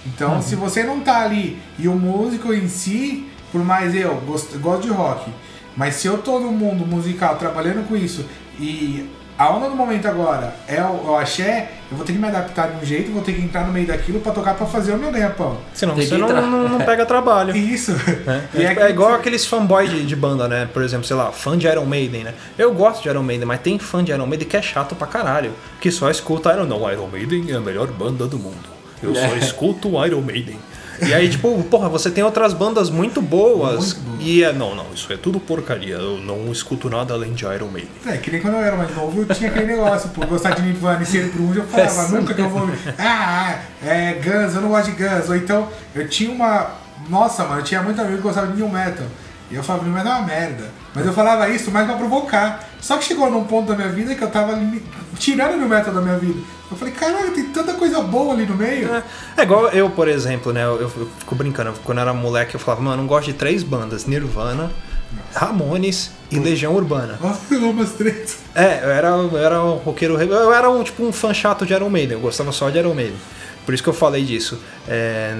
Então, 0.05 0.41
se 0.41 0.55
você 0.55 0.83
não 0.83 0.99
tá 0.99 1.21
ali 1.21 1.57
e 1.79 1.87
o 1.87 1.95
músico 1.95 2.53
em 2.53 2.67
si, 2.67 3.25
por 3.51 3.63
mais 3.63 3.95
eu 3.95 4.15
gosto, 4.21 4.59
gosto 4.59 4.83
de 4.83 4.89
rock, 4.89 5.31
mas 5.77 5.95
se 5.95 6.07
eu 6.07 6.17
tô 6.17 6.39
no 6.39 6.51
mundo 6.51 6.85
musical 6.85 7.37
trabalhando 7.37 7.87
com 7.87 7.95
isso 7.95 8.25
e 8.59 9.09
a 9.37 9.49
onda 9.49 9.67
do 9.67 9.75
momento 9.75 10.07
agora 10.07 10.53
é 10.67 10.81
o, 10.83 11.09
o 11.11 11.15
axé, 11.17 11.71
eu 11.91 11.97
vou 11.97 12.05
ter 12.05 12.13
que 12.13 12.19
me 12.19 12.27
adaptar 12.27 12.69
de 12.69 12.83
um 12.83 12.85
jeito, 12.85 13.11
vou 13.11 13.23
ter 13.23 13.33
que 13.33 13.41
entrar 13.41 13.65
no 13.65 13.73
meio 13.73 13.87
daquilo 13.87 14.19
pra 14.19 14.31
tocar 14.31 14.53
pra 14.53 14.65
fazer 14.67 14.93
o 14.93 14.97
meu 14.97 15.11
ganha-pão. 15.11 15.57
Senão 15.73 15.95
Tem 15.95 16.05
você 16.05 16.15
que 16.15 16.21
não, 16.21 16.29
entrar. 16.29 16.41
não, 16.43 16.69
não 16.69 16.79
pega 16.85 17.05
trabalho. 17.05 17.53
Isso. 17.57 17.91
É, 18.27 18.43
E 18.53 18.63
é, 18.63 18.73
é 18.83 18.89
igual 18.89 19.13
aqueles 19.13 19.45
fanboy 19.45 19.87
de, 19.87 20.05
de 20.05 20.15
banda, 20.15 20.47
né? 20.47 20.69
Por 20.71 20.83
exemplo, 20.83 21.05
sei 21.05 21.15
lá, 21.15 21.31
fã 21.31 21.57
de 21.57 21.67
Iron 21.67 21.85
Maiden, 21.85 22.25
né? 22.25 22.33
Eu 22.57 22.73
gosto 22.73 23.01
de 23.01 23.09
Iron 23.09 23.23
Maiden, 23.23 23.47
mas 23.47 23.59
tem 23.61 23.79
fã 23.79 24.03
de 24.03 24.11
Iron 24.11 24.27
Maiden 24.27 24.47
que 24.47 24.55
é 24.55 24.61
chato 24.61 24.95
pra 24.95 25.07
caralho. 25.07 25.51
Que 25.81 25.91
só 25.91 26.09
escuta 26.11 26.53
Iron 26.53 26.65
Não, 26.65 26.89
Iron 26.91 27.07
Maiden 27.07 27.45
é 27.51 27.55
a 27.55 27.61
melhor 27.61 27.87
banda 27.87 28.27
do 28.27 28.37
mundo. 28.37 28.69
Eu 29.01 29.15
só 29.15 29.33
escuto 29.35 29.89
Iron 30.05 30.21
Maiden. 30.21 30.57
E 31.01 31.13
aí, 31.13 31.29
tipo, 31.29 31.61
porra, 31.63 31.89
você 31.89 32.09
tem 32.09 32.23
outras 32.23 32.53
bandas 32.53 32.89
muito 32.89 33.21
boas. 33.21 33.97
E 34.19 34.43
é, 34.43 34.53
não, 34.53 34.75
não, 34.75 34.85
isso 34.93 35.11
é 35.11 35.17
tudo 35.17 35.39
porcaria. 35.39 35.95
Eu 35.95 36.17
não 36.17 36.51
escuto 36.51 36.89
nada 36.89 37.13
além 37.13 37.33
de 37.33 37.45
Iron 37.45 37.67
Maiden. 37.67 37.89
É, 38.05 38.17
que 38.17 38.31
nem 38.31 38.41
quando 38.41 38.55
eu 38.55 38.61
era 38.61 38.75
mais 38.75 38.95
novo, 38.95 39.21
eu 39.21 39.35
tinha 39.35 39.49
aquele 39.49 39.65
negócio, 39.65 40.09
por 40.09 40.25
gostar 40.25 40.51
de 40.51 40.61
Nirvana 40.61 41.01
e 41.01 41.05
ser 41.05 41.29
grunge, 41.29 41.59
eu 41.59 41.65
falava, 41.65 41.89
Essa 41.89 42.07
nunca 42.09 42.33
que 42.33 42.41
eu 42.41 42.49
vou... 42.49 42.69
Ah, 42.97 43.59
é 43.83 44.13
Guns, 44.13 44.55
eu 44.55 44.61
não 44.61 44.69
gosto 44.69 44.91
de 44.91 45.03
Guns. 45.03 45.29
Ou 45.29 45.35
então, 45.35 45.67
eu 45.93 46.07
tinha 46.07 46.31
uma... 46.31 46.71
Nossa, 47.09 47.43
mano, 47.43 47.59
eu 47.59 47.63
tinha 47.63 47.81
muito 47.81 47.99
amigo 47.99 48.17
que 48.17 48.23
gostava 48.23 48.47
de 48.47 48.55
New 48.55 48.69
Metal. 48.69 49.05
E 49.51 49.55
eu 49.55 49.63
falava, 49.63 49.85
mas 49.85 50.05
é 50.05 50.09
uma 50.09 50.21
merda. 50.21 50.71
Mas 50.95 51.05
eu 51.05 51.13
falava 51.13 51.49
isso 51.49 51.71
mais 51.71 51.85
pra 51.85 51.95
provocar. 51.95 52.69
Só 52.81 52.97
que 52.97 53.05
chegou 53.05 53.29
num 53.29 53.43
ponto 53.45 53.67
da 53.67 53.75
minha 53.75 53.89
vida 53.89 54.15
que 54.15 54.23
eu 54.23 54.29
tava 54.29 54.53
ali, 54.53 54.83
tirando 55.17 55.57
meu 55.57 55.67
método 55.69 55.95
da 55.97 56.01
minha 56.01 56.17
vida. 56.17 56.39
Eu 56.69 56.77
falei, 56.77 56.93
caralho, 56.93 57.31
tem 57.31 57.45
tanta 57.45 57.73
coisa 57.73 58.01
boa 58.01 58.33
ali 58.33 58.45
no 58.45 58.55
meio. 58.55 58.91
É, 58.91 59.03
é 59.37 59.43
igual 59.43 59.67
eu, 59.69 59.89
por 59.89 60.07
exemplo, 60.07 60.51
né? 60.51 60.63
Eu, 60.63 60.81
eu 60.81 60.89
fico 60.89 61.35
brincando. 61.35 61.73
Quando 61.83 61.99
eu 61.99 62.01
era 62.01 62.13
moleque, 62.13 62.55
eu 62.55 62.59
falava, 62.59 62.81
mano, 62.81 62.95
eu 62.95 63.01
não 63.01 63.07
gosto 63.07 63.27
de 63.27 63.33
três 63.33 63.63
bandas: 63.63 64.05
Nirvana, 64.05 64.71
Ramones 65.33 66.11
e 66.31 66.39
Legião 66.39 66.73
Urbana. 66.73 67.17
Nossa, 67.21 67.53
eu 67.53 67.69
amo 67.69 67.83
as 67.83 67.91
três. 67.91 68.39
É, 68.55 68.83
eu 68.83 68.89
era, 68.89 69.07
eu 69.09 69.37
era 69.37 69.63
um 69.63 69.75
roqueiro. 69.75 70.19
Eu 70.19 70.53
era 70.53 70.69
um, 70.69 70.83
tipo 70.83 71.03
um 71.03 71.13
fã 71.13 71.33
chato 71.33 71.65
de 71.65 71.73
Iron 71.73 71.89
Maiden. 71.89 72.17
Eu 72.17 72.21
gostava 72.21 72.51
só 72.51 72.69
de 72.69 72.79
Iron 72.79 72.93
Maiden. 72.93 73.17
Por 73.65 73.73
isso 73.73 73.81
que 73.81 73.89
eu 73.89 73.93
falei 73.93 74.23
disso. 74.23 74.59
É, 74.87 75.33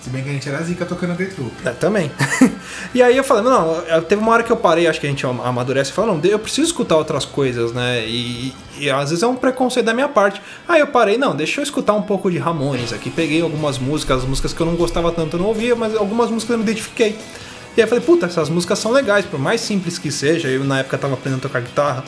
Se 0.00 0.10
bem 0.10 0.22
que 0.22 0.28
a 0.28 0.32
gente 0.32 0.48
era 0.48 0.62
zica 0.62 0.84
tocando 0.84 1.16
The 1.16 1.24
Troop. 1.26 1.52
é, 1.64 1.70
também. 1.70 2.10
e 2.94 3.02
aí 3.02 3.16
eu 3.16 3.24
falei, 3.24 3.42
não, 3.44 3.82
teve 4.02 4.20
uma 4.20 4.32
hora 4.32 4.42
que 4.42 4.52
eu 4.52 4.56
parei, 4.56 4.86
acho 4.86 5.00
que 5.00 5.06
a 5.06 5.10
gente 5.10 5.24
amadurece 5.24 5.90
e 5.90 5.94
fala, 5.94 6.14
não, 6.14 6.20
eu 6.22 6.38
preciso 6.38 6.66
escutar 6.66 6.96
outras 6.96 7.24
coisas, 7.24 7.72
né? 7.72 8.06
E, 8.06 8.54
e 8.78 8.90
às 8.90 9.10
vezes 9.10 9.22
é 9.22 9.26
um 9.26 9.36
preconceito 9.36 9.86
da 9.86 9.94
minha 9.94 10.08
parte. 10.08 10.42
Aí 10.68 10.80
eu 10.80 10.86
parei, 10.86 11.16
não, 11.16 11.34
deixa 11.34 11.60
eu 11.60 11.62
escutar 11.62 11.94
um 11.94 12.02
pouco 12.02 12.30
de 12.30 12.38
Ramones 12.38 12.92
aqui. 12.92 13.10
Peguei 13.10 13.40
algumas 13.40 13.78
músicas, 13.78 14.18
as 14.18 14.24
músicas 14.24 14.52
que 14.52 14.60
eu 14.60 14.66
não 14.66 14.76
gostava 14.76 15.10
tanto 15.10 15.36
eu 15.36 15.40
não 15.40 15.46
ouvia, 15.46 15.74
mas 15.74 15.94
algumas 15.96 16.30
músicas 16.30 16.52
eu 16.52 16.58
me 16.58 16.64
identifiquei. 16.64 17.18
E 17.74 17.80
aí 17.80 17.84
eu 17.84 17.88
falei, 17.88 18.04
puta, 18.04 18.26
essas 18.26 18.50
músicas 18.50 18.78
são 18.78 18.92
legais, 18.92 19.24
por 19.24 19.40
mais 19.40 19.60
simples 19.62 19.98
que 19.98 20.10
seja, 20.10 20.48
eu 20.48 20.62
na 20.62 20.80
época 20.80 20.98
tava 20.98 21.14
aprendendo 21.14 21.38
a 21.38 21.42
tocar 21.42 21.60
guitarra. 21.60 22.04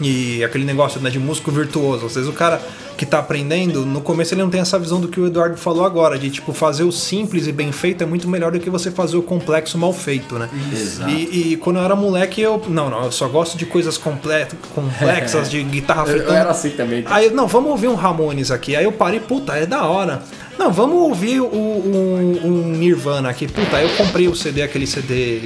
E 0.00 0.44
aquele 0.44 0.64
negócio 0.64 1.00
né, 1.00 1.08
de 1.10 1.18
músico 1.18 1.50
virtuoso. 1.50 2.06
Às 2.06 2.14
vezes 2.14 2.28
o 2.28 2.32
cara 2.32 2.60
que 2.98 3.04
tá 3.06 3.18
aprendendo, 3.18 3.84
no 3.84 4.00
começo 4.00 4.32
ele 4.34 4.42
não 4.42 4.48
tem 4.50 4.60
essa 4.60 4.78
visão 4.78 5.00
do 5.00 5.08
que 5.08 5.20
o 5.20 5.26
Eduardo 5.26 5.56
falou 5.56 5.84
agora, 5.84 6.18
de 6.18 6.30
tipo, 6.30 6.52
fazer 6.52 6.82
o 6.82 6.90
simples 6.92 7.46
e 7.46 7.52
bem 7.52 7.70
feito 7.72 8.02
é 8.02 8.06
muito 8.06 8.26
melhor 8.28 8.52
do 8.52 8.58
que 8.60 8.68
você 8.70 8.90
fazer 8.90 9.16
o 9.16 9.22
complexo 9.22 9.76
mal 9.78 9.92
feito, 9.92 10.38
né? 10.38 10.48
Exato. 10.72 11.10
E, 11.10 11.52
e 11.52 11.56
quando 11.56 11.76
eu 11.76 11.82
era 11.82 11.94
moleque, 11.96 12.40
eu. 12.40 12.62
Não, 12.68 12.88
não, 12.90 13.04
eu 13.04 13.12
só 13.12 13.28
gosto 13.28 13.56
de 13.58 13.66
coisas 13.66 13.96
comple- 13.98 14.46
complexas, 14.74 15.48
de 15.50 15.62
guitarra 15.62 16.02
Eu, 16.02 16.06
eu 16.06 16.12
fritando. 16.18 16.36
era 16.38 16.50
assim 16.50 16.70
também. 16.70 17.04
Aí, 17.06 17.30
não, 17.30 17.46
vamos 17.46 17.70
ouvir 17.70 17.88
um 17.88 17.94
Ramones 17.94 18.50
aqui. 18.50 18.74
Aí 18.76 18.84
eu 18.84 18.92
parei, 18.92 19.20
puta, 19.20 19.52
é 19.54 19.66
da 19.66 19.84
hora. 19.84 20.22
Não, 20.58 20.72
vamos 20.72 20.96
ouvir 20.96 21.40
o, 21.40 21.46
um, 21.46 22.40
um 22.44 22.76
Nirvana 22.76 23.28
aqui. 23.28 23.46
Puta, 23.46 23.80
eu 23.80 23.88
comprei 23.96 24.26
o 24.26 24.34
CD, 24.34 24.62
aquele 24.62 24.86
CD. 24.86 25.40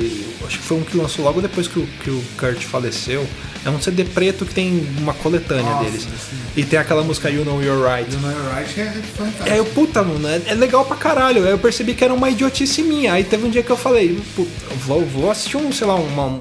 Acho 0.47 0.59
que 0.59 0.65
foi 0.65 0.79
um 0.79 0.83
que 0.83 0.97
lançou 0.97 1.25
logo 1.25 1.41
depois 1.41 1.67
que 1.67 1.79
o, 1.81 1.87
que 2.03 2.11
o 2.11 2.23
Kurt 2.39 2.63
faleceu. 2.63 3.27
É 3.65 3.69
um 3.69 3.81
CD 3.81 4.05
preto 4.05 4.47
que 4.47 4.55
tem 4.55 4.87
uma 4.99 5.13
coletânea 5.13 5.65
Nossa, 5.65 5.85
deles. 5.85 6.03
sim. 6.03 6.37
E 6.57 6.65
tem 6.65 6.79
aquela 6.79 7.03
música 7.03 7.29
You 7.29 7.45
Know 7.45 7.63
You're 7.63 7.83
Right. 7.83 8.11
You 8.15 8.21
Know 8.21 8.31
You're 8.31 8.55
Right 8.57 8.81
é 8.81 8.85
E 8.85 9.03
fantástico. 9.03 9.51
aí 9.51 9.59
eu, 9.59 9.65
puta, 9.67 10.03
mano, 10.03 10.27
é, 10.29 10.41
é 10.47 10.55
legal 10.55 10.85
pra 10.85 10.97
caralho. 10.97 11.45
Aí 11.45 11.51
eu 11.51 11.59
percebi 11.59 11.93
que 11.95 12.03
era 12.05 12.15
uma 12.15 12.31
idiotice 12.31 12.83
minha. 12.83 13.13
Aí 13.13 13.25
teve 13.25 13.45
um 13.47 13.51
dia 13.51 13.63
que 13.63 13.71
eu 13.71 13.77
falei, 13.77 14.19
puta, 14.35 14.51
vou, 14.87 15.05
vou 15.05 15.31
assistir 15.31 15.57
um, 15.59 15.71
sei 15.73 15.87
lá, 15.87 15.95
uma- 15.97 16.27
um, 16.27 16.41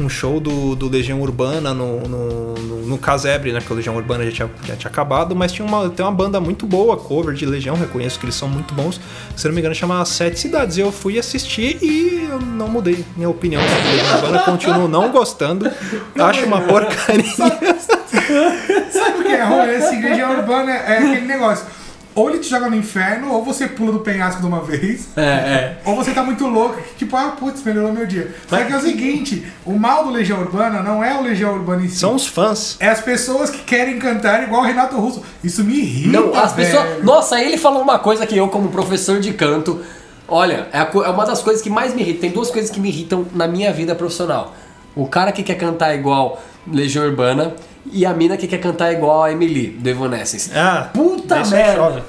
um 0.00 0.08
show 0.08 0.40
do, 0.40 0.74
do 0.74 0.88
Legião 0.88 1.20
Urbana 1.20 1.74
no, 1.74 2.00
no, 2.00 2.54
no, 2.54 2.86
no 2.86 2.98
Casebre, 2.98 3.52
né? 3.52 3.60
Porque 3.60 3.72
o 3.72 3.76
Legião 3.76 3.96
Urbana 3.96 4.24
já 4.24 4.32
tinha, 4.32 4.50
já 4.64 4.76
tinha 4.76 4.90
acabado, 4.90 5.36
mas 5.36 5.52
tinha 5.52 5.66
uma, 5.66 5.88
tem 5.90 6.04
uma 6.04 6.12
banda 6.12 6.40
muito 6.40 6.66
boa, 6.66 6.96
cover 6.96 7.34
de 7.34 7.44
Legião, 7.44 7.76
reconheço 7.76 8.18
que 8.18 8.24
eles 8.24 8.34
são 8.34 8.48
muito 8.48 8.74
bons. 8.74 9.00
Se 9.36 9.46
não 9.46 9.54
me 9.54 9.60
engano, 9.60 9.74
chama 9.74 10.04
Sete 10.04 10.40
Cidades. 10.40 10.78
Eu 10.78 10.90
fui 10.90 11.18
assistir 11.18 11.78
e 11.82 12.28
eu 12.30 12.40
não 12.40 12.68
mudei 12.68 13.04
minha 13.16 13.28
opinião 13.28 13.62
sobre 13.62 13.96
Legião 13.96 14.14
Urbana, 14.16 14.38
continuo 14.40 14.88
não 14.88 15.10
gostando. 15.10 15.70
Acho 16.18 16.46
uma 16.46 16.60
porcaria. 16.62 17.24
Sabe 17.32 19.20
o 19.20 19.22
que 19.22 19.32
é 19.32 19.44
ruim? 19.44 19.68
Essa 19.68 19.94
igreja 19.94 20.28
urbana 20.30 20.72
é 20.72 20.98
aquele 20.98 21.26
negócio. 21.26 21.66
Ou 22.14 22.28
ele 22.28 22.40
te 22.40 22.50
joga 22.50 22.68
no 22.68 22.76
inferno, 22.76 23.32
ou 23.32 23.42
você 23.42 23.66
pula 23.66 23.92
do 23.92 24.00
penhasco 24.00 24.40
de 24.40 24.46
uma 24.46 24.60
vez. 24.60 25.08
É, 25.16 25.22
é. 25.22 25.78
Ou 25.84 25.96
você 25.96 26.10
tá 26.10 26.22
muito 26.22 26.46
louco, 26.46 26.76
que 26.82 27.04
tipo, 27.04 27.16
ah, 27.16 27.34
putz, 27.38 27.62
melhorou 27.62 27.92
meu 27.92 28.06
dia. 28.06 28.34
Só 28.48 28.56
que 28.62 28.72
é 28.72 28.76
o 28.76 28.80
seguinte, 28.80 29.46
o 29.64 29.78
mal 29.78 30.04
do 30.04 30.10
Legião 30.10 30.40
Urbana 30.40 30.82
não 30.82 31.02
é 31.02 31.18
o 31.18 31.22
Legião 31.22 31.54
Urbana 31.54 31.84
em 31.84 31.88
si. 31.88 31.96
São 31.96 32.14
os 32.14 32.26
fãs. 32.26 32.76
É 32.80 32.88
as 32.88 33.00
pessoas 33.00 33.48
que 33.50 33.62
querem 33.64 33.98
cantar 33.98 34.42
igual 34.42 34.62
o 34.62 34.64
Renato 34.64 34.96
Russo. 34.96 35.22
Isso 35.42 35.64
me 35.64 35.74
irrita, 35.74 36.20
Não, 36.20 36.34
as 36.34 36.52
pessoas. 36.52 37.02
Nossa, 37.02 37.40
ele 37.40 37.56
falou 37.56 37.82
uma 37.82 37.98
coisa 37.98 38.26
que 38.26 38.36
eu, 38.36 38.48
como 38.48 38.68
professor 38.68 39.18
de 39.18 39.32
canto, 39.32 39.80
olha, 40.28 40.68
é, 40.72 40.80
é 40.80 41.08
uma 41.08 41.24
das 41.24 41.40
coisas 41.42 41.62
que 41.62 41.70
mais 41.70 41.94
me 41.94 42.02
irrita. 42.02 42.20
Tem 42.20 42.30
duas 42.30 42.50
coisas 42.50 42.70
que 42.70 42.78
me 42.78 42.88
irritam 42.88 43.26
na 43.32 43.48
minha 43.48 43.72
vida 43.72 43.94
profissional. 43.94 44.54
O 44.94 45.06
cara 45.06 45.32
que 45.32 45.42
quer 45.42 45.54
cantar 45.54 45.94
igual 45.94 46.42
Legião 46.66 47.06
Urbana 47.06 47.54
e 47.90 48.06
a 48.06 48.12
mina 48.12 48.36
que 48.36 48.46
quer 48.46 48.58
cantar 48.58 48.92
igual 48.92 49.24
a 49.24 49.32
Emily, 49.32 49.68
do 49.68 49.88
Evanescence. 49.88 50.50
Ah, 50.54 50.90
Puta 50.92 51.44
merda! 51.46 52.04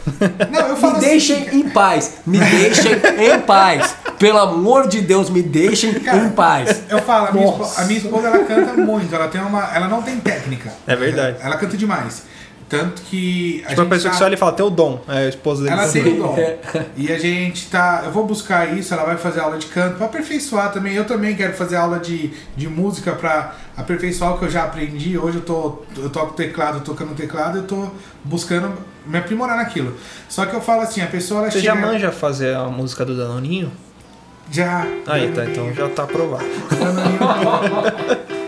Não, 0.52 0.68
eu 0.68 0.76
Me 0.76 0.82
falo 0.82 0.98
assim, 0.98 1.06
deixem 1.06 1.56
em 1.56 1.70
paz. 1.70 2.16
Me 2.26 2.38
deixem 2.44 2.92
em 2.94 3.40
paz. 3.42 3.96
Pelo 4.20 4.40
amor 4.40 4.88
de 4.88 5.02
Deus, 5.02 5.30
me 5.30 5.42
deixem 5.42 5.94
Cara, 5.96 6.18
em 6.20 6.30
paz. 6.30 6.84
Eu 6.90 7.00
falo, 7.00 7.28
a 7.28 7.32
minha, 7.32 7.46
esposa, 7.48 7.82
a 7.82 7.86
minha 7.86 8.00
esposa 8.00 8.28
ela 8.28 8.40
canta 8.46 8.74
muito, 8.74 9.14
ela 9.14 9.28
tem 9.28 9.42
uma. 9.42 9.76
Ela 9.76 9.88
não 9.88 10.02
tem 10.02 10.18
técnica. 10.20 10.72
É 10.88 10.96
verdade. 10.96 11.38
Ela, 11.40 11.48
ela 11.48 11.58
canta 11.58 11.76
demais. 11.76 12.24
Tanto 12.78 13.02
que. 13.04 13.64
A 13.66 13.70
Tipo, 13.70 13.82
a 13.82 13.86
pessoa 13.86 14.04
tá- 14.04 14.10
que 14.12 14.18
você 14.18 14.24
olha 14.24 14.34
e 14.34 14.38
fala, 14.38 14.52
tem 14.54 14.66
o 14.66 14.70
dom. 14.70 15.02
É 15.08 15.18
a 15.26 15.30
esposa 15.30 15.64
dele. 15.64 15.76
Ela 15.76 15.88
tem 15.92 16.14
o 16.14 16.18
dom. 16.24 16.36
É. 16.38 16.58
E 16.98 17.12
a 17.12 17.18
gente 17.20 17.70
tá. 17.70 18.02
Eu 18.06 18.12
vou 18.12 18.26
buscar 18.26 18.78
isso, 18.78 18.94
ela 18.94 19.04
vai 19.04 19.18
fazer 19.18 19.40
aula 19.42 19.58
de 19.58 19.66
canto 19.68 19.98
pra 19.98 20.06
aperfeiçoar 20.08 20.72
também. 20.72 20.94
Eu 20.96 21.06
também 21.06 21.36
quero 21.36 21.54
fazer 21.54 21.76
aula 21.76 22.00
de, 22.00 22.32
de 22.56 22.68
música 22.68 23.12
pra 23.14 23.54
aperfeiçoar 23.78 24.34
o 24.36 24.38
que 24.40 24.46
eu 24.46 24.50
já 24.50 24.64
aprendi. 24.64 25.18
Hoje 25.18 25.38
eu 25.38 25.44
tô. 25.44 25.84
Eu 25.98 26.10
toco 26.10 26.34
teclado, 26.34 26.82
tocando 26.82 27.14
teclado, 27.16 27.58
eu 27.60 27.64
tô 27.64 27.88
buscando 28.24 28.72
me 29.06 29.18
aprimorar 29.18 29.58
naquilo. 29.58 29.96
Só 30.30 30.46
que 30.46 30.56
eu 30.56 30.62
falo 30.62 30.82
assim, 30.82 31.02
a 31.02 31.08
pessoa 31.08 31.42
ela 31.42 31.52
Você 31.52 31.60
já 31.60 31.74
chega- 31.76 31.86
manja 31.88 32.12
fazer 32.12 32.56
a 32.56 32.64
música 32.66 33.04
do 33.06 33.18
Danoninho? 33.18 33.72
Já. 34.52 34.86
Aí, 35.08 35.28
já 35.30 35.34
tá, 35.34 35.46
então 35.46 35.74
já 35.74 35.90
tá 35.90 36.04
aprovado. 36.04 36.46
Ah, 37.22 38.34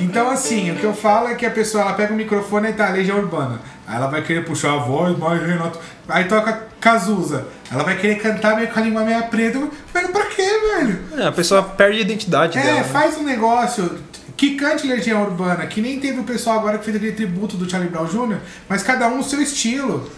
Então, 0.00 0.30
assim, 0.30 0.70
o 0.70 0.76
que 0.76 0.84
eu 0.84 0.94
falo 0.94 1.28
é 1.28 1.34
que 1.34 1.44
a 1.44 1.50
pessoa 1.50 1.82
ela 1.82 1.92
pega 1.92 2.12
o 2.12 2.16
microfone 2.16 2.68
e 2.70 2.72
tá, 2.72 2.88
Legião 2.88 3.18
Urbana. 3.18 3.60
Aí 3.86 3.96
ela 3.96 4.06
vai 4.06 4.22
querer 4.22 4.44
puxar 4.44 4.72
a 4.72 4.76
voz, 4.78 5.16
mais 5.18 5.42
Renato. 5.42 5.78
Aí 6.08 6.24
toca 6.24 6.68
Cazuza. 6.80 7.46
Ela 7.70 7.82
vai 7.84 7.96
querer 7.96 8.16
cantar 8.16 8.56
meio 8.56 8.68
com 8.68 8.78
a 8.80 8.82
língua 8.82 9.04
meio 9.04 9.22
preta. 9.24 9.58
Velho, 9.92 10.08
pra 10.08 10.24
quê, 10.26 10.42
velho? 10.76 10.98
É, 11.18 11.26
a 11.26 11.32
pessoa 11.32 11.62
perde 11.62 11.98
a 11.98 12.00
identidade 12.00 12.58
É, 12.58 12.62
dela. 12.62 12.78
né? 12.78 12.84
faz 12.84 13.18
um 13.18 13.22
negócio 13.24 13.98
que 14.36 14.54
cante 14.54 14.86
Legião 14.86 15.22
Urbana, 15.22 15.66
que 15.66 15.82
nem 15.82 16.00
teve 16.00 16.20
o 16.20 16.24
pessoal 16.24 16.58
agora 16.58 16.78
que 16.78 16.84
fez 16.84 16.96
aquele 16.96 17.12
tributo 17.12 17.56
do 17.58 17.68
Charlie 17.68 17.90
Brown 17.90 18.06
Jr., 18.06 18.38
mas 18.68 18.82
cada 18.82 19.06
um 19.08 19.18
o 19.18 19.22
seu 19.24 19.42
estilo. 19.42 20.10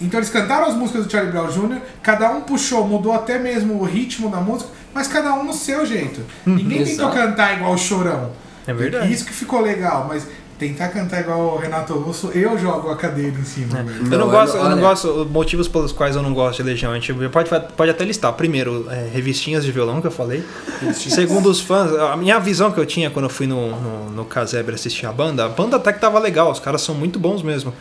Então 0.00 0.18
eles 0.18 0.30
cantaram 0.30 0.66
as 0.66 0.74
músicas 0.74 1.04
do 1.04 1.10
Charlie 1.12 1.30
Brown 1.32 1.48
Jr., 1.48 1.80
cada 2.02 2.30
um 2.30 2.40
puxou, 2.42 2.86
mudou 2.86 3.12
até 3.12 3.38
mesmo 3.38 3.74
o 3.80 3.84
ritmo 3.84 4.30
da 4.30 4.40
música, 4.40 4.70
mas 4.94 5.08
cada 5.08 5.34
um 5.34 5.44
no 5.44 5.52
seu 5.52 5.84
jeito. 5.84 6.22
Ninguém 6.46 6.84
tentou 6.84 7.10
cantar 7.10 7.54
igual 7.56 7.74
o 7.74 7.78
Chorão. 7.78 8.30
É 8.66 8.72
verdade. 8.72 9.12
Isso 9.12 9.24
que 9.24 9.32
ficou 9.32 9.60
legal, 9.60 10.06
mas 10.08 10.26
tentar 10.58 10.88
cantar 10.88 11.20
igual 11.20 11.54
o 11.54 11.58
Renato 11.58 11.92
Russo, 11.94 12.30
eu 12.34 12.58
jogo 12.58 12.90
a 12.90 12.96
cadeira 12.96 13.38
em 13.38 13.44
cima. 13.44 13.82
velho. 13.82 14.04
Eu 14.04 14.04
não, 14.10 14.18
Não, 14.18 14.30
gosto, 14.30 14.56
eu 14.56 14.68
não 14.70 14.80
gosto, 14.80 15.28
motivos 15.30 15.68
pelos 15.68 15.92
quais 15.92 16.16
eu 16.16 16.22
não 16.22 16.32
gosto 16.32 16.56
de 16.56 16.62
Legião. 16.62 16.92
A 16.92 16.94
gente 16.94 17.12
pode, 17.28 17.50
pode 17.76 17.90
até 17.90 18.04
listar. 18.04 18.32
Primeiro, 18.32 18.86
é, 18.90 19.08
revistinhas 19.12 19.64
de 19.64 19.70
violão 19.70 20.00
que 20.00 20.06
eu 20.06 20.10
falei. 20.10 20.42
Segundo 20.94 21.50
os 21.50 21.60
fãs, 21.60 21.92
a 21.94 22.16
minha 22.16 22.38
visão 22.38 22.72
que 22.72 22.80
eu 22.80 22.86
tinha 22.86 23.10
quando 23.10 23.26
eu 23.26 23.30
fui 23.30 23.46
no, 23.46 23.78
no, 23.78 24.10
no 24.10 24.24
Casebre 24.24 24.74
assistir 24.74 25.06
a 25.06 25.12
banda, 25.12 25.44
a 25.44 25.48
banda 25.48 25.76
até 25.76 25.92
que 25.92 26.00
tava 26.00 26.18
legal, 26.18 26.50
os 26.50 26.58
caras 26.60 26.80
são 26.80 26.94
muito 26.94 27.18
bons 27.18 27.42
mesmo. 27.42 27.72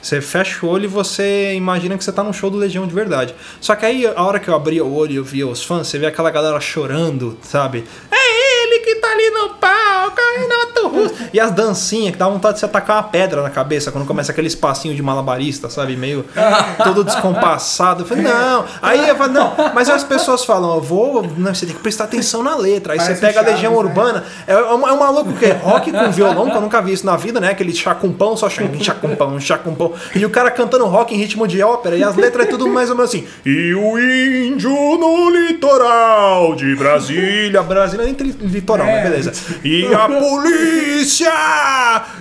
Você 0.00 0.20
fecha 0.22 0.64
o 0.64 0.68
olho 0.70 0.84
e 0.84 0.88
você 0.88 1.52
imagina 1.54 1.98
que 1.98 2.02
você 2.02 2.10
tá 2.10 2.22
num 2.24 2.32
show 2.32 2.48
do 2.48 2.56
Legião 2.56 2.86
de 2.86 2.94
verdade. 2.94 3.34
Só 3.60 3.74
que 3.76 3.84
aí, 3.84 4.06
a 4.06 4.22
hora 4.22 4.40
que 4.40 4.48
eu 4.48 4.54
abria 4.54 4.82
o 4.82 4.94
olho 4.94 5.12
e 5.12 5.16
eu 5.16 5.24
via 5.24 5.46
os 5.46 5.62
fãs, 5.62 5.88
você 5.88 5.98
vê 5.98 6.06
aquela 6.06 6.30
galera 6.30 6.58
chorando, 6.58 7.36
sabe? 7.42 7.84
É 8.10 8.62
ele 8.64 8.78
que 8.82 8.94
tá 8.94 9.08
ali 9.12 9.30
no 9.30 9.50
palco, 9.56 9.79
é 10.18 10.69
Renato 10.80 10.88
Russo. 10.88 11.14
E 11.32 11.40
as 11.40 11.50
dancinhas 11.52 12.12
que 12.12 12.18
dá 12.18 12.28
vontade 12.28 12.54
de 12.54 12.60
você 12.60 12.66
atacar 12.66 12.96
uma 12.96 13.02
pedra 13.04 13.42
na 13.42 13.50
cabeça 13.50 13.90
quando 13.92 14.06
começa 14.06 14.32
aquele 14.32 14.46
espacinho 14.48 14.94
de 14.94 15.02
malabarista, 15.02 15.68
sabe? 15.68 15.96
Meio 15.96 16.24
todo 16.82 17.04
descompassado. 17.04 18.02
Eu 18.02 18.06
falei, 18.06 18.24
não. 18.24 18.64
Aí 18.82 19.08
eu 19.08 19.16
falei, 19.16 19.32
não. 19.34 19.54
Mas 19.74 19.88
as 19.88 20.04
pessoas 20.04 20.44
falam, 20.44 20.74
eu 20.74 20.80
vou. 20.80 21.22
Não, 21.36 21.54
você 21.54 21.66
tem 21.66 21.74
que 21.74 21.82
prestar 21.82 22.04
atenção 22.04 22.42
na 22.42 22.56
letra. 22.56 22.94
Aí 22.94 22.98
Parece 22.98 23.20
você 23.20 23.26
pega 23.26 23.40
a 23.40 23.42
Legião 23.42 23.72
né? 23.72 23.78
Urbana. 23.78 24.24
É, 24.46 24.52
é 24.52 24.74
um 24.74 24.88
é 24.88 24.92
um 24.92 24.98
maluco 24.98 25.32
que 25.34 25.44
é 25.46 25.52
rock 25.52 25.92
com 25.92 26.10
violão, 26.10 26.50
que 26.50 26.56
eu 26.56 26.60
nunca 26.60 26.80
vi 26.80 26.92
isso 26.92 27.06
na 27.06 27.16
vida, 27.16 27.40
né? 27.40 27.50
Aquele 27.50 27.72
chá 27.72 27.94
com 27.94 28.12
pão, 28.12 28.36
só 28.36 28.48
chá 28.48 28.62
com 28.94 29.14
pão, 29.16 29.40
chá 29.40 29.58
com 29.58 29.74
pão. 29.74 29.92
E 30.14 30.24
o 30.24 30.30
cara 30.30 30.50
cantando 30.50 30.86
rock 30.86 31.14
em 31.14 31.18
ritmo 31.18 31.46
de 31.46 31.62
ópera. 31.62 31.96
E 31.96 32.02
as 32.02 32.16
letras 32.16 32.46
é 32.46 32.50
tudo 32.50 32.68
mais 32.68 32.90
ou 32.90 32.96
menos 32.96 33.10
assim. 33.10 33.26
E 33.44 33.74
o 33.74 33.98
índio 33.98 34.70
no 34.70 35.30
litoral 35.30 36.54
de 36.54 36.74
Brasília. 36.76 37.62
Brasília 37.62 38.12
tem 38.14 38.26
litoral, 38.42 38.86
É. 38.86 38.94
mas 38.94 39.10
beleza. 39.10 39.32
E 39.64 39.86
a 39.94 40.08
polícia 40.08 40.69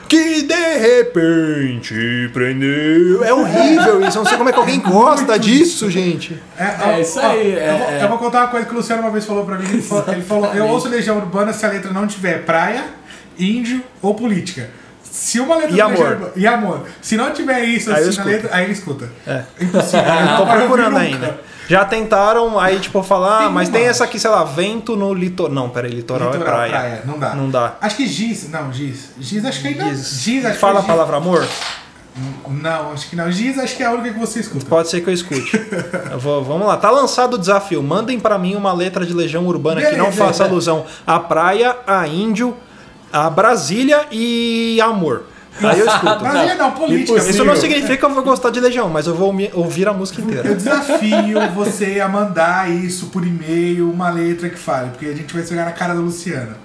que 0.07 0.41
de 0.43 0.77
repente 0.77 2.29
prendeu. 2.33 3.23
É 3.23 3.33
horrível 3.33 4.01
isso. 4.01 4.17
Eu 4.17 4.23
não 4.23 4.25
sei 4.25 4.37
como 4.37 4.49
é 4.49 4.53
que 4.53 4.59
alguém 4.59 4.79
gosta 4.79 5.37
disso, 5.37 5.89
gente. 5.89 6.37
É 6.57 7.01
isso 7.01 7.19
aí, 7.19 7.53
é- 7.55 7.71
eu, 7.71 7.77
vou, 7.77 7.89
é. 7.89 8.03
eu 8.03 8.09
vou 8.09 8.17
contar 8.17 8.39
uma 8.41 8.47
coisa 8.47 8.65
que 8.65 8.73
o 8.73 8.77
Luciano 8.77 9.01
uma 9.01 9.11
vez 9.11 9.25
falou 9.25 9.45
pra 9.45 9.57
mim. 9.57 9.67
Ele 9.69 9.81
falou, 9.81 10.03
ele 10.07 10.21
falou, 10.21 10.53
eu 10.53 10.65
ouço 10.67 10.87
Legião 10.89 11.17
Urbana 11.17 11.53
se 11.53 11.65
a 11.65 11.69
letra 11.69 11.91
não 11.91 12.07
tiver 12.07 12.43
praia, 12.45 12.85
índio 13.37 13.81
ou 14.01 14.15
política. 14.15 14.69
Se 15.19 15.39
uma 15.39 15.55
letra 15.57 15.75
E 15.75 15.81
amor. 15.81 16.31
E 16.35 16.47
amor. 16.47 16.85
Se 17.01 17.17
não 17.17 17.31
tiver 17.33 17.61
isso 17.65 17.91
Aí 17.91 18.07
assim 18.07 18.17
na 18.17 18.23
letra, 18.23 18.49
aí 18.53 18.63
ele 18.63 18.73
escuta. 18.73 19.09
É. 19.27 19.43
Impossível. 19.59 19.99
Eu 20.31 20.37
tô 20.37 20.45
procurando 20.45 20.97
ainda. 20.97 21.39
Já 21.67 21.83
tentaram, 21.85 22.57
aí 22.59 22.79
tipo, 22.79 23.03
falar, 23.03 23.35
ah, 23.35 23.43
Tem 23.43 23.49
mas 23.51 23.69
tem 23.69 23.85
essa 23.85 24.03
aqui, 24.05 24.17
sei 24.17 24.29
lá, 24.29 24.43
vento 24.43 24.95
no 24.95 25.13
litoral. 25.13 25.53
Não, 25.53 25.69
peraí, 25.69 25.91
litoral, 25.91 26.31
Litoral, 26.31 26.63
é 26.63 26.69
praia. 26.69 27.01
Não 27.05 27.19
dá. 27.19 27.35
Não 27.35 27.49
dá. 27.49 27.75
Acho 27.81 27.97
que 27.97 28.07
Giz. 28.07 28.49
Não, 28.49 28.71
Giz. 28.73 29.11
Giz 29.19 29.43
acho 29.45 29.61
que 29.61 29.67
ainda. 29.67 29.83
Giz. 29.89 30.21
Giz, 30.21 30.45
acho 30.45 30.57
Fala 30.57 30.79
a 30.79 30.83
que 30.83 30.89
é 30.89 30.93
palavra 30.93 31.17
amor? 31.17 31.45
Não, 32.49 32.91
acho 32.91 33.09
que 33.09 33.15
não. 33.15 33.31
Giz 33.31 33.59
acho 33.59 33.75
que 33.77 33.83
é 33.83 33.85
a 33.85 33.91
única 33.91 34.13
que 34.13 34.19
você 34.19 34.39
escuta. 34.39 34.65
Pode 34.65 34.89
ser 34.89 35.01
que 35.01 35.09
eu 35.09 35.13
escute. 35.13 35.57
Eu 36.11 36.17
vou- 36.19 36.43
vamos 36.43 36.65
lá, 36.67 36.75
tá 36.77 36.89
lançado 36.89 37.35
o 37.35 37.37
desafio. 37.37 37.83
Mandem 37.83 38.19
pra 38.19 38.37
mim 38.37 38.55
uma 38.55 38.73
letra 38.73 39.05
de 39.05 39.13
Legião 39.13 39.45
Urbana 39.45 39.81
que 39.81 39.95
não 39.95 40.05
Beleza. 40.05 40.25
faça 40.25 40.43
alusão 40.45 40.85
à 41.05 41.19
praia, 41.19 41.75
a 41.85 42.07
índio, 42.07 42.55
a 43.11 43.29
Brasília 43.29 44.05
e 44.11 44.79
amor. 44.81 45.23
Aí 45.61 45.79
eu 45.79 45.85
escuto. 45.85 46.19
Brasília 46.19 46.55
não, 46.55 46.71
política. 46.71 47.17
Isso 47.19 47.31
filho. 47.33 47.45
não 47.45 47.55
significa 47.55 47.97
que 47.97 48.05
eu 48.05 48.09
vou 48.13 48.23
gostar 48.23 48.49
de 48.49 48.59
Legião, 48.59 48.87
mas 48.89 49.07
eu 49.07 49.15
vou 49.15 49.33
ouvir 49.53 49.87
a 49.87 49.93
música 49.93 50.21
Eu 50.21 50.25
inteira. 50.25 50.55
desafio 50.55 51.39
você 51.53 51.99
a 51.99 52.07
mandar 52.07 52.69
isso 52.71 53.07
por 53.07 53.25
e-mail, 53.25 53.89
uma 53.91 54.09
letra 54.09 54.49
que 54.49 54.57
fale, 54.57 54.91
porque 54.91 55.05
a 55.07 55.13
gente 55.15 55.33
vai 55.33 55.45
chegar 55.45 55.65
na 55.65 55.71
cara 55.71 55.93
da 55.93 55.99
Luciana. 55.99 56.55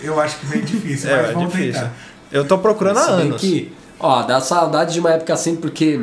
Eu 0.00 0.20
acho 0.20 0.38
que 0.38 0.46
é 0.46 0.50
meio 0.50 0.62
difícil, 0.64 1.10
É, 1.10 1.16
mas 1.22 1.30
é 1.30 1.32
vamos 1.32 1.50
difícil. 1.52 1.72
tentar. 1.74 1.92
Eu 2.32 2.44
tô 2.46 2.58
procurando 2.58 2.98
há 2.98 3.02
anos. 3.02 3.40
que, 3.40 3.72
ó, 4.00 4.22
dá 4.22 4.40
saudade 4.40 4.94
de 4.94 5.00
uma 5.00 5.10
época 5.10 5.32
assim, 5.34 5.56
porque 5.56 6.00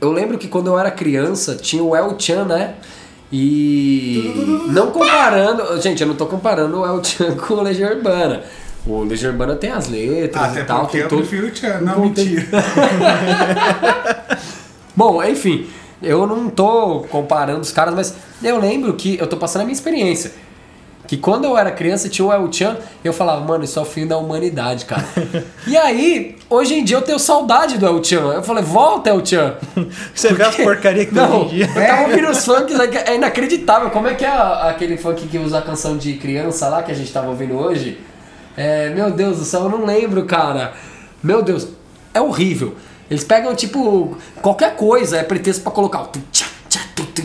eu 0.00 0.12
lembro 0.12 0.38
que 0.38 0.48
quando 0.48 0.68
eu 0.68 0.78
era 0.78 0.90
criança 0.90 1.56
tinha 1.56 1.82
o 1.82 1.94
El 1.94 2.14
Chan, 2.18 2.44
né? 2.44 2.74
E 3.32 4.64
não 4.68 4.90
comparando, 4.90 5.80
gente, 5.80 6.02
eu 6.02 6.08
não 6.08 6.16
tô 6.16 6.26
comparando 6.26 6.80
o 6.80 6.86
El 6.86 7.02
Chan 7.04 7.36
com 7.38 7.54
o 7.54 7.62
Legião 7.62 7.90
Urbana. 7.90 8.42
O 8.86 9.02
Legião 9.04 9.30
Urbana 9.32 9.56
tem 9.56 9.70
as 9.70 9.88
letras 9.88 10.42
Até 10.52 10.60
e 10.60 10.64
tal, 10.64 10.80
porque 10.80 10.92
tem 10.96 11.02
eu 11.02 11.08
todo- 11.08 11.18
prefiro 11.20 11.48
o. 11.48 11.80
Não, 11.84 12.00
mentira. 12.00 12.46
Bom, 14.96 15.22
enfim, 15.22 15.66
eu 16.02 16.26
não 16.26 16.48
tô 16.50 17.00
comparando 17.10 17.60
os 17.60 17.72
caras, 17.72 17.94
mas 17.94 18.14
eu 18.42 18.58
lembro 18.58 18.92
que 18.94 19.18
eu 19.18 19.26
tô 19.26 19.36
passando 19.36 19.62
a 19.62 19.64
minha 19.64 19.74
experiência. 19.74 20.32
Que 21.06 21.16
quando 21.16 21.44
eu 21.44 21.58
era 21.58 21.72
criança 21.72 22.08
tinha 22.08 22.24
o 22.24 22.32
El 22.32 22.52
Chan, 22.52 22.76
eu 23.02 23.12
falava, 23.12 23.44
mano, 23.44 23.64
isso 23.64 23.76
é 23.78 23.82
o 23.82 23.84
fim 23.84 24.06
da 24.06 24.16
humanidade, 24.16 24.84
cara. 24.84 25.04
e 25.66 25.76
aí, 25.76 26.36
hoje 26.48 26.74
em 26.74 26.84
dia 26.84 26.96
eu 26.98 27.02
tenho 27.02 27.18
saudade 27.18 27.78
do 27.78 27.86
El 27.86 28.02
Chan. 28.04 28.32
Eu 28.32 28.42
falei, 28.44 28.62
volta, 28.62 29.10
El 29.10 29.24
Chan. 29.26 29.54
Você 30.14 30.32
vê 30.32 30.42
as 30.44 30.50
Porque- 30.50 30.62
porcaria 30.62 31.04
que 31.04 31.12
tem 31.12 31.20
Não, 31.22 31.40
hoje 31.46 31.54
em 31.54 31.56
dia. 31.56 31.66
eu 31.74 31.86
tava 31.86 32.02
ouvindo 32.02 32.30
os 32.30 32.44
funks, 32.44 32.78
é 32.78 33.10
é 33.12 33.14
inacreditável. 33.16 33.90
Como 33.90 34.06
é 34.06 34.14
que 34.14 34.24
é 34.24 34.28
aquele 34.30 34.96
funk 34.96 35.26
que 35.26 35.36
usa 35.38 35.58
a 35.58 35.62
canção 35.62 35.96
de 35.96 36.14
criança 36.14 36.68
lá 36.68 36.82
que 36.82 36.92
a 36.92 36.94
gente 36.94 37.12
tava 37.12 37.28
ouvindo 37.28 37.56
hoje? 37.58 37.98
É, 38.62 38.90
meu 38.90 39.10
Deus 39.10 39.38
do 39.38 39.44
céu, 39.44 39.62
eu 39.62 39.68
não 39.70 39.86
lembro, 39.86 40.24
cara. 40.26 40.74
Meu 41.22 41.40
Deus, 41.42 41.66
é 42.12 42.20
horrível. 42.20 42.74
Eles 43.10 43.24
pegam, 43.24 43.54
tipo, 43.54 44.16
qualquer 44.42 44.76
coisa, 44.76 45.16
é 45.16 45.22
pretexto 45.22 45.62
pra 45.62 45.72
colocar 45.72 46.02
o 46.02 46.06
tu 46.08 46.20
tchá, 46.30 46.44
tchá, 46.68 46.80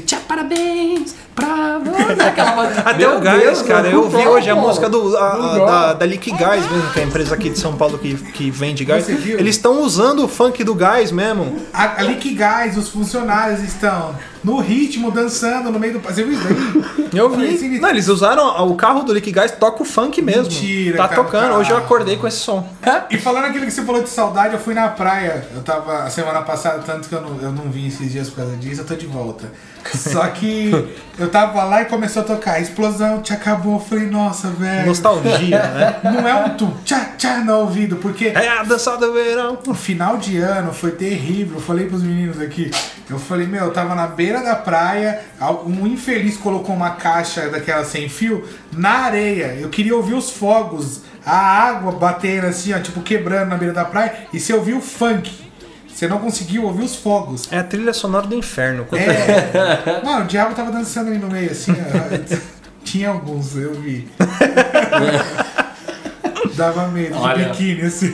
tchá, 0.05 0.17
parabéns 0.27 1.13
pra 1.35 1.77
você. 1.79 2.13
Até 2.85 2.97
Meu 2.97 3.17
o 3.17 3.19
Gás, 3.19 3.41
Deus, 3.41 3.61
cara. 3.63 3.87
Eu 3.89 4.09
vi 4.09 4.25
hoje 4.25 4.49
a 4.49 4.55
música 4.55 4.89
do, 4.89 5.15
a- 5.17 5.33
a- 5.33 5.57
da, 5.65 5.93
da 5.93 6.05
Lick 6.05 6.31
Gás 6.31 6.65
mesmo, 6.71 6.89
que 6.91 6.99
é 7.01 7.03
a 7.03 7.05
empresa 7.05 7.35
aqui 7.35 7.49
de 7.49 7.59
São 7.59 7.75
Paulo 7.75 7.97
que, 7.97 8.15
que 8.15 8.49
vende 8.49 8.85
gás. 8.85 9.07
Eles 9.09 9.55
estão 9.57 9.81
usando 9.81 10.23
o 10.23 10.27
funk 10.29 10.63
do 10.63 10.73
gás 10.73 11.11
mesmo. 11.11 11.57
A, 11.73 11.99
ali 11.99 12.15
que 12.15 12.33
gás, 12.33 12.77
os 12.77 12.87
funcionários 12.89 13.61
estão 13.61 14.15
no 14.45 14.59
ritmo, 14.59 15.11
dançando 15.11 15.71
no 15.71 15.79
meio 15.79 15.93
do. 15.93 15.99
Você 15.99 16.23
viu 16.23 16.33
isso 16.33 16.43
daí? 16.43 17.09
Eu 17.13 17.29
vi. 17.29 17.53
"Esse- 17.55 17.79
Não, 17.79 17.89
eles 17.89 18.07
usaram 18.07 18.67
o 18.67 18.75
carro 18.75 19.03
do 19.03 19.13
Lick 19.13 19.31
Gás, 19.31 19.51
toca 19.51 19.81
o 19.83 19.85
funk 19.85 20.21
mesmo. 20.21 20.43
Mentira, 20.43 20.97
Tá 20.97 21.07
cara, 21.07 21.23
tocando. 21.23 21.41
cara. 21.43 21.57
Hoje 21.57 21.71
eu 21.71 21.77
acordei 21.77 22.17
com 22.17 22.27
esse 22.27 22.37
som. 22.37 22.67
E 23.09 23.17
falando 23.17 23.45
aquilo 23.45 23.65
que 23.65 23.71
você 23.71 23.83
falou 23.83 24.03
de 24.03 24.09
saudade, 24.09 24.53
eu 24.53 24.59
fui 24.59 24.73
na 24.73 24.87
praia. 24.89 25.47
Eu 25.55 25.61
tava 25.61 26.03
a 26.03 26.09
semana 26.09 26.41
passada, 26.41 26.79
tanto 26.85 27.07
que 27.09 27.15
eu 27.15 27.21
não, 27.21 27.39
eu 27.41 27.51
não 27.51 27.69
vim 27.71 27.87
esses 27.87 28.11
dias 28.11 28.29
por 28.29 28.37
causa 28.37 28.55
disso, 28.57 28.81
eu 28.81 28.85
tô 28.85 28.95
de 28.95 29.05
volta. 29.07 29.51
Só 29.93 30.25
que 30.27 30.71
eu 31.17 31.29
tava 31.29 31.63
lá 31.63 31.81
e 31.81 31.85
começou 31.85 32.21
a 32.21 32.25
tocar. 32.25 32.59
Explosão, 32.61 33.21
te 33.21 33.33
acabou. 33.33 33.75
Eu 33.75 33.79
falei, 33.79 34.07
nossa, 34.07 34.49
velho. 34.49 34.87
Nostalgia, 34.87 35.61
né? 35.63 35.95
Não 36.03 36.27
é 36.27 36.33
um 36.45 36.49
tu 36.57 36.71
tchá 36.83 37.11
tchá 37.17 37.37
no 37.39 37.55
ouvido, 37.59 37.95
porque 37.97 38.27
É 38.27 38.49
a 38.49 38.63
dança 38.63 38.97
do 38.97 39.13
verão. 39.13 39.57
no 39.65 39.73
final 39.73 40.17
de 40.17 40.37
ano 40.37 40.73
foi 40.73 40.91
terrível. 40.91 41.55
Eu 41.57 41.61
falei 41.61 41.85
pros 41.87 42.03
meninos 42.03 42.39
aqui. 42.41 42.69
Eu 43.09 43.19
falei, 43.19 43.45
meu, 43.47 43.65
eu 43.65 43.71
tava 43.71 43.93
na 43.95 44.07
beira 44.07 44.34
da 44.41 44.55
praia. 44.55 45.21
Um 45.65 45.87
infeliz 45.87 46.37
colocou 46.37 46.75
uma 46.75 46.91
caixa 46.91 47.49
daquela 47.49 47.83
sem 47.83 48.07
fio 48.09 48.47
na 48.71 48.89
areia. 49.05 49.57
Eu 49.59 49.69
queria 49.69 49.95
ouvir 49.95 50.13
os 50.13 50.29
fogos, 50.29 51.01
a 51.25 51.35
água 51.35 51.91
batendo 51.93 52.45
assim, 52.47 52.73
ó, 52.73 52.79
tipo 52.79 53.01
quebrando 53.01 53.49
na 53.49 53.57
beira 53.57 53.73
da 53.73 53.85
praia. 53.85 54.13
E 54.33 54.39
você 54.39 54.53
ouviu 54.53 54.77
o 54.77 54.81
funk. 54.81 55.45
Você 55.87 56.07
não 56.09 56.19
conseguiu 56.19 56.63
ouvir 56.65 56.83
os 56.83 56.95
fogos. 56.97 57.47
É 57.49 57.59
a 57.59 57.63
trilha 57.63 57.93
sonora 57.93 58.27
do 58.27 58.35
inferno. 58.35 58.85
É. 58.91 60.01
Não, 60.03 60.23
o 60.23 60.25
diabo 60.25 60.53
tava 60.53 60.69
dançando 60.69 61.09
ali 61.09 61.17
no 61.17 61.29
meio, 61.29 61.49
assim. 61.51 61.71
ó. 61.71 62.45
Tinha 62.83 63.07
alguns, 63.09 63.55
eu 63.55 63.73
vi. 63.75 64.05
Dava 66.55 66.87
medo 66.89 67.13
de 67.15 67.19
Olha. 67.19 67.47
biquíni, 67.49 67.81
assim. 67.83 68.13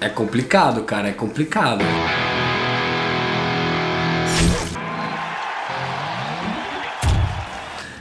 É 0.00 0.08
complicado, 0.08 0.82
cara, 0.84 1.08
é 1.08 1.12
complicado. 1.12 1.84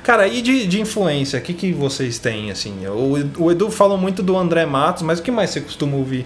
Cara, 0.04 0.28
e 0.28 0.42
de, 0.42 0.68
de 0.68 0.82
influência, 0.82 1.40
o 1.40 1.42
que, 1.42 1.54
que 1.54 1.72
vocês 1.72 2.20
têm, 2.20 2.52
assim? 2.52 2.86
O, 2.88 3.44
o 3.46 3.52
Edu 3.52 3.72
falou 3.72 3.98
muito 3.98 4.22
do 4.22 4.38
André 4.38 4.66
Matos, 4.66 5.02
mas 5.02 5.20
o 5.20 5.24
que 5.24 5.32
mais 5.32 5.50
você 5.50 5.62
costuma 5.62 5.96
ouvir? 5.96 6.26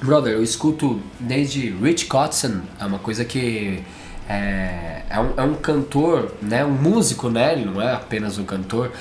Brother, 0.00 0.34
eu 0.34 0.42
escuto 0.44 1.00
desde 1.18 1.70
Rich 1.70 2.06
Kotzen, 2.06 2.62
é 2.78 2.84
uma 2.84 3.00
coisa 3.00 3.24
que 3.24 3.82
é, 4.28 5.02
é, 5.10 5.20
um, 5.20 5.32
é 5.36 5.42
um 5.42 5.54
cantor, 5.54 6.34
né, 6.40 6.64
um 6.64 6.70
músico, 6.70 7.28
né, 7.28 7.54
ele 7.54 7.64
não 7.64 7.82
é 7.82 7.94
apenas 7.94 8.38
um 8.38 8.44
cantor, 8.44 8.92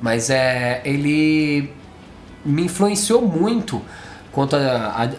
mas 0.00 0.30
é, 0.30 0.80
ele 0.84 1.68
me 2.44 2.64
influenciou 2.64 3.22
muito 3.22 3.82
quanto 4.32 4.56
a, 4.56 4.60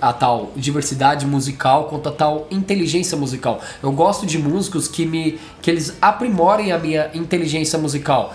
a- 0.02 0.10
a 0.10 0.14
tal 0.14 0.52
diversidade 0.56 1.26
musical, 1.26 1.86
quanto 1.86 2.10
a 2.10 2.12
tal 2.12 2.48
inteligência 2.52 3.16
musical. 3.16 3.62
Eu 3.82 3.92
gosto 3.92 4.26
de 4.26 4.38
músicos 4.40 4.88
que 4.88 5.06
me 5.06 5.40
que 5.62 5.70
eles 5.72 5.96
aprimorem 6.02 6.72
a 6.72 6.80
minha 6.80 7.10
inteligência 7.14 7.78
musical. 7.80 8.34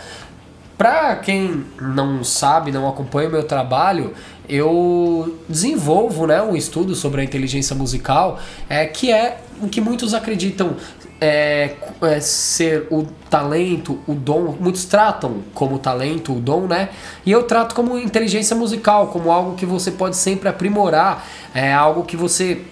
Pra 0.76 1.16
quem 1.16 1.64
não 1.80 2.22
sabe, 2.22 2.70
não 2.70 2.88
acompanha 2.88 3.28
o 3.28 3.32
meu 3.32 3.42
trabalho, 3.42 4.14
eu 4.48 5.36
desenvolvo 5.48 6.24
né, 6.26 6.40
um 6.40 6.54
estudo 6.54 6.94
sobre 6.94 7.20
a 7.20 7.24
inteligência 7.24 7.74
musical, 7.74 8.38
é, 8.68 8.86
que 8.86 9.10
é 9.12 9.40
o 9.60 9.66
que 9.68 9.80
muitos 9.80 10.14
acreditam 10.14 10.76
é, 11.20 11.74
é, 12.02 12.20
ser 12.20 12.86
o 12.90 13.04
talento, 13.28 13.98
o 14.06 14.14
dom. 14.14 14.56
Muitos 14.58 14.84
tratam 14.84 15.42
como 15.54 15.78
talento, 15.78 16.32
o 16.32 16.40
dom, 16.40 16.66
né? 16.66 16.90
E 17.26 17.32
eu 17.32 17.42
trato 17.42 17.74
como 17.74 17.98
inteligência 17.98 18.54
musical, 18.54 19.08
como 19.08 19.30
algo 19.30 19.56
que 19.56 19.66
você 19.66 19.90
pode 19.90 20.16
sempre 20.16 20.48
aprimorar, 20.48 21.26
é 21.54 21.72
algo 21.72 22.04
que 22.04 22.16
você 22.16 22.62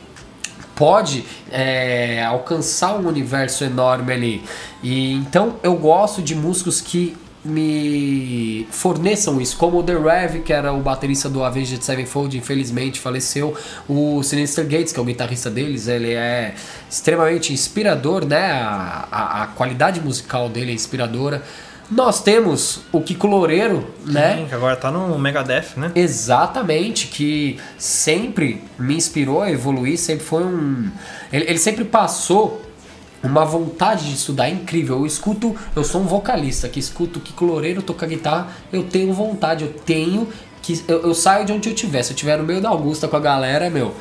pode 0.75 1.25
é, 1.51 2.23
alcançar 2.25 2.97
um 2.97 3.09
universo 3.09 3.65
enorme 3.65 4.13
ali. 4.13 4.45
E 4.83 5.15
então 5.15 5.57
eu 5.63 5.75
gosto 5.75 6.23
de 6.23 6.35
músicos 6.35 6.81
que 6.81 7.17
me 7.47 8.67
forneçam 8.71 9.41
isso, 9.41 9.57
como 9.57 9.79
o 9.79 9.83
The 9.83 9.95
Rev, 9.95 10.43
que 10.43 10.53
era 10.53 10.73
o 10.73 10.81
baterista 10.81 11.29
do 11.29 11.43
Avenged 11.43 11.83
Sevenfold, 11.85 12.37
infelizmente 12.37 13.01
faleceu, 13.01 13.57
o 13.89 14.23
Sinister 14.23 14.65
Gates, 14.65 14.93
que 14.93 14.99
é 14.99 15.03
o 15.03 15.05
guitarrista 15.05 15.51
deles, 15.51 15.89
ele 15.89 16.13
é 16.13 16.55
extremamente 16.91 17.53
inspirador, 17.53 18.25
né? 18.25 18.53
A, 18.53 19.09
a, 19.11 19.43
a 19.43 19.47
qualidade 19.49 20.01
musical 20.01 20.49
dele 20.49 20.73
é 20.73 20.75
inspiradora. 20.75 21.43
Nós 21.89 22.21
temos 22.21 22.81
o 22.91 23.01
Kiko 23.01 23.29
Loureiro, 23.29 23.89
né? 24.05 24.39
Sim, 24.39 24.47
que 24.47 24.55
agora 24.55 24.75
tá 24.75 24.91
no 24.91 25.17
Megadeth, 25.19 25.77
né? 25.77 25.93
Exatamente, 25.95 27.07
que 27.07 27.61
sempre 27.79 28.61
me 28.77 28.97
inspirou 28.97 29.41
a 29.41 29.51
evoluir, 29.51 29.97
sempre 29.97 30.25
foi 30.25 30.43
um. 30.43 30.91
Ele, 31.33 31.45
ele 31.49 31.59
sempre 31.59 31.85
passou 31.85 32.66
uma 33.23 33.45
vontade 33.45 34.07
de 34.07 34.15
estudar 34.15 34.49
incrível. 34.49 34.99
Eu 34.99 35.07
escuto, 35.07 35.57
eu 35.75 35.83
sou 35.83 36.01
um 36.01 36.05
vocalista 36.05 36.69
que 36.69 36.79
escuto 36.79 37.21
que 37.21 37.33
Loureiro 37.45 37.83
toca 37.83 38.07
guitarra, 38.07 38.49
eu 38.73 38.85
tenho 38.85 39.13
vontade, 39.13 39.65
eu 39.65 39.73
tenho 39.73 40.29
que. 40.63 40.83
Eu, 40.89 41.03
eu 41.03 41.15
saio 41.15 41.45
de 41.45 41.53
onde 41.53 41.69
eu 41.69 41.75
estiver. 41.75 42.03
Se 42.03 42.13
eu 42.13 42.15
estiver 42.15 42.39
no 42.39 42.45
meio 42.45 42.61
da 42.61 42.69
Augusta 42.69 43.09
com 43.09 43.17
a 43.17 43.21
galera, 43.21 43.71
meu, 43.71 43.95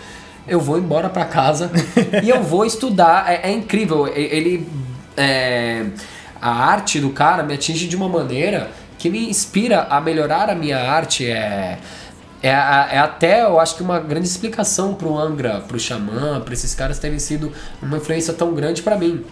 eu 0.47 0.59
vou 0.59 0.77
embora 0.77 1.09
pra 1.09 1.25
casa 1.25 1.71
e 2.23 2.29
eu 2.29 2.43
vou 2.43 2.65
estudar. 2.65 3.31
É, 3.31 3.49
é 3.49 3.51
incrível. 3.51 4.07
Ele. 4.07 4.67
é, 5.15 5.85
a 6.41 6.51
arte 6.51 6.99
do 6.99 7.09
cara 7.09 7.41
me 7.41 7.55
atinge 7.55 7.87
de 7.87 7.95
uma 7.95 8.07
maneira 8.07 8.69
que 8.99 9.09
me 9.09 9.29
inspira 9.29 9.87
a 9.89 9.99
melhorar 9.99 10.49
a 10.49 10.55
minha 10.55 10.77
arte. 10.77 11.25
É, 11.25 11.79
é, 12.49 12.95
é 12.95 12.99
até, 12.99 13.43
eu 13.43 13.59
acho 13.59 13.75
que 13.75 13.81
uma 13.81 13.99
grande 13.99 14.27
explicação 14.27 14.93
pro 14.93 15.17
Angra, 15.17 15.61
pro 15.61 15.79
Xamã, 15.79 16.39
pra 16.41 16.53
esses 16.53 16.75
caras 16.75 16.99
terem 16.99 17.17
sido 17.17 17.51
uma 17.81 17.97
influência 17.97 18.33
tão 18.33 18.53
grande 18.53 18.83
pra 18.83 18.95
mim. 18.95 19.25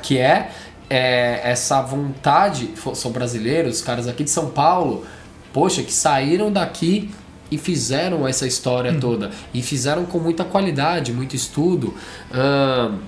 Que 0.00 0.18
é, 0.18 0.52
é, 0.88 1.40
essa 1.42 1.82
vontade, 1.82 2.70
são 2.94 3.10
brasileiros, 3.10 3.82
caras 3.82 4.06
aqui 4.06 4.22
de 4.22 4.30
São 4.30 4.50
Paulo, 4.50 5.04
poxa, 5.52 5.82
que 5.82 5.92
saíram 5.92 6.52
daqui 6.52 7.10
e 7.50 7.58
fizeram 7.58 8.28
essa 8.28 8.46
história 8.46 8.96
toda. 9.00 9.32
E 9.52 9.60
fizeram 9.60 10.04
com 10.04 10.20
muita 10.20 10.44
qualidade, 10.44 11.12
muito 11.12 11.34
estudo. 11.34 11.94
Ahn, 12.32 12.98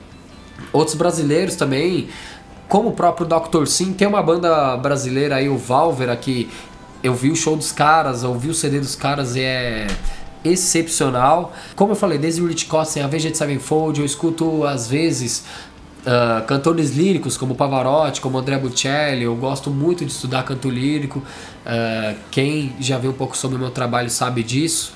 outros 0.72 0.96
brasileiros 0.96 1.54
também, 1.54 2.08
como 2.68 2.88
o 2.88 2.92
próprio 2.92 3.24
Dr. 3.24 3.66
Sim, 3.66 3.92
tem 3.92 4.08
uma 4.08 4.22
banda 4.22 4.76
brasileira 4.76 5.36
aí, 5.36 5.48
o 5.48 5.56
Valvera, 5.56 6.16
que 6.16 6.50
eu 7.02 7.14
vi 7.14 7.30
o 7.30 7.36
show 7.36 7.56
dos 7.56 7.72
caras, 7.72 8.22
eu 8.22 8.34
vi 8.38 8.48
o 8.48 8.54
CD 8.54 8.80
dos 8.80 8.96
caras 8.96 9.36
e 9.36 9.40
é 9.40 9.86
excepcional. 10.44 11.52
Como 11.74 11.92
eu 11.92 11.96
falei, 11.96 12.18
desde 12.18 12.42
o 12.42 12.46
Rich 12.46 12.66
Kotzen, 12.66 13.02
a 13.02 13.06
Avenged 13.06 13.36
Sevenfold, 13.36 14.00
eu 14.00 14.06
escuto 14.06 14.64
às 14.64 14.88
vezes 14.88 15.44
ah, 16.06 16.42
cantores 16.46 16.96
líricos 16.96 17.36
como 17.36 17.54
Pavarotti, 17.54 18.20
como 18.20 18.38
André 18.38 18.56
Bocelli, 18.56 19.24
eu 19.24 19.36
gosto 19.36 19.70
muito 19.70 20.04
de 20.04 20.12
estudar 20.12 20.42
canto 20.44 20.70
lírico. 20.70 21.22
Ah, 21.66 22.14
quem 22.30 22.74
já 22.80 22.98
viu 22.98 23.10
um 23.10 23.14
pouco 23.14 23.36
sobre 23.36 23.56
o 23.56 23.60
meu 23.60 23.70
trabalho 23.70 24.10
sabe 24.10 24.42
disso. 24.42 24.94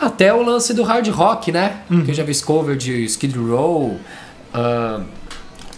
Até 0.00 0.34
o 0.34 0.42
lance 0.42 0.74
do 0.74 0.82
hard 0.82 1.06
rock, 1.08 1.52
né? 1.52 1.82
Que 2.04 2.10
eu 2.10 2.14
já 2.14 2.24
fiz 2.24 2.42
cover 2.42 2.76
de 2.76 3.04
Skid 3.04 3.36
Row. 3.38 3.98
ah, 4.52 5.02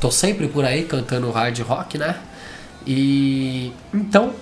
tô 0.00 0.10
sempre 0.10 0.46
por 0.48 0.64
aí 0.64 0.84
cantando 0.84 1.30
hard 1.30 1.58
rock, 1.60 1.98
né? 1.98 2.16
E 2.86 3.72
então 3.92 4.32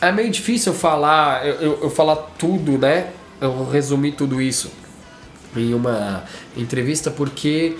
é 0.00 0.12
meio 0.12 0.30
difícil 0.30 0.72
eu 0.72 0.78
falar, 0.78 1.46
eu, 1.46 1.54
eu, 1.54 1.78
eu 1.84 1.90
falar 1.90 2.16
tudo, 2.38 2.78
né? 2.78 3.10
Eu 3.40 3.68
resumir 3.70 4.12
tudo 4.12 4.40
isso 4.40 4.70
em 5.56 5.72
uma 5.74 6.24
entrevista 6.56 7.10
porque 7.10 7.76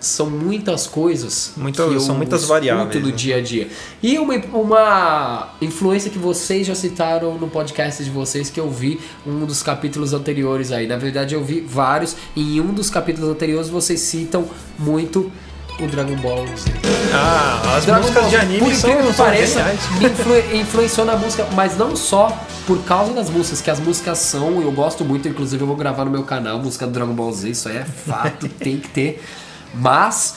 são 0.00 0.28
muitas 0.28 0.86
coisas. 0.86 1.52
Muita- 1.56 1.86
que 1.86 1.94
eu 1.94 2.00
são 2.00 2.16
muitas 2.16 2.44
variáveis, 2.44 3.00
do 3.02 3.10
né? 3.10 3.14
dia 3.14 3.36
a 3.36 3.40
dia. 3.40 3.68
E 4.02 4.18
uma, 4.18 4.34
uma 4.52 5.48
influência 5.60 6.10
que 6.10 6.18
vocês 6.18 6.66
já 6.66 6.74
citaram 6.74 7.38
no 7.38 7.48
podcast 7.48 8.02
de 8.02 8.10
vocês 8.10 8.50
que 8.50 8.58
eu 8.58 8.68
vi 8.68 9.00
um 9.24 9.44
dos 9.46 9.62
capítulos 9.62 10.12
anteriores 10.12 10.72
aí. 10.72 10.86
Na 10.88 10.96
verdade, 10.96 11.34
eu 11.34 11.44
vi 11.44 11.60
vários. 11.60 12.16
E 12.34 12.56
em 12.56 12.60
um 12.60 12.72
dos 12.72 12.90
capítulos 12.90 13.30
anteriores 13.30 13.68
vocês 13.68 14.00
citam 14.00 14.48
muito 14.78 15.30
o 15.80 15.86
Dragon 15.86 16.16
Ball 16.16 16.46
Z. 16.56 16.70
Ah, 17.12 17.76
as 17.76 17.84
Dragon 17.84 18.02
músicas 18.02 18.22
Ball, 18.22 18.30
de 18.30 18.36
anime 18.36 18.58
por 18.60 18.74
são, 18.74 18.90
que 19.06 19.12
pareça, 19.14 19.64
me 19.98 20.06
influ- 20.06 20.54
influenciou 20.60 21.06
na 21.06 21.16
música, 21.16 21.46
mas 21.54 21.76
não 21.76 21.96
só 21.96 22.36
por 22.66 22.82
causa 22.84 23.12
das 23.12 23.28
músicas, 23.28 23.60
que 23.60 23.70
as 23.70 23.80
músicas 23.80 24.18
são, 24.18 24.60
eu 24.62 24.70
gosto 24.72 25.04
muito, 25.04 25.26
inclusive 25.28 25.62
eu 25.62 25.66
vou 25.66 25.76
gravar 25.76 26.04
no 26.04 26.10
meu 26.10 26.22
canal 26.22 26.58
música 26.58 26.86
do 26.86 26.92
Dragon 26.92 27.12
Ball 27.12 27.32
Z, 27.32 27.50
isso 27.50 27.68
aí 27.68 27.78
é 27.78 27.84
fato, 27.84 28.48
tem 28.60 28.78
que 28.78 28.88
ter. 28.88 29.22
Mas 29.74 30.36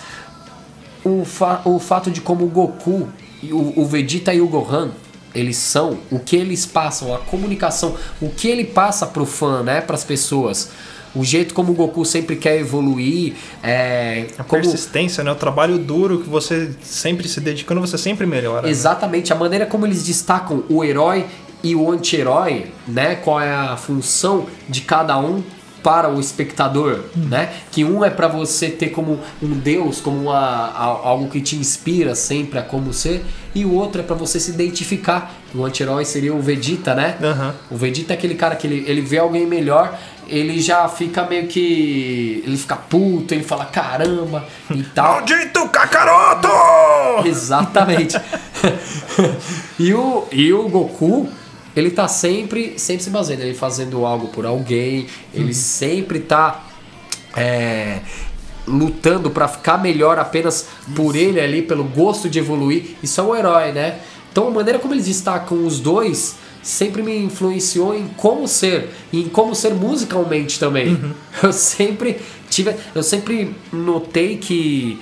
o, 1.04 1.24
fa- 1.26 1.62
o 1.66 1.80
fato 1.80 2.10
de 2.10 2.22
como 2.22 2.46
o 2.46 2.50
Goku, 2.50 3.08
o, 3.44 3.82
o 3.82 3.86
Vegeta 3.86 4.34
e 4.34 4.42
o 4.42 4.48
Gohan, 4.48 4.90
eles 5.36 5.58
são, 5.58 6.00
o 6.10 6.18
que 6.18 6.36
eles 6.36 6.66
passam, 6.66 7.14
a 7.14 7.20
comunicação, 7.20 7.96
o 8.22 8.30
que 8.30 8.48
ele 8.48 8.64
passa 8.64 9.06
pro 9.06 9.26
fã, 9.26 9.62
né, 9.62 9.82
pras 9.82 10.04
pessoas. 10.04 10.70
O 11.16 11.24
jeito 11.24 11.54
como 11.54 11.72
o 11.72 11.76
Goku 11.76 12.04
sempre 12.06 12.36
quer 12.36 12.60
evoluir, 12.60 13.34
é, 13.64 14.26
A 14.38 14.44
como, 14.44 14.62
persistência, 14.62 15.24
né? 15.24 15.32
O 15.32 15.36
trabalho 15.36 15.78
duro 15.78 16.20
que 16.20 16.30
você 16.30 16.72
sempre 16.84 17.28
se 17.28 17.40
dedicando, 17.40 17.80
você 17.82 17.98
sempre 17.98 18.26
melhora. 18.26 18.64
né? 18.64 18.70
Exatamente, 18.70 19.32
a 19.32 19.36
maneira 19.36 19.66
como 19.66 19.86
eles 19.86 20.04
destacam 20.04 20.64
o 20.70 20.84
herói 20.84 21.26
e 21.64 21.76
o 21.76 21.90
anti-herói, 21.92 22.68
né? 22.88 23.16
Qual 23.16 23.40
é 23.40 23.54
a 23.54 23.78
função 23.78 24.46
de 24.68 24.82
cada 24.82 25.18
um 25.18 25.42
para 25.82 26.10
o 26.10 26.20
espectador, 26.20 27.02
né? 27.16 27.54
Que 27.72 27.86
um 27.86 28.04
é 28.04 28.10
para 28.10 28.28
você 28.28 28.70
ter 28.70 28.90
como 28.90 29.20
um 29.42 29.52
deus, 29.52 30.02
como 30.02 30.20
uma, 30.24 30.36
a- 30.36 30.84
algo 30.84 31.30
que 31.30 31.40
te 31.40 31.56
inspira 31.56 32.16
sempre 32.16 32.58
a 32.58 32.64
como 32.64 32.92
ser, 32.92 33.24
e 33.54 33.64
o 33.64 33.72
outro 33.72 34.02
é 34.02 34.04
para 34.04 34.16
você 34.16 34.40
se 34.40 34.50
identificar. 34.50 35.36
O 35.54 35.64
anti-herói 35.64 36.04
seria 36.04 36.34
o 36.34 36.42
Vegeta, 36.42 36.96
né? 36.96 37.16
Aham. 37.22 37.54
O 37.70 37.78
Vegeta 37.78 38.14
é 38.14 38.16
aquele 38.18 38.34
cara 38.34 38.56
que 38.56 38.66
ele, 38.66 38.84
ele 38.88 39.02
vê 39.02 39.20
alguém 39.20 39.46
melhor, 39.46 39.96
ele 40.28 40.60
já 40.60 40.88
fica 40.88 41.24
meio 41.26 41.48
que. 41.48 42.44
Ele 42.46 42.58
fica 42.58 42.76
puto, 42.76 43.34
ele 43.34 43.44
fala 43.44 43.66
caramba 43.66 44.46
e 44.74 44.84
tal. 44.84 45.16
Maldito 45.16 45.68
Kakaroto! 45.70 47.28
Exatamente. 47.28 48.18
e, 49.80 49.94
o, 49.94 50.28
e 50.32 50.54
o 50.54 50.68
Goku, 50.68 51.30
ele 51.76 51.92
tá 51.92 52.08
sempre, 52.08 52.78
sempre 52.78 53.04
se 53.04 53.10
baseando, 53.10 53.44
ele 53.44 53.54
fazendo 53.54 54.06
algo 54.06 54.28
por 54.28 54.46
alguém, 54.46 55.08
ele 55.34 55.54
sempre 55.54 56.20
tá 56.20 56.66
é, 57.36 58.00
lutando 58.68 59.30
pra 59.30 59.48
ficar 59.48 59.78
melhor 59.78 60.18
apenas 60.18 60.68
por 60.96 61.16
ele 61.16 61.40
ali, 61.40 61.62
pelo 61.62 61.84
gosto 61.84 62.30
de 62.30 62.40
evoluir. 62.40 62.96
Isso 63.04 63.20
é 63.22 63.24
o 63.24 63.36
herói, 63.36 63.72
né? 63.72 64.00
Então 64.32 64.48
a 64.48 64.52
maneira 64.52 64.80
como 64.80 64.94
eles 64.94 65.06
destacam 65.06 65.66
os 65.66 65.80
dois 65.80 66.36
sempre 66.66 67.04
me 67.04 67.16
influenciou 67.16 67.96
em 67.96 68.08
como 68.18 68.48
ser, 68.48 68.90
e 69.14 69.22
em 69.22 69.30
como 69.30 69.54
ser 69.54 69.76
musicalmente 69.76 70.60
também. 70.60 71.00
Eu 71.44 71.54
sempre 71.54 72.20
tive, 72.50 72.74
eu 72.96 73.04
sempre 73.04 73.56
notei 73.72 74.38
que 74.38 75.00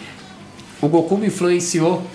o 0.82 0.88
Goku 0.90 1.18
me 1.18 1.28
influenciou 1.28 2.06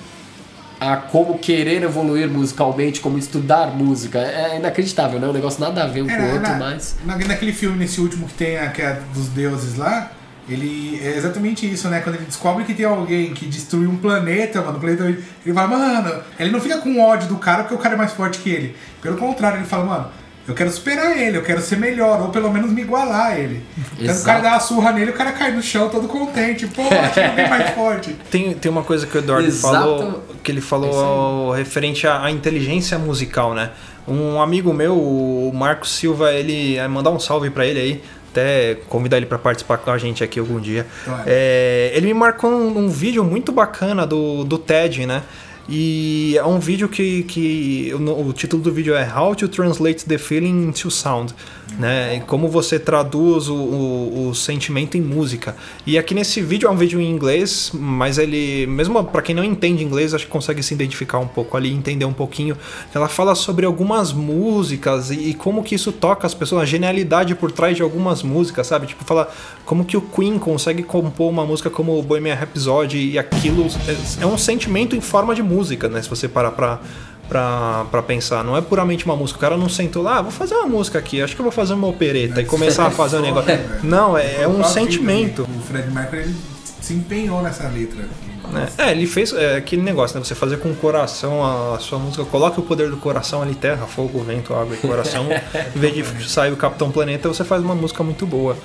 a 0.80 0.96
como 0.96 1.38
querer 1.38 1.82
evoluir 1.82 2.28
musicalmente, 2.28 3.00
como 3.00 3.16
estudar 3.16 3.68
música. 3.74 4.18
É 4.18 4.56
inacreditável, 4.58 5.18
né? 5.18 5.26
Um 5.28 5.32
negócio 5.32 5.60
nada 5.60 5.82
a 5.84 5.86
ver 5.86 6.02
um 6.02 6.06
com 6.06 6.12
o 6.12 6.16
É, 6.16 6.32
outro, 6.34 6.50
na- 6.50 6.58
mas. 6.58 6.96
na- 7.06 7.16
naquele 7.16 7.52
filme, 7.52 7.78
nesse 7.78 8.00
último 8.00 8.26
que 8.26 8.34
tem, 8.34 8.58
a, 8.58 8.68
que 8.68 8.82
é 8.82 9.00
dos 9.14 9.28
deuses 9.28 9.76
lá, 9.76 10.12
ele 10.48 11.00
é 11.02 11.16
exatamente 11.16 11.70
isso, 11.70 11.88
né? 11.88 12.00
Quando 12.00 12.16
ele 12.16 12.24
descobre 12.24 12.64
que 12.64 12.74
tem 12.74 12.86
alguém 12.86 13.34
que 13.34 13.46
destruiu 13.46 13.90
um 13.90 13.96
planeta, 13.96 14.60
mano, 14.62 14.78
o 14.78 14.80
planeta, 14.80 15.04
ele 15.04 15.22
ele 15.44 15.54
fala, 15.54 15.68
mano, 15.68 16.22
ele 16.38 16.50
não 16.50 16.60
fica 16.60 16.78
com 16.78 17.00
ódio 17.00 17.28
do 17.28 17.36
cara 17.36 17.62
porque 17.62 17.74
o 17.74 17.78
cara 17.78 17.94
é 17.94 17.98
mais 17.98 18.12
forte 18.12 18.38
que 18.38 18.50
ele. 18.50 18.76
Pelo 19.02 19.16
contrário, 19.16 19.58
ele 19.58 19.66
fala, 19.66 19.84
mano, 19.84 20.06
eu 20.46 20.54
quero 20.54 20.70
superar 20.70 21.14
ele, 21.16 21.36
eu 21.36 21.42
quero 21.42 21.60
ser 21.60 21.76
melhor, 21.76 22.22
ou 22.22 22.28
pelo 22.30 22.50
menos 22.50 22.72
me 22.72 22.80
igualar 22.80 23.32
a 23.32 23.38
ele. 23.38 23.62
Então 23.98 24.16
o 24.16 24.22
cara 24.24 24.40
dá 24.40 24.48
uma 24.52 24.60
surra 24.60 24.92
nele, 24.92 25.10
o 25.10 25.14
cara 25.14 25.32
cai 25.32 25.52
no 25.52 25.62
chão 25.62 25.90
todo 25.90 26.08
contente. 26.08 26.66
Pô, 26.68 26.82
acho 26.82 27.12
que 27.14 27.20
alguém 27.20 27.48
mais 27.50 27.70
forte. 27.76 28.16
Tem, 28.30 28.54
tem 28.54 28.70
uma 28.70 28.82
coisa 28.82 29.06
que 29.06 29.14
o 29.14 29.18
Eduardo 29.18 29.46
Exato. 29.46 29.74
falou, 29.74 30.24
que 30.42 30.50
ele 30.50 30.60
É 30.60 30.62
falou 30.62 31.52
referente 31.52 32.06
à, 32.06 32.24
à 32.24 32.30
inteligência 32.30 32.98
musical, 32.98 33.52
né? 33.52 33.72
Um 34.06 34.40
amigo 34.40 34.72
meu, 34.72 34.96
o 34.96 35.52
Marcos 35.54 35.94
Silva, 35.94 36.32
ele 36.32 36.76
é, 36.76 36.88
mandar 36.88 37.10
um 37.10 37.20
salve 37.20 37.50
pra 37.50 37.66
ele 37.66 37.78
aí, 37.78 38.02
até 38.38 38.76
convidar 38.88 39.16
ele 39.16 39.26
pra 39.26 39.38
participar 39.38 39.78
com 39.78 39.90
a 39.90 39.98
gente 39.98 40.22
aqui 40.22 40.38
algum 40.38 40.60
dia. 40.60 40.86
Claro. 41.04 41.22
É, 41.26 41.90
ele 41.94 42.06
me 42.06 42.14
marcou 42.14 42.50
um, 42.50 42.78
um 42.78 42.88
vídeo 42.88 43.24
muito 43.24 43.50
bacana 43.50 44.06
do, 44.06 44.44
do 44.44 44.56
TED, 44.58 45.06
né? 45.06 45.22
E 45.68 46.34
é 46.38 46.44
um 46.44 46.58
vídeo 46.58 46.88
que, 46.88 47.24
que 47.24 47.92
o, 47.92 48.28
o 48.28 48.32
título 48.32 48.62
do 48.62 48.72
vídeo 48.72 48.94
é 48.94 49.06
How 49.06 49.34
to 49.34 49.48
Translate 49.48 50.06
the 50.06 50.16
Feeling 50.16 50.68
into 50.68 50.90
Sound, 50.90 51.34
né? 51.78 52.20
Como 52.26 52.48
você 52.48 52.78
traduz 52.78 53.48
o, 53.48 53.54
o, 53.54 54.28
o 54.28 54.34
sentimento 54.34 54.96
em 54.96 55.00
música. 55.00 55.56
E 55.86 55.96
aqui 55.96 56.14
nesse 56.14 56.42
vídeo 56.42 56.68
é 56.68 56.70
um 56.70 56.76
vídeo 56.76 57.00
em 57.00 57.08
inglês, 57.08 57.70
mas 57.72 58.18
ele, 58.18 58.66
mesmo 58.66 59.02
para 59.04 59.22
quem 59.22 59.34
não 59.34 59.44
entende 59.44 59.84
inglês, 59.84 60.12
acho 60.12 60.26
que 60.26 60.30
consegue 60.30 60.62
se 60.62 60.74
identificar 60.74 61.18
um 61.18 61.28
pouco 61.28 61.56
ali, 61.56 61.72
entender 61.72 62.04
um 62.04 62.12
pouquinho. 62.12 62.56
Ela 62.92 63.08
fala 63.08 63.34
sobre 63.34 63.64
algumas 63.64 64.12
músicas 64.12 65.10
e, 65.10 65.30
e 65.30 65.34
como 65.34 65.62
que 65.62 65.74
isso 65.76 65.92
toca 65.92 66.26
as 66.26 66.34
pessoas, 66.34 66.62
a 66.62 66.66
genialidade 66.66 67.34
por 67.34 67.52
trás 67.52 67.76
de 67.76 67.82
algumas 67.82 68.22
músicas, 68.22 68.66
sabe? 68.66 68.88
Tipo, 68.88 69.04
fala 69.04 69.30
como 69.64 69.84
que 69.84 69.96
o 69.96 70.00
Queen 70.00 70.38
consegue 70.38 70.82
compor 70.82 71.30
uma 71.30 71.46
música 71.46 71.70
como 71.70 71.96
o 71.96 72.02
Bohemian 72.02 72.34
Rhapsody 72.34 73.12
e 73.12 73.18
aquilo 73.18 73.66
é, 73.86 74.22
é 74.22 74.26
um 74.26 74.36
sentimento 74.36 74.96
em 74.96 75.00
forma 75.00 75.34
de 75.34 75.42
música, 75.42 75.88
né? 75.88 76.02
Se 76.02 76.08
você 76.08 76.26
parar 76.26 76.50
pra, 76.52 76.80
pra, 77.28 77.86
pra 77.90 78.02
pensar. 78.02 78.42
Não 78.42 78.56
é 78.56 78.60
puramente 78.60 79.04
uma 79.04 79.16
música. 79.16 79.38
O 79.38 79.40
cara 79.40 79.56
não 79.56 79.68
sentou 79.68 80.02
lá, 80.02 80.18
ah, 80.18 80.22
vou 80.22 80.30
fazer 80.32 80.54
uma 80.54 80.66
música 80.66 80.98
aqui, 80.98 81.20
acho 81.22 81.34
que 81.34 81.40
eu 81.40 81.44
vou 81.44 81.52
fazer 81.52 81.74
uma 81.74 81.86
opereta 81.86 82.40
e 82.40 82.44
começar 82.44 82.86
a 82.86 82.90
fazer 82.90 83.18
um 83.18 83.22
negócio. 83.22 83.58
Não, 83.82 84.16
é, 84.16 84.42
é 84.42 84.48
um 84.48 84.56
Quase 84.56 84.74
sentimento. 84.74 85.42
O 85.42 85.62
Fred 85.62 85.90
Mercury 85.90 86.22
ele 86.22 86.36
se 86.80 86.94
empenhou 86.94 87.42
nessa 87.42 87.68
letra. 87.68 88.04
né? 88.50 88.68
É, 88.78 88.92
ele 88.92 89.06
fez 89.06 89.32
é, 89.32 89.56
aquele 89.56 89.82
negócio, 89.82 90.18
né? 90.18 90.24
Você 90.24 90.34
fazer 90.34 90.58
com 90.58 90.70
o 90.70 90.74
coração 90.74 91.44
a, 91.44 91.76
a 91.76 91.78
sua 91.78 91.98
música. 91.98 92.24
Coloque 92.24 92.58
o 92.58 92.62
poder 92.62 92.88
do 92.90 92.96
coração 92.96 93.42
ali, 93.42 93.54
terra, 93.54 93.86
fogo, 93.86 94.22
vento, 94.22 94.54
água 94.54 94.74
e 94.74 94.78
coração. 94.78 95.26
em 95.76 95.78
vez 95.78 95.94
de 95.94 96.28
sair 96.28 96.52
o 96.52 96.56
Capitão 96.56 96.90
Planeta, 96.90 97.28
você 97.28 97.44
faz 97.44 97.62
uma 97.62 97.74
música 97.74 98.02
muito 98.02 98.26
boa. 98.26 98.56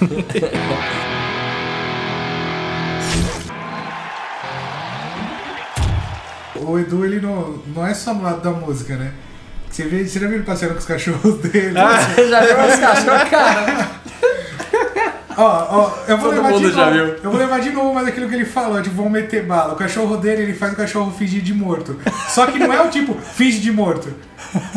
O 6.68 6.78
Edu, 6.78 7.04
ele 7.04 7.20
não, 7.20 7.58
não 7.74 7.86
é 7.86 7.94
só 7.94 8.12
no 8.12 8.22
lado 8.22 8.42
da 8.42 8.50
música, 8.50 8.94
né? 8.96 9.12
Você, 9.70 9.84
vê, 9.84 10.06
você 10.06 10.18
já 10.18 10.26
viu 10.26 10.36
ele 10.36 10.44
passeando 10.44 10.74
com 10.74 10.80
os 10.80 10.86
cachorros 10.86 11.38
dele? 11.38 11.78
Ah, 11.78 11.98
Já 12.28 12.40
viu 12.40 12.74
os 12.74 12.80
cachorros, 12.80 13.30
cara? 13.30 13.90
Ó, 15.38 15.66
ó, 15.70 15.90
eu 16.08 16.18
vou 16.18 16.30
Todo 16.30 16.36
levar 16.36 16.48
de 16.52 16.54
mundo 16.64 16.72
já 16.72 16.84
novo. 16.86 16.92
viu. 16.96 17.04
Eu 17.22 17.30
vou 17.30 17.38
levar 17.38 17.60
de 17.60 17.70
novo, 17.70 17.94
mas 17.94 18.08
aquilo 18.08 18.28
que 18.28 18.34
ele 18.34 18.44
falou, 18.44 18.82
tipo, 18.82 18.96
vão 18.96 19.08
meter 19.08 19.44
bala. 19.46 19.74
O 19.74 19.76
cachorro 19.76 20.16
dele, 20.16 20.42
ele 20.42 20.52
faz 20.54 20.72
o 20.72 20.76
cachorro 20.76 21.12
fingir 21.16 21.40
de 21.42 21.54
morto. 21.54 21.96
Só 22.28 22.46
que 22.46 22.58
não 22.58 22.72
é 22.72 22.82
o 22.82 22.88
tipo, 22.90 23.14
finge 23.14 23.60
de 23.60 23.70
morto. 23.70 24.08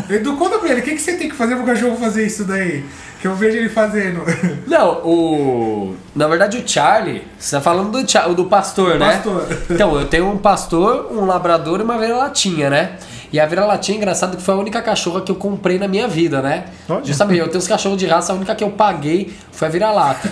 Edu, 0.09 0.36
conta 0.38 0.59
pra 0.59 0.70
ele, 0.70 0.82
o 0.82 0.84
que, 0.84 0.91
que 0.91 1.01
você 1.01 1.14
tem 1.14 1.30
que 1.30 1.36
fazer 1.36 1.55
pro 1.55 1.66
cachorro 1.66 1.95
fazer 1.97 2.26
isso 2.26 2.43
daí? 2.45 2.86
Que 3.22 3.28
eu 3.28 3.36
vejo 3.36 3.57
ele 3.57 3.70
fazendo. 3.70 4.22
Não, 4.68 4.93
o. 5.05 5.95
Na 6.16 6.28
verdade, 6.28 6.57
o 6.57 6.68
Charlie, 6.68 7.24
você 7.38 7.55
tá 7.55 7.62
falando 7.62 7.91
do, 7.91 8.09
Cha- 8.12 8.28
do 8.28 8.45
pastor, 8.45 8.97
né? 8.99 9.14
Pastor. 9.16 9.47
Então, 9.70 9.99
eu 9.99 10.07
tenho 10.07 10.30
um 10.30 10.38
pastor, 10.38 11.07
um 11.12 11.26
labrador 11.26 11.80
e 11.80 11.84
uma 11.84 11.97
vira-latinha, 11.99 12.70
né? 12.70 12.91
E 13.32 13.39
a 13.39 13.45
vira-latinha 13.45 13.97
é 13.97 13.99
engraçado 13.99 14.36
que 14.36 14.43
foi 14.43 14.53
a 14.53 14.57
única 14.57 14.82
cachorra 14.82 15.21
que 15.21 15.32
eu 15.32 15.36
comprei 15.36 15.79
na 15.79 15.88
minha 15.88 16.07
vida, 16.07 16.41
né? 16.41 16.65
Olha. 16.89 17.03
Justamente, 17.05 17.39
eu 17.39 17.47
tenho 17.47 17.59
os 17.59 17.67
cachorros 17.67 17.97
de 17.97 18.05
raça, 18.05 18.34
a 18.34 18.36
única 18.36 18.53
que 18.53 18.63
eu 18.63 18.71
paguei 18.71 19.34
foi 19.51 19.67
a 19.67 19.71
vira-lata. 19.71 20.32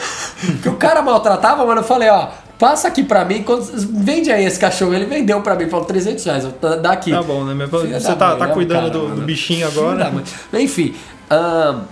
que 0.62 0.68
o 0.68 0.76
cara 0.76 1.02
maltratava, 1.02 1.66
mano, 1.66 1.80
eu 1.80 1.84
falei, 1.84 2.08
ó, 2.08 2.28
passa 2.58 2.88
aqui 2.88 3.02
pra 3.02 3.24
mim, 3.24 3.44
vende 3.90 4.30
aí 4.30 4.44
esse 4.44 4.58
cachorro. 4.58 4.94
Ele 4.94 5.04
vendeu 5.04 5.40
pra 5.42 5.54
mim, 5.54 5.68
falou 5.68 5.84
300 5.84 6.24
reais, 6.24 6.46
dá 6.82 6.92
aqui. 6.92 7.10
Tá 7.10 7.22
bom, 7.22 7.44
né? 7.44 7.54
Mas 7.54 7.70
Você 7.70 8.14
tá, 8.14 8.28
mãe, 8.28 8.38
tá 8.38 8.46
né, 8.46 8.52
cuidando 8.54 8.80
cara, 8.80 8.90
do, 8.90 9.14
do 9.16 9.22
bichinho 9.22 9.66
agora. 9.66 10.12
Enfim, 10.54 10.94
ahn, 11.30 11.82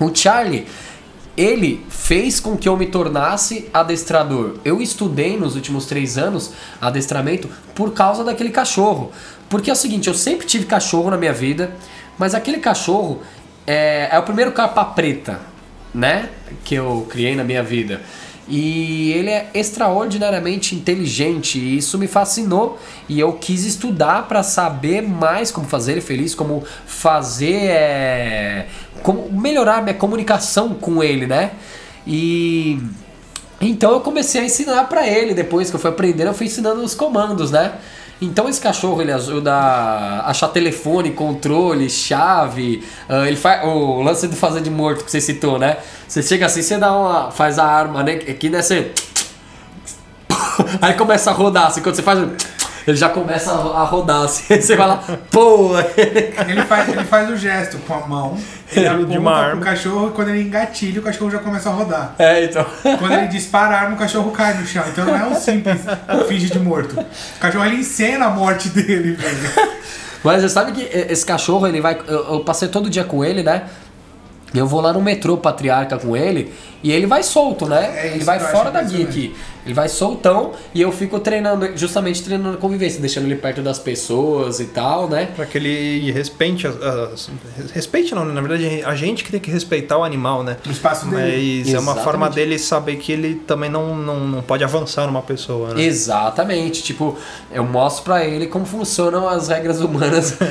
o 0.00 0.10
Charlie, 0.12 0.66
ele 1.36 1.84
fez 1.88 2.40
com 2.40 2.56
que 2.56 2.68
eu 2.68 2.76
me 2.76 2.86
tornasse 2.86 3.70
adestrador. 3.72 4.56
Eu 4.64 4.82
estudei 4.82 5.36
nos 5.36 5.54
últimos 5.54 5.86
três 5.86 6.18
anos 6.18 6.52
adestramento 6.80 7.48
por 7.74 7.92
causa 7.92 8.22
daquele 8.22 8.50
cachorro. 8.50 9.12
Porque 9.52 9.68
é 9.68 9.72
o 9.74 9.76
seguinte, 9.76 10.08
eu 10.08 10.14
sempre 10.14 10.46
tive 10.46 10.64
cachorro 10.64 11.10
na 11.10 11.18
minha 11.18 11.32
vida, 11.34 11.76
mas 12.16 12.34
aquele 12.34 12.56
cachorro 12.56 13.20
é, 13.66 14.08
é 14.10 14.18
o 14.18 14.22
primeiro 14.22 14.50
capa 14.52 14.82
preta, 14.82 15.40
né? 15.94 16.30
Que 16.64 16.74
eu 16.74 17.06
criei 17.10 17.36
na 17.36 17.44
minha 17.44 17.62
vida. 17.62 18.00
E 18.48 19.12
ele 19.12 19.28
é 19.28 19.50
extraordinariamente 19.52 20.74
inteligente 20.74 21.58
e 21.58 21.76
isso 21.76 21.98
me 21.98 22.06
fascinou 22.06 22.78
e 23.06 23.20
eu 23.20 23.34
quis 23.34 23.66
estudar 23.66 24.26
para 24.26 24.42
saber 24.42 25.02
mais 25.02 25.50
como 25.50 25.68
fazer 25.68 25.92
ele 25.92 26.00
feliz, 26.00 26.34
como 26.34 26.64
fazer 26.86 27.66
é, 27.66 28.68
como 29.02 29.30
melhorar 29.30 29.82
minha 29.82 29.94
comunicação 29.94 30.70
com 30.72 31.04
ele, 31.04 31.26
né? 31.26 31.50
E 32.06 32.80
então 33.60 33.92
eu 33.92 34.00
comecei 34.00 34.40
a 34.40 34.44
ensinar 34.46 34.84
para 34.84 35.06
ele 35.06 35.34
depois 35.34 35.68
que 35.68 35.76
eu 35.76 35.80
fui 35.80 35.90
aprendendo, 35.90 36.28
eu 36.28 36.34
fui 36.34 36.46
ensinando 36.46 36.82
os 36.82 36.94
comandos, 36.94 37.50
né? 37.50 37.74
Então 38.22 38.48
esse 38.48 38.60
cachorro 38.60 39.02
ele 39.02 39.10
ajuda 39.10 39.52
a 39.52 40.30
achar 40.30 40.46
telefone, 40.46 41.10
controle, 41.10 41.90
chave. 41.90 42.84
ah, 43.08 43.26
ele 43.26 43.36
faz 43.36 43.64
o 43.64 44.00
lance 44.00 44.28
do 44.28 44.36
fazer 44.36 44.60
de 44.60 44.70
morto 44.70 45.04
que 45.04 45.10
você 45.10 45.20
citou, 45.20 45.58
né? 45.58 45.78
Você 46.06 46.22
chega 46.22 46.46
assim, 46.46 46.62
você 46.62 46.78
dá 46.78 46.96
uma, 46.96 47.32
faz 47.32 47.58
a 47.58 47.64
arma, 47.64 48.04
né? 48.04 48.12
Aqui 48.12 48.48
né, 48.48 48.62
você 48.62 48.92
aí 50.80 50.94
começa 50.94 51.30
a 51.30 51.34
rodar, 51.34 51.66
assim, 51.66 51.82
quando 51.82 51.96
você 51.96 52.02
faz, 52.02 52.20
ele 52.86 52.96
já 52.96 53.08
começa 53.08 53.52
a 53.52 53.84
rodar, 53.84 54.22
assim, 54.22 54.54
você 54.60 54.76
vai 54.76 54.88
lá, 54.88 55.02
pô, 55.30 55.72
Ele 56.48 56.62
faz, 56.62 56.88
ele 56.88 57.04
faz 57.04 57.30
o 57.30 57.36
gesto 57.36 57.78
com 57.78 57.94
a 57.94 58.06
mão, 58.06 58.36
ele 58.74 58.86
aponta 58.86 59.18
uma 59.18 59.30
pro 59.32 59.40
arma. 59.40 59.60
cachorro 59.62 60.08
e 60.08 60.10
quando 60.12 60.28
ele 60.28 60.42
engatilha, 60.42 61.00
o 61.00 61.02
cachorro 61.02 61.30
já 61.30 61.38
começa 61.38 61.68
a 61.68 61.72
rodar. 61.72 62.14
é, 62.18 62.44
então. 62.44 62.64
Quando 62.98 63.12
ele 63.12 63.28
dispara 63.28 63.76
a 63.76 63.80
arma, 63.80 63.94
o 63.94 63.98
cachorro 63.98 64.30
cai 64.30 64.54
no 64.54 64.66
chão. 64.66 64.82
Então 64.88 65.04
não 65.04 65.16
é 65.16 65.24
um 65.24 65.34
simples 65.34 65.80
finge 66.28 66.50
de 66.50 66.58
morto. 66.58 66.98
O 66.98 67.40
cachorro 67.40 67.64
ele 67.64 67.76
encena 67.76 68.26
a 68.26 68.30
morte 68.30 68.68
dele, 68.70 69.12
velho. 69.12 69.50
Mas 70.24 70.42
você 70.42 70.48
sabe 70.48 70.72
que 70.72 70.82
esse 70.82 71.24
cachorro, 71.26 71.66
ele 71.66 71.80
vai. 71.80 71.98
Eu, 72.06 72.34
eu 72.34 72.40
passei 72.40 72.68
todo 72.68 72.88
dia 72.88 73.04
com 73.04 73.24
ele, 73.24 73.42
né? 73.42 73.64
Eu 74.54 74.66
vou 74.66 74.80
lá 74.80 74.92
no 74.92 75.00
metrô 75.00 75.36
patriarca 75.38 75.96
com 75.98 76.14
ele 76.16 76.52
e 76.82 76.92
ele 76.92 77.06
vai 77.06 77.22
solto, 77.22 77.66
né? 77.66 77.90
É 77.96 78.06
ele 78.14 78.22
vai 78.24 78.38
fora 78.38 78.70
da 78.70 78.82
guia 78.82 79.04
aqui. 79.04 79.34
Ele 79.64 79.74
vai 79.74 79.88
soltão 79.88 80.52
e 80.74 80.80
eu 80.82 80.90
fico 80.90 81.20
treinando, 81.20 81.76
justamente 81.76 82.22
treinando 82.22 82.56
a 82.56 82.60
convivência, 82.60 83.00
deixando 83.00 83.26
ele 83.26 83.36
perto 83.36 83.62
das 83.62 83.78
pessoas 83.78 84.58
e 84.60 84.64
tal, 84.66 85.08
né? 85.08 85.28
Pra 85.36 85.46
que 85.46 85.56
ele 85.58 86.10
respeite 86.10 86.66
as, 86.66 86.76
as- 86.82 87.30
Respeite 87.72 88.14
não, 88.14 88.24
né? 88.24 88.32
na 88.34 88.40
verdade 88.40 88.82
a 88.84 88.94
gente 88.96 89.22
que 89.22 89.30
tem 89.30 89.38
que 89.40 89.50
respeitar 89.50 89.98
o 89.98 90.02
animal, 90.04 90.42
né? 90.42 90.56
No 90.66 90.72
espaço 90.72 91.06
dele. 91.06 91.62
Mas 91.64 91.68
é 91.74 91.78
uma 91.78 91.92
Exatamente. 91.92 92.04
forma 92.04 92.28
dele 92.30 92.58
saber 92.58 92.96
que 92.96 93.12
ele 93.12 93.34
também 93.36 93.70
não, 93.70 93.96
não, 93.96 94.20
não 94.26 94.42
pode 94.42 94.64
avançar 94.64 95.06
numa 95.06 95.22
pessoa, 95.22 95.74
né? 95.74 95.82
Exatamente. 95.82 96.82
Tipo, 96.82 97.16
eu 97.52 97.64
mostro 97.64 98.04
pra 98.04 98.24
ele 98.24 98.46
como 98.48 98.64
funcionam 98.66 99.28
as 99.28 99.48
regras 99.48 99.80
humanas. 99.80 100.32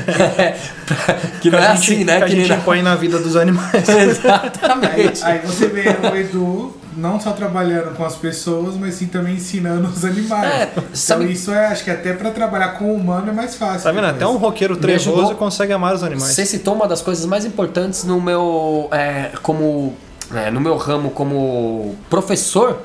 Pra- 0.86 1.14
que 1.42 1.50
não 1.50 1.60
é 1.60 1.68
a 1.68 1.76
gente, 1.76 1.94
assim, 1.94 2.04
né? 2.04 2.18
Que 2.18 2.24
a 2.24 2.28
Que 2.28 2.34
nem 2.36 2.42
gente 2.46 2.50
na- 2.56 2.58
impõe 2.62 2.82
na 2.82 2.96
vida 2.96 3.20
dos 3.20 3.36
animais. 3.38 3.90
Aí, 3.90 4.10
Exatamente. 4.10 5.24
aí 5.24 5.40
você 5.40 5.68
vê 5.68 5.84
o 5.90 6.16
Edu 6.16 6.74
não 6.96 7.20
só 7.20 7.32
trabalhando 7.32 7.96
com 7.96 8.04
as 8.06 8.16
pessoas, 8.16 8.76
mas 8.76 8.96
sim 8.96 9.08
também 9.08 9.36
ensinando 9.36 9.88
os 9.88 10.04
animais. 10.04 10.52
É, 10.54 10.64
então 10.72 10.84
sabe- 10.94 11.32
isso 11.32 11.52
é, 11.52 11.68
acho 11.68 11.84
que 11.84 11.92
até 11.92 12.14
pra 12.14 12.32
trabalhar 12.32 12.70
com 12.78 12.86
o 12.86 12.96
humano 12.96 13.30
é 13.30 13.34
mais 13.34 13.56
fácil. 13.56 13.84
Tá 13.84 13.92
vendo? 13.92 14.02
depois. 14.02 14.16
Até 14.16 14.28
um 14.28 14.38
roqueiro 14.38 14.76
trevoso 14.78 15.36
consegue 15.36 15.72
amar 15.74 15.94
os 15.96 16.04
animais. 16.04 16.34
Você 16.34 16.46
citou 16.46 16.74
uma 16.76 16.88
das 16.88 17.02
coisas 17.02 17.26
mais 17.26 17.46
importantes 17.46 18.04
no 18.04 18.20
meu 18.22 18.88
é, 18.92 19.32
como 19.42 19.96
é, 20.34 20.50
no 20.52 20.60
meu 20.62 20.78
ramo 20.78 21.12
como 21.12 21.96
professor, 22.10 22.78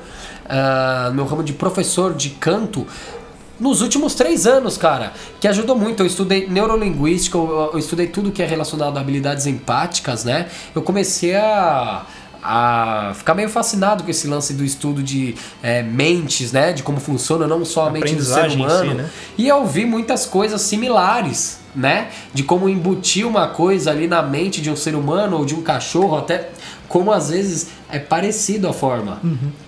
no 1.09 1.13
meu 1.15 1.25
ramo 1.25 1.43
de 1.43 1.53
professor 1.53 2.13
de 2.13 2.29
canto. 2.31 2.85
Nos 3.59 3.81
últimos 3.81 4.13
três 4.13 4.45
anos, 4.45 4.77
cara, 4.77 5.13
que 5.41 5.47
ajudou 5.47 5.75
muito. 5.75 6.03
Eu 6.03 6.05
estudei 6.07 6.47
neurolinguística, 6.47 7.35
eu, 7.37 7.71
eu 7.73 7.79
estudei 7.79 8.05
tudo 8.05 8.31
que 8.31 8.43
é 8.43 8.45
relacionado 8.45 8.95
a 8.97 9.01
habilidades 9.01 9.47
empáticas, 9.47 10.23
né? 10.23 10.45
Eu 10.75 10.83
comecei 10.83 11.35
a, 11.35 12.03
a 12.43 13.13
ficar 13.15 13.33
meio 13.33 13.49
fascinado 13.49 14.03
com 14.03 14.09
esse 14.09 14.27
lance 14.27 14.53
do 14.53 14.63
estudo 14.63 15.01
de 15.03 15.35
é, 15.61 15.81
mentes, 15.83 16.51
né? 16.51 16.73
De 16.73 16.83
como 16.83 16.99
funciona 16.99 17.47
não 17.47 17.63
só 17.65 17.87
a 17.87 17.89
mente 17.89 18.15
do 18.15 18.23
ser 18.23 18.45
em 18.45 18.49
si, 18.51 18.55
humano, 18.55 18.93
né? 18.93 19.09
e 19.37 19.47
eu 19.47 19.65
vi 19.65 19.85
muitas 19.85 20.25
coisas 20.25 20.61
similares, 20.61 21.59
né? 21.75 22.09
De 22.33 22.43
como 22.43 22.69
embutir 22.69 23.25
uma 23.25 23.47
coisa 23.47 23.91
ali 23.91 24.07
na 24.07 24.21
mente 24.21 24.61
de 24.61 24.69
um 24.69 24.75
ser 24.75 24.95
humano 24.95 25.37
ou 25.37 25.45
de 25.45 25.55
um 25.55 25.61
cachorro, 25.61 26.17
até 26.17 26.49
como 26.87 27.11
às 27.11 27.29
vezes 27.29 27.67
é 27.91 27.99
parecido 27.99 28.67
a 28.67 28.73
forma. 28.73 29.19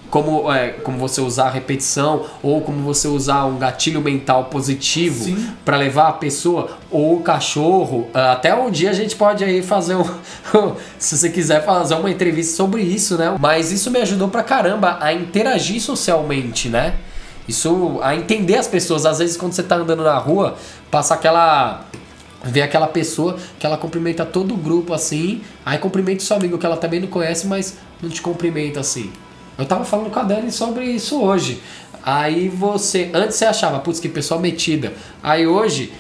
Como, 0.09 0.51
é, 0.51 0.70
como 0.70 0.97
você 0.97 1.22
usar 1.22 1.45
a 1.45 1.49
repetição 1.51 2.26
ou 2.41 2.61
como 2.61 2.82
você 2.82 3.07
usar 3.07 3.45
um 3.45 3.59
gatilho 3.59 4.01
mental 4.01 4.45
positivo 4.45 5.38
para 5.63 5.78
levar 5.78 6.07
a 6.07 6.13
pessoa 6.13 6.78
ou 6.89 7.17
o 7.17 7.22
cachorro. 7.22 8.07
Ah, 8.11 8.32
Até 8.32 8.55
um 8.55 8.72
dia 8.72 8.89
a 8.89 8.93
gente 8.93 9.15
pode 9.15 9.43
aí 9.43 9.61
fazer 9.61 9.95
um. 9.95 10.03
se 10.97 11.15
você 11.15 11.30
quiser 11.30 11.63
fazer 11.63 11.93
uma 11.93 12.09
entrevista 12.09 12.55
sobre 12.57 12.82
isso, 12.82 13.17
né? 13.17 13.36
Mas 13.39 13.72
isso 13.72 13.91
me 13.91 13.99
ajudou 13.99 14.30
pra 14.30 14.41
caramba 14.41 14.97
a 14.99 15.13
interagir 15.13 15.80
socialmente, 15.80 16.70
né? 16.70 16.95
Isso, 17.47 17.99
a 18.03 18.15
entender 18.15 18.57
as 18.57 18.67
pessoas. 18.67 19.07
Às 19.07 19.17
vezes, 19.17 19.36
quando 19.36 19.53
você 19.53 19.63
tá 19.63 19.76
andando 19.76 20.03
na 20.03 20.17
rua, 20.17 20.55
passa 20.91 21.15
aquela. 21.15 21.84
Vê 22.44 22.62
aquela 22.62 22.88
pessoa 22.88 23.38
que 23.60 23.66
ela 23.66 23.78
cumprimenta 23.78 24.26
todo 24.26 24.54
o 24.54 24.58
grupo 24.58 24.94
assim, 24.94 25.42
aí 25.66 25.78
cumprimenta 25.78 26.24
o 26.24 26.26
seu 26.26 26.38
amigo 26.38 26.58
que 26.58 26.66
ela 26.66 26.78
também 26.78 27.02
não 27.02 27.08
conhece, 27.08 27.46
mas 27.48 27.78
não 28.02 28.10
te 28.10 28.22
cumprimenta 28.22 28.80
assim. 28.80 29.12
Eu 29.58 29.66
tava 29.66 29.84
falando 29.84 30.10
com 30.10 30.20
a 30.20 30.24
Dani 30.24 30.52
sobre 30.52 30.86
isso 30.86 31.22
hoje. 31.22 31.62
Aí 32.02 32.48
você. 32.48 33.12
Antes 33.14 33.36
você 33.36 33.44
achava, 33.44 33.80
putz, 33.80 34.00
que 34.00 34.08
pessoa 34.08 34.40
metida. 34.40 34.94
Aí 35.22 35.46
hoje, 35.46 35.92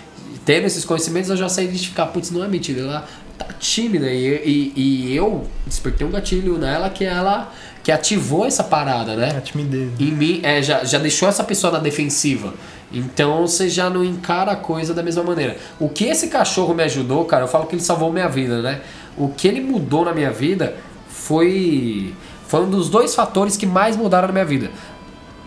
tendo 0.45 0.65
esses 0.65 0.85
conhecimentos, 0.85 1.29
eu 1.29 1.35
já 1.35 1.49
sei 1.49 1.65
identificar, 1.65 2.05
putz, 2.05 2.31
não 2.31 2.41
é 2.41 2.47
metida, 2.47 2.81
ela 2.81 3.05
tá 3.37 3.47
tímida. 3.59 4.09
E, 4.09 4.25
e, 4.45 4.73
e 4.75 5.15
eu 5.15 5.45
despertei 5.65 6.07
um 6.07 6.11
gatilho 6.11 6.57
nela 6.57 6.89
que 6.89 7.03
ela. 7.03 7.53
que 7.83 7.91
ativou 7.91 8.45
essa 8.45 8.63
parada, 8.63 9.17
né? 9.17 9.35
A 9.37 9.41
timidez. 9.41 9.89
em 9.99 10.11
mim 10.11 10.39
é, 10.41 10.61
já, 10.61 10.85
já 10.85 10.97
deixou 10.97 11.27
essa 11.27 11.43
pessoa 11.43 11.73
na 11.73 11.79
defensiva. 11.79 12.53
Então 12.91 13.45
você 13.45 13.69
já 13.69 13.89
não 13.89 14.03
encara 14.03 14.51
a 14.51 14.55
coisa 14.55 14.93
da 14.93 15.03
mesma 15.03 15.23
maneira. 15.23 15.57
O 15.79 15.89
que 15.89 16.05
esse 16.05 16.27
cachorro 16.27 16.73
me 16.73 16.83
ajudou, 16.83 17.25
cara, 17.25 17.43
eu 17.43 17.47
falo 17.47 17.67
que 17.67 17.75
ele 17.75 17.83
salvou 17.83 18.11
minha 18.11 18.27
vida, 18.27 18.61
né? 18.61 18.81
O 19.17 19.29
que 19.29 19.47
ele 19.47 19.61
mudou 19.61 20.05
na 20.05 20.13
minha 20.13 20.31
vida 20.31 20.75
foi. 21.07 22.13
Foi 22.47 22.61
um 22.61 22.69
dos 22.69 22.89
dois 22.89 23.13
fatores 23.13 23.55
que 23.55 23.65
mais 23.65 23.95
mudaram 23.95 24.27
na 24.27 24.33
minha 24.33 24.45
vida. 24.45 24.71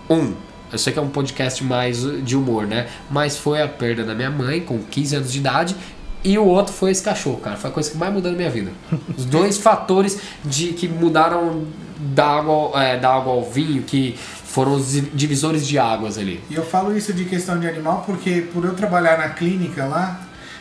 Um, 0.08 0.34
eu 0.72 0.78
sei 0.78 0.92
que 0.92 0.98
é 0.98 1.02
um 1.02 1.08
podcast 1.08 1.64
mais 1.64 2.02
de 2.22 2.36
humor, 2.36 2.66
né? 2.66 2.88
Mas 3.10 3.36
foi 3.36 3.60
a 3.60 3.66
perda 3.66 4.04
da 4.04 4.14
minha 4.14 4.30
mãe 4.30 4.60
com 4.60 4.78
15 4.78 5.16
anos 5.16 5.32
de 5.32 5.38
idade. 5.38 5.76
E 6.24 6.38
o 6.38 6.44
outro 6.44 6.72
foi 6.72 6.92
esse 6.92 7.02
cachorro, 7.02 7.38
cara. 7.38 7.56
Foi 7.56 7.70
a 7.70 7.72
coisa 7.72 7.90
que 7.90 7.96
mais 7.96 8.12
mudou 8.12 8.30
na 8.30 8.36
minha 8.36 8.50
vida. 8.50 8.70
Os 9.18 9.24
dois 9.24 9.58
fatores 9.60 10.20
de 10.44 10.68
que 10.68 10.86
mudaram 10.86 11.64
da 11.98 12.26
água, 12.26 12.82
é, 12.82 12.96
da 12.96 13.12
água 13.12 13.32
ao 13.32 13.42
vinho, 13.42 13.82
que 13.82 14.16
foram 14.52 14.74
os 14.74 14.92
divisores 15.14 15.66
de 15.66 15.78
águas 15.78 16.18
ali. 16.18 16.38
E 16.50 16.54
eu 16.54 16.64
falo 16.64 16.94
isso 16.94 17.10
de 17.14 17.24
questão 17.24 17.58
de 17.58 17.66
animal 17.66 18.04
porque 18.04 18.46
por 18.52 18.62
eu 18.66 18.74
trabalhar 18.74 19.16
na 19.16 19.30
clínica 19.30 19.86
lá, 19.86 20.20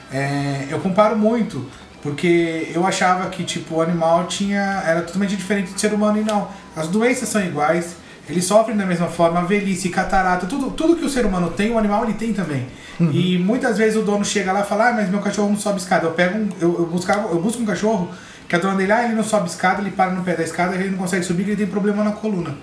é, 0.09 0.65
eu 0.69 0.79
comparo 0.79 1.17
muito. 1.17 1.69
Porque 2.01 2.71
eu 2.73 2.87
achava 2.87 3.29
que 3.29 3.43
tipo, 3.43 3.75
o 3.75 3.81
animal 3.81 4.25
tinha 4.27 4.81
era 4.87 5.01
totalmente 5.01 5.35
diferente 5.35 5.73
do 5.73 5.79
ser 5.79 5.93
humano 5.93 6.19
e 6.19 6.23
não. 6.23 6.47
As 6.73 6.87
doenças 6.87 7.27
são 7.27 7.43
iguais, 7.43 7.97
eles 8.29 8.45
sofrem 8.45 8.77
da 8.77 8.85
mesma 8.85 9.07
forma, 9.07 9.39
a 9.39 9.43
velhice, 9.43 9.89
catarata, 9.89 10.47
tudo, 10.47 10.71
tudo 10.71 10.95
que 10.95 11.03
o 11.03 11.09
ser 11.09 11.25
humano 11.25 11.51
tem, 11.51 11.69
o 11.69 11.77
animal 11.77 12.05
ele 12.05 12.13
tem 12.13 12.33
também. 12.33 12.65
E 13.11 13.37
muitas 13.37 13.77
vezes 13.77 13.99
o 13.99 14.03
dono 14.03 14.23
chega 14.23 14.53
lá 14.53 14.61
e 14.61 14.63
fala, 14.63 14.89
ah, 14.89 14.93
mas 14.93 15.09
meu 15.09 15.19
cachorro 15.19 15.49
não 15.49 15.57
sobe 15.57 15.79
escada. 15.79 16.07
Eu 16.07 16.11
pego 16.11 16.37
um, 16.37 16.49
eu, 16.61 16.79
eu, 16.79 16.85
buscava, 16.85 17.29
eu 17.29 17.41
busco 17.41 17.61
um 17.61 17.65
cachorro 17.65 18.09
que 18.47 18.55
a 18.55 18.59
dona 18.59 18.75
dele, 18.75 18.91
ah, 18.93 19.03
ele 19.03 19.15
não 19.15 19.23
sobe 19.23 19.49
escada, 19.49 19.81
ele 19.81 19.91
para 19.91 20.11
no 20.11 20.23
pé 20.23 20.35
da 20.35 20.43
escada, 20.43 20.75
ele 20.75 20.91
não 20.91 20.97
consegue 20.97 21.25
subir, 21.25 21.43
ele 21.43 21.57
tem 21.57 21.67
problema 21.67 22.03
na 22.03 22.11
coluna. 22.11 22.55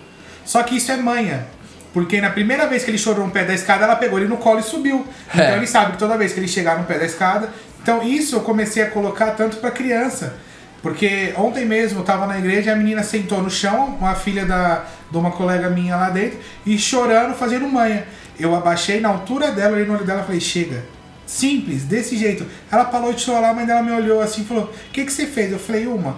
Só 0.49 0.63
que 0.63 0.77
isso 0.79 0.91
é 0.91 0.97
manha. 0.97 1.47
Porque 1.93 2.23
na 2.23 2.31
primeira 2.31 2.67
vez 2.67 2.83
que 2.83 2.91
ele 2.91 2.97
chorou 2.97 3.27
no 3.27 3.31
pé 3.31 3.45
da 3.45 3.53
escada, 3.53 3.85
ela 3.85 3.97
pegou 3.97 4.19
ele 4.19 4.29
no 4.29 4.39
colo 4.39 4.61
e 4.61 4.63
subiu. 4.63 5.07
Então 5.31 5.45
É. 5.45 5.57
ele 5.59 5.67
sabe 5.67 5.93
que 5.93 5.99
toda 5.99 6.17
vez 6.17 6.33
que 6.33 6.41
ele 6.41 6.49
chegar 6.49 6.79
no 6.79 6.85
pé 6.85 6.99
da 6.99 7.05
escada. 7.05 7.51
Então 7.83 8.03
isso 8.03 8.37
eu 8.37 8.41
comecei 8.41 8.83
a 8.83 8.91
colocar 8.91 9.33
tanto 9.33 9.59
pra 9.59 9.71
criança. 9.71 10.37
Porque 10.81 11.35
ontem 11.37 11.67
mesmo 11.67 12.01
eu 12.01 12.05
tava 12.05 12.27
na 12.27 12.39
igreja 12.39 12.71
e 12.71 12.73
a 12.73 12.77
menina 12.77 13.03
sentou 13.03 13.43
no 13.43 13.51
chão, 13.51 13.97
uma 14.01 14.15
filha 14.15 14.47
da, 14.47 14.85
de 15.11 15.19
uma 15.19 15.31
colega 15.33 15.69
minha 15.69 15.97
lá 15.97 16.09
dentro, 16.09 16.39
e 16.65 16.79
chorando, 16.79 17.35
fazendo 17.35 17.69
manha. 17.69 18.07
Eu 18.41 18.55
abaixei 18.55 19.01
na 19.01 19.11
altura 19.11 19.51
dela, 19.53 19.75
olhei 19.75 19.85
no 19.85 19.93
olho 19.95 20.05
dela 20.07 20.23
e 20.23 20.25
falei, 20.25 20.41
chega. 20.41 20.83
Simples, 21.27 21.83
desse 21.85 22.17
jeito. 22.17 22.47
Ela 22.73 22.87
falou 22.87 23.13
de 23.13 23.31
lá, 23.31 23.51
a 23.51 23.55
mãe 23.55 23.67
dela 23.67 23.83
me 23.83 23.93
olhou 23.93 24.23
assim 24.23 24.41
e 24.43 24.45
falou: 24.47 24.65
O 24.65 24.93
que, 24.93 25.05
que 25.05 25.13
você 25.13 25.27
fez? 25.27 25.53
Eu 25.53 25.59
falei: 25.59 25.87
Uma. 25.87 26.17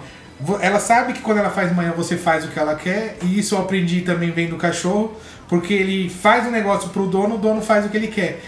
Ela 0.61 0.79
sabe 0.79 1.13
que 1.13 1.21
quando 1.21 1.37
ela 1.39 1.49
faz 1.49 1.73
manhã 1.75 1.93
você 1.95 2.17
faz 2.17 2.45
o 2.45 2.47
que 2.49 2.59
ela 2.59 2.75
quer, 2.75 3.17
e 3.23 3.39
isso 3.39 3.55
eu 3.55 3.59
aprendi 3.59 4.01
também 4.01 4.31
vendo 4.31 4.51
do 4.51 4.57
cachorro, 4.57 5.13
porque 5.47 5.73
ele 5.73 6.09
faz 6.09 6.47
um 6.47 6.51
negócio 6.51 6.89
pro 6.89 7.05
dono, 7.07 7.35
o 7.35 7.37
dono 7.37 7.61
faz 7.61 7.85
o 7.85 7.89
que 7.89 7.97
ele 7.97 8.07
quer. 8.07 8.41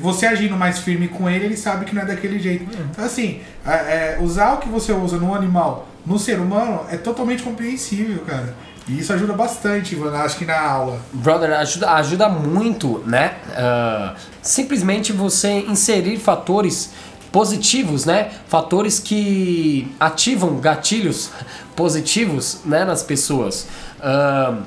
Você 0.00 0.26
agindo 0.26 0.56
mais 0.56 0.78
firme 0.78 1.06
com 1.06 1.28
ele, 1.28 1.44
ele 1.44 1.56
sabe 1.56 1.84
que 1.84 1.94
não 1.94 2.02
é 2.02 2.06
daquele 2.06 2.38
jeito. 2.38 2.64
Então, 2.90 3.04
assim, 3.04 3.40
é- 3.64 3.70
é, 3.70 4.18
usar 4.20 4.54
o 4.54 4.58
que 4.58 4.68
você 4.68 4.90
usa 4.92 5.18
no 5.18 5.34
animal, 5.34 5.86
no 6.04 6.18
ser 6.18 6.38
humano, 6.40 6.80
é 6.90 6.96
totalmente 6.96 7.42
compreensível, 7.42 8.20
cara. 8.26 8.54
E 8.88 8.98
isso 9.00 9.12
ajuda 9.12 9.32
bastante, 9.32 9.94
Ivan, 9.94 10.16
acho 10.16 10.36
que 10.38 10.44
na 10.44 10.58
aula. 10.60 11.00
Brother, 11.12 11.52
ajuda, 11.58 11.90
ajuda 11.92 12.28
muito, 12.28 13.02
né? 13.04 13.34
Ah, 13.54 14.14
simplesmente 14.40 15.12
você 15.12 15.58
inserir 15.68 16.16
fatores 16.18 16.92
positivos, 17.32 18.04
né? 18.04 18.30
Fatores 18.48 18.98
que 18.98 19.92
ativam 19.98 20.58
gatilhos 20.58 21.30
positivos, 21.74 22.60
né, 22.64 22.84
nas 22.84 23.02
pessoas. 23.02 23.66
Ah, 24.00 24.58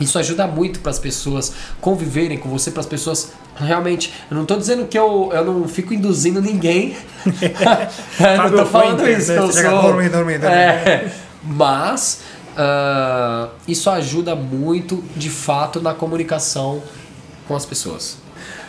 isso 0.00 0.18
ajuda 0.18 0.46
muito 0.46 0.80
para 0.80 0.90
as 0.90 0.98
pessoas 0.98 1.52
conviverem 1.80 2.36
com 2.36 2.48
você, 2.48 2.70
para 2.70 2.80
as 2.80 2.86
pessoas 2.86 3.32
realmente. 3.56 4.12
Eu 4.30 4.36
não 4.36 4.44
tô 4.44 4.56
dizendo 4.56 4.86
que 4.86 4.98
eu, 4.98 5.30
eu 5.32 5.44
não 5.44 5.68
fico 5.68 5.94
induzindo 5.94 6.40
ninguém. 6.40 6.96
eu 7.24 8.50
não 8.50 8.66
falando 8.66 9.08
isso. 9.08 9.32
Eu 9.32 9.52
sou... 9.52 10.00
É, 10.48 11.10
mas 11.44 12.20
isso 13.66 13.88
ajuda 13.90 14.34
muito, 14.34 15.02
de 15.16 15.30
fato, 15.30 15.80
na 15.80 15.94
comunicação 15.94 16.82
com 17.46 17.54
as 17.54 17.64
pessoas. 17.64 18.18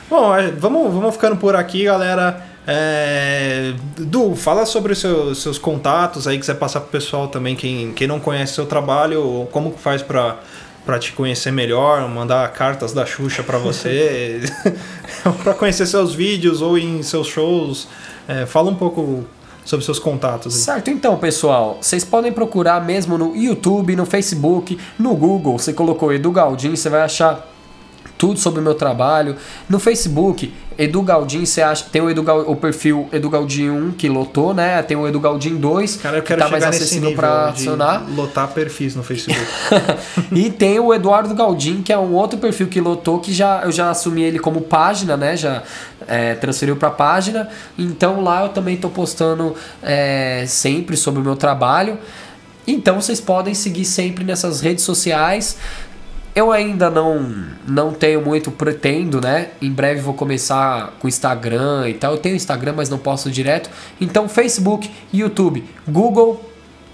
Bom, 0.10 0.32
vamos, 0.60 0.94
vamos 0.94 1.14
ficando 1.16 1.38
por 1.38 1.56
aqui, 1.56 1.86
galera. 1.86 2.53
É, 2.66 3.74
Du, 3.98 4.36
fala 4.36 4.66
sobre 4.66 4.94
os 4.94 5.00
seus, 5.00 5.42
seus 5.42 5.58
contatos 5.58 6.28
aí, 6.28 6.40
quiser 6.40 6.56
passar 6.56 6.82
pro 6.82 6.90
pessoal 6.90 7.28
também, 7.28 7.56
quem, 7.56 7.92
quem 7.94 8.08
não 8.08 8.20
conhece 8.20 8.54
seu 8.54 8.66
trabalho, 8.66 9.48
como 9.52 9.72
que 9.72 9.80
faz 9.80 10.02
pra, 10.02 10.40
pra 10.86 10.98
te 10.98 11.12
conhecer 11.12 11.52
melhor, 11.52 12.08
mandar 12.08 12.50
cartas 12.54 12.94
da 12.94 13.06
Xuxa 13.06 13.44
pra 13.44 13.58
você, 13.58 14.42
pra 15.44 15.54
conhecer 15.54 15.86
seus 15.86 16.14
vídeos 16.14 16.62
ou 16.62 16.78
em 16.78 17.04
seus 17.04 17.28
shows. 17.28 17.88
É, 18.28 18.46
fala 18.46 18.70
um 18.70 18.76
pouco 18.76 19.26
sobre 19.66 19.86
seus 19.86 20.00
contatos. 20.00 20.56
aí. 20.56 20.62
Certo, 20.62 20.90
então, 20.90 21.18
pessoal, 21.18 21.78
vocês 21.82 22.04
podem 22.04 22.32
procurar 22.32 22.84
mesmo 22.84 23.18
no 23.18 23.36
YouTube, 23.36 23.96
no 23.96 24.06
Facebook, 24.06 24.78
no 24.98 25.16
Google. 25.16 25.58
Você 25.58 25.74
colocou 25.74 26.14
Edu 26.14 26.32
Galdin, 26.32 26.76
você 26.76 26.90
vai 26.90 27.02
achar 27.02 27.53
tudo 28.24 28.40
sobre 28.40 28.62
o 28.62 28.64
meu 28.64 28.74
trabalho. 28.74 29.36
No 29.68 29.80
Facebook, 29.80 30.54
Edu 30.78 31.02
Galdin, 31.02 31.46
você 31.46 31.62
acha, 31.62 31.84
tem 31.92 32.02
o, 32.02 32.10
Edu 32.10 32.24
Gal- 32.24 32.50
o 32.50 32.56
perfil 32.56 33.10
Edu 33.12 33.30
Galdin 33.30 33.70
1 33.70 33.92
que 33.92 34.08
lotou, 34.08 34.54
né? 34.54 34.82
Tem 34.82 34.96
o 34.96 35.06
Edu 35.06 35.20
Galdin 35.20 35.58
2 35.58 35.98
Cara, 35.98 36.20
eu 36.20 36.24
que 36.24 36.34
tá 36.34 36.48
mais 36.48 36.64
acessível 36.64 37.14
para 37.14 37.50
acionar. 37.50 38.02
lotar 38.16 38.48
perfis 38.48 38.96
no 38.96 39.04
Facebook. 39.04 39.46
e 40.32 40.50
tem 40.50 40.80
o 40.80 40.94
Eduardo 40.94 41.36
Galdin, 41.36 41.82
que 41.82 41.92
é 41.92 41.98
um 41.98 42.14
outro 42.14 42.40
perfil 42.40 42.68
que 42.68 42.80
lotou, 42.80 43.20
que 43.20 43.34
já, 43.34 43.64
eu 43.66 43.74
já 43.74 43.90
assumi 43.90 44.22
ele 44.24 44.40
como 44.40 44.62
página, 44.62 45.18
né? 45.18 45.36
Já 45.36 45.62
é, 46.08 46.36
transferiu 46.36 46.78
para 46.78 46.90
página. 46.92 47.50
Então 47.78 48.22
lá 48.22 48.44
eu 48.44 48.50
também 48.50 48.78
tô 48.78 48.88
postando 48.88 49.54
é, 49.82 50.46
sempre 50.48 50.96
sobre 50.96 51.20
o 51.20 51.24
meu 51.26 51.36
trabalho. 51.36 51.98
Então 52.66 53.02
vocês 53.02 53.20
podem 53.20 53.54
seguir 53.54 53.84
sempre 53.84 54.24
nessas 54.24 54.62
redes 54.62 54.86
sociais. 54.86 55.58
Eu 56.36 56.52
ainda 56.52 56.90
não 56.90 57.46
não 57.68 57.94
tenho 57.94 58.22
muito, 58.22 58.50
pretendo, 58.52 59.22
né? 59.22 59.52
Em 59.62 59.72
breve 59.72 60.02
vou 60.02 60.14
começar 60.14 60.94
com 61.00 61.08
Instagram 61.08 61.88
e 61.90 61.94
tal. 61.94 62.14
Eu 62.14 62.18
tenho 62.18 62.36
Instagram, 62.36 62.74
mas 62.76 62.90
não 62.90 62.98
posto 62.98 63.30
direto. 63.30 63.70
Então, 64.02 64.28
Facebook, 64.28 64.90
YouTube, 65.14 65.64
Google, 65.88 66.44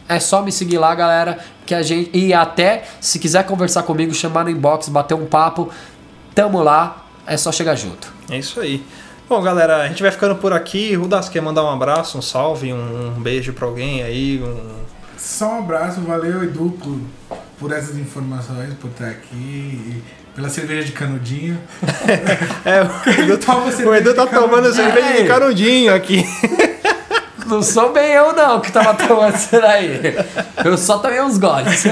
é 0.09 0.19
só 0.19 0.41
me 0.41 0.51
seguir 0.51 0.77
lá, 0.77 0.93
galera. 0.93 1.39
Que 1.65 1.73
a 1.73 1.81
gente. 1.81 2.09
E 2.17 2.33
até, 2.33 2.83
se 2.99 3.17
quiser 3.17 3.45
conversar 3.45 3.83
comigo, 3.83 4.13
chamar 4.13 4.43
no 4.43 4.49
inbox, 4.49 4.89
bater 4.89 5.13
um 5.13 5.25
papo, 5.25 5.69
tamo 6.35 6.61
lá. 6.61 7.05
É 7.25 7.37
só 7.37 7.51
chegar 7.51 7.75
junto. 7.75 8.11
É 8.29 8.37
isso 8.37 8.59
aí. 8.59 8.83
Bom, 9.29 9.39
galera, 9.41 9.83
a 9.83 9.87
gente 9.87 10.01
vai 10.01 10.11
ficando 10.11 10.35
por 10.35 10.51
aqui. 10.51 10.95
Rudas 10.95 11.29
quer 11.29 11.41
mandar 11.41 11.63
um 11.63 11.69
abraço, 11.69 12.17
um 12.17 12.21
salve, 12.21 12.73
um, 12.73 13.15
um 13.15 13.21
beijo 13.21 13.53
pra 13.53 13.67
alguém 13.67 14.01
aí. 14.01 14.41
Um... 14.43 14.79
Só 15.15 15.53
um 15.53 15.59
abraço, 15.59 16.01
valeu 16.01 16.43
Edu 16.43 16.71
por, 16.81 16.99
por 17.59 17.71
essas 17.73 17.97
informações, 17.97 18.73
por 18.79 18.89
estar 18.89 19.09
aqui, 19.09 19.35
e 19.35 20.03
pela 20.33 20.49
cerveja 20.49 20.83
de 20.83 20.91
canudinho. 20.93 21.59
É, 22.65 22.81
o 22.81 23.23
Edu, 23.23 23.37
Toma 23.37 23.67
o 23.67 23.95
Edu 23.95 24.13
tá 24.13 24.25
tomando 24.27 24.73
cerveja 24.73 25.21
de 25.21 25.27
canudinho 25.27 25.93
aqui. 25.93 26.23
Não 27.49 27.63
sou 27.63 27.91
bem 27.91 28.11
eu, 28.13 28.31
não, 28.33 28.61
que 28.61 28.71
tava 28.71 28.93
tomando 28.93 29.35
isso 29.35 29.59
daí. 29.59 29.99
Eu 30.63 30.77
só 30.77 30.99
tomei 30.99 31.19
uns 31.21 31.37
goles. 31.37 31.83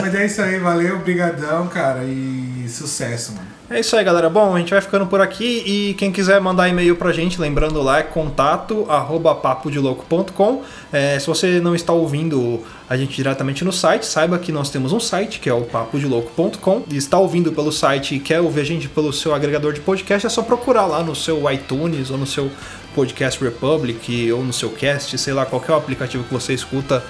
Mas 0.00 0.14
é 0.14 0.26
isso 0.26 0.40
aí, 0.40 0.58
valeu, 0.58 0.98
brigadão, 1.00 1.66
cara, 1.68 2.02
e 2.04 2.66
sucesso, 2.68 3.32
mano. 3.32 3.54
É 3.70 3.80
isso 3.80 3.96
aí, 3.96 4.04
galera. 4.04 4.28
Bom, 4.28 4.54
a 4.54 4.58
gente 4.58 4.70
vai 4.70 4.80
ficando 4.80 5.06
por 5.06 5.22
aqui 5.22 5.62
e 5.66 5.94
quem 5.94 6.12
quiser 6.12 6.38
mandar 6.38 6.68
e-mail 6.68 6.96
pra 6.96 7.12
gente, 7.12 7.40
lembrando 7.40 7.80
lá, 7.82 8.00
é 8.00 8.02
contato 8.02 8.84
arroba 8.90 9.34
papodelouco.com. 9.34 10.62
É, 10.92 11.18
se 11.18 11.26
você 11.26 11.60
não 11.60 11.74
está 11.74 11.90
ouvindo 11.92 12.62
a 12.88 12.96
gente 12.96 13.16
diretamente 13.16 13.64
no 13.64 13.72
site, 13.72 14.04
saiba 14.04 14.38
que 14.38 14.52
nós 14.52 14.68
temos 14.68 14.92
um 14.92 15.00
site, 15.00 15.40
que 15.40 15.48
é 15.48 15.54
o 15.54 15.62
papodelouco.com. 15.62 16.82
E 16.90 16.96
está 16.96 17.18
ouvindo 17.18 17.52
pelo 17.52 17.72
site 17.72 18.16
e 18.16 18.20
quer 18.20 18.40
ouvir 18.40 18.60
a 18.60 18.64
gente 18.64 18.86
pelo 18.86 19.12
seu 19.14 19.34
agregador 19.34 19.72
de 19.72 19.80
podcast, 19.80 20.26
é 20.26 20.30
só 20.30 20.42
procurar 20.42 20.84
lá 20.84 21.02
no 21.02 21.14
seu 21.14 21.50
iTunes 21.50 22.10
ou 22.10 22.18
no 22.18 22.26
seu 22.26 22.50
Podcast 22.94 23.42
Republic 23.42 24.32
ou 24.32 24.44
no 24.44 24.52
seu 24.52 24.70
Cast, 24.70 25.16
sei 25.18 25.32
lá, 25.32 25.44
qualquer 25.44 25.74
aplicativo 25.74 26.24
que 26.24 26.32
você 26.32 26.54
escuta. 26.54 27.02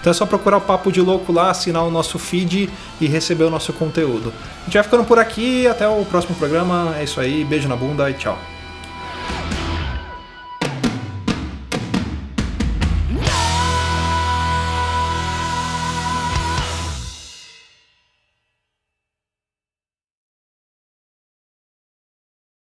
Então 0.00 0.10
é 0.10 0.14
só 0.14 0.26
procurar 0.26 0.56
o 0.56 0.60
Papo 0.60 0.90
de 0.90 1.00
Louco 1.00 1.32
lá, 1.32 1.50
assinar 1.50 1.84
o 1.84 1.90
nosso 1.90 2.18
feed 2.18 2.68
e 3.00 3.06
receber 3.06 3.44
o 3.44 3.50
nosso 3.50 3.72
conteúdo. 3.72 4.32
A 4.62 4.64
gente 4.64 4.74
vai 4.74 4.82
ficando 4.82 5.04
por 5.04 5.18
aqui, 5.18 5.66
até 5.68 5.86
o 5.88 6.04
próximo 6.04 6.34
programa. 6.34 6.96
É 6.98 7.04
isso 7.04 7.20
aí, 7.20 7.44
beijo 7.44 7.68
na 7.68 7.76
bunda 7.76 8.10
e 8.10 8.14
tchau. 8.14 8.57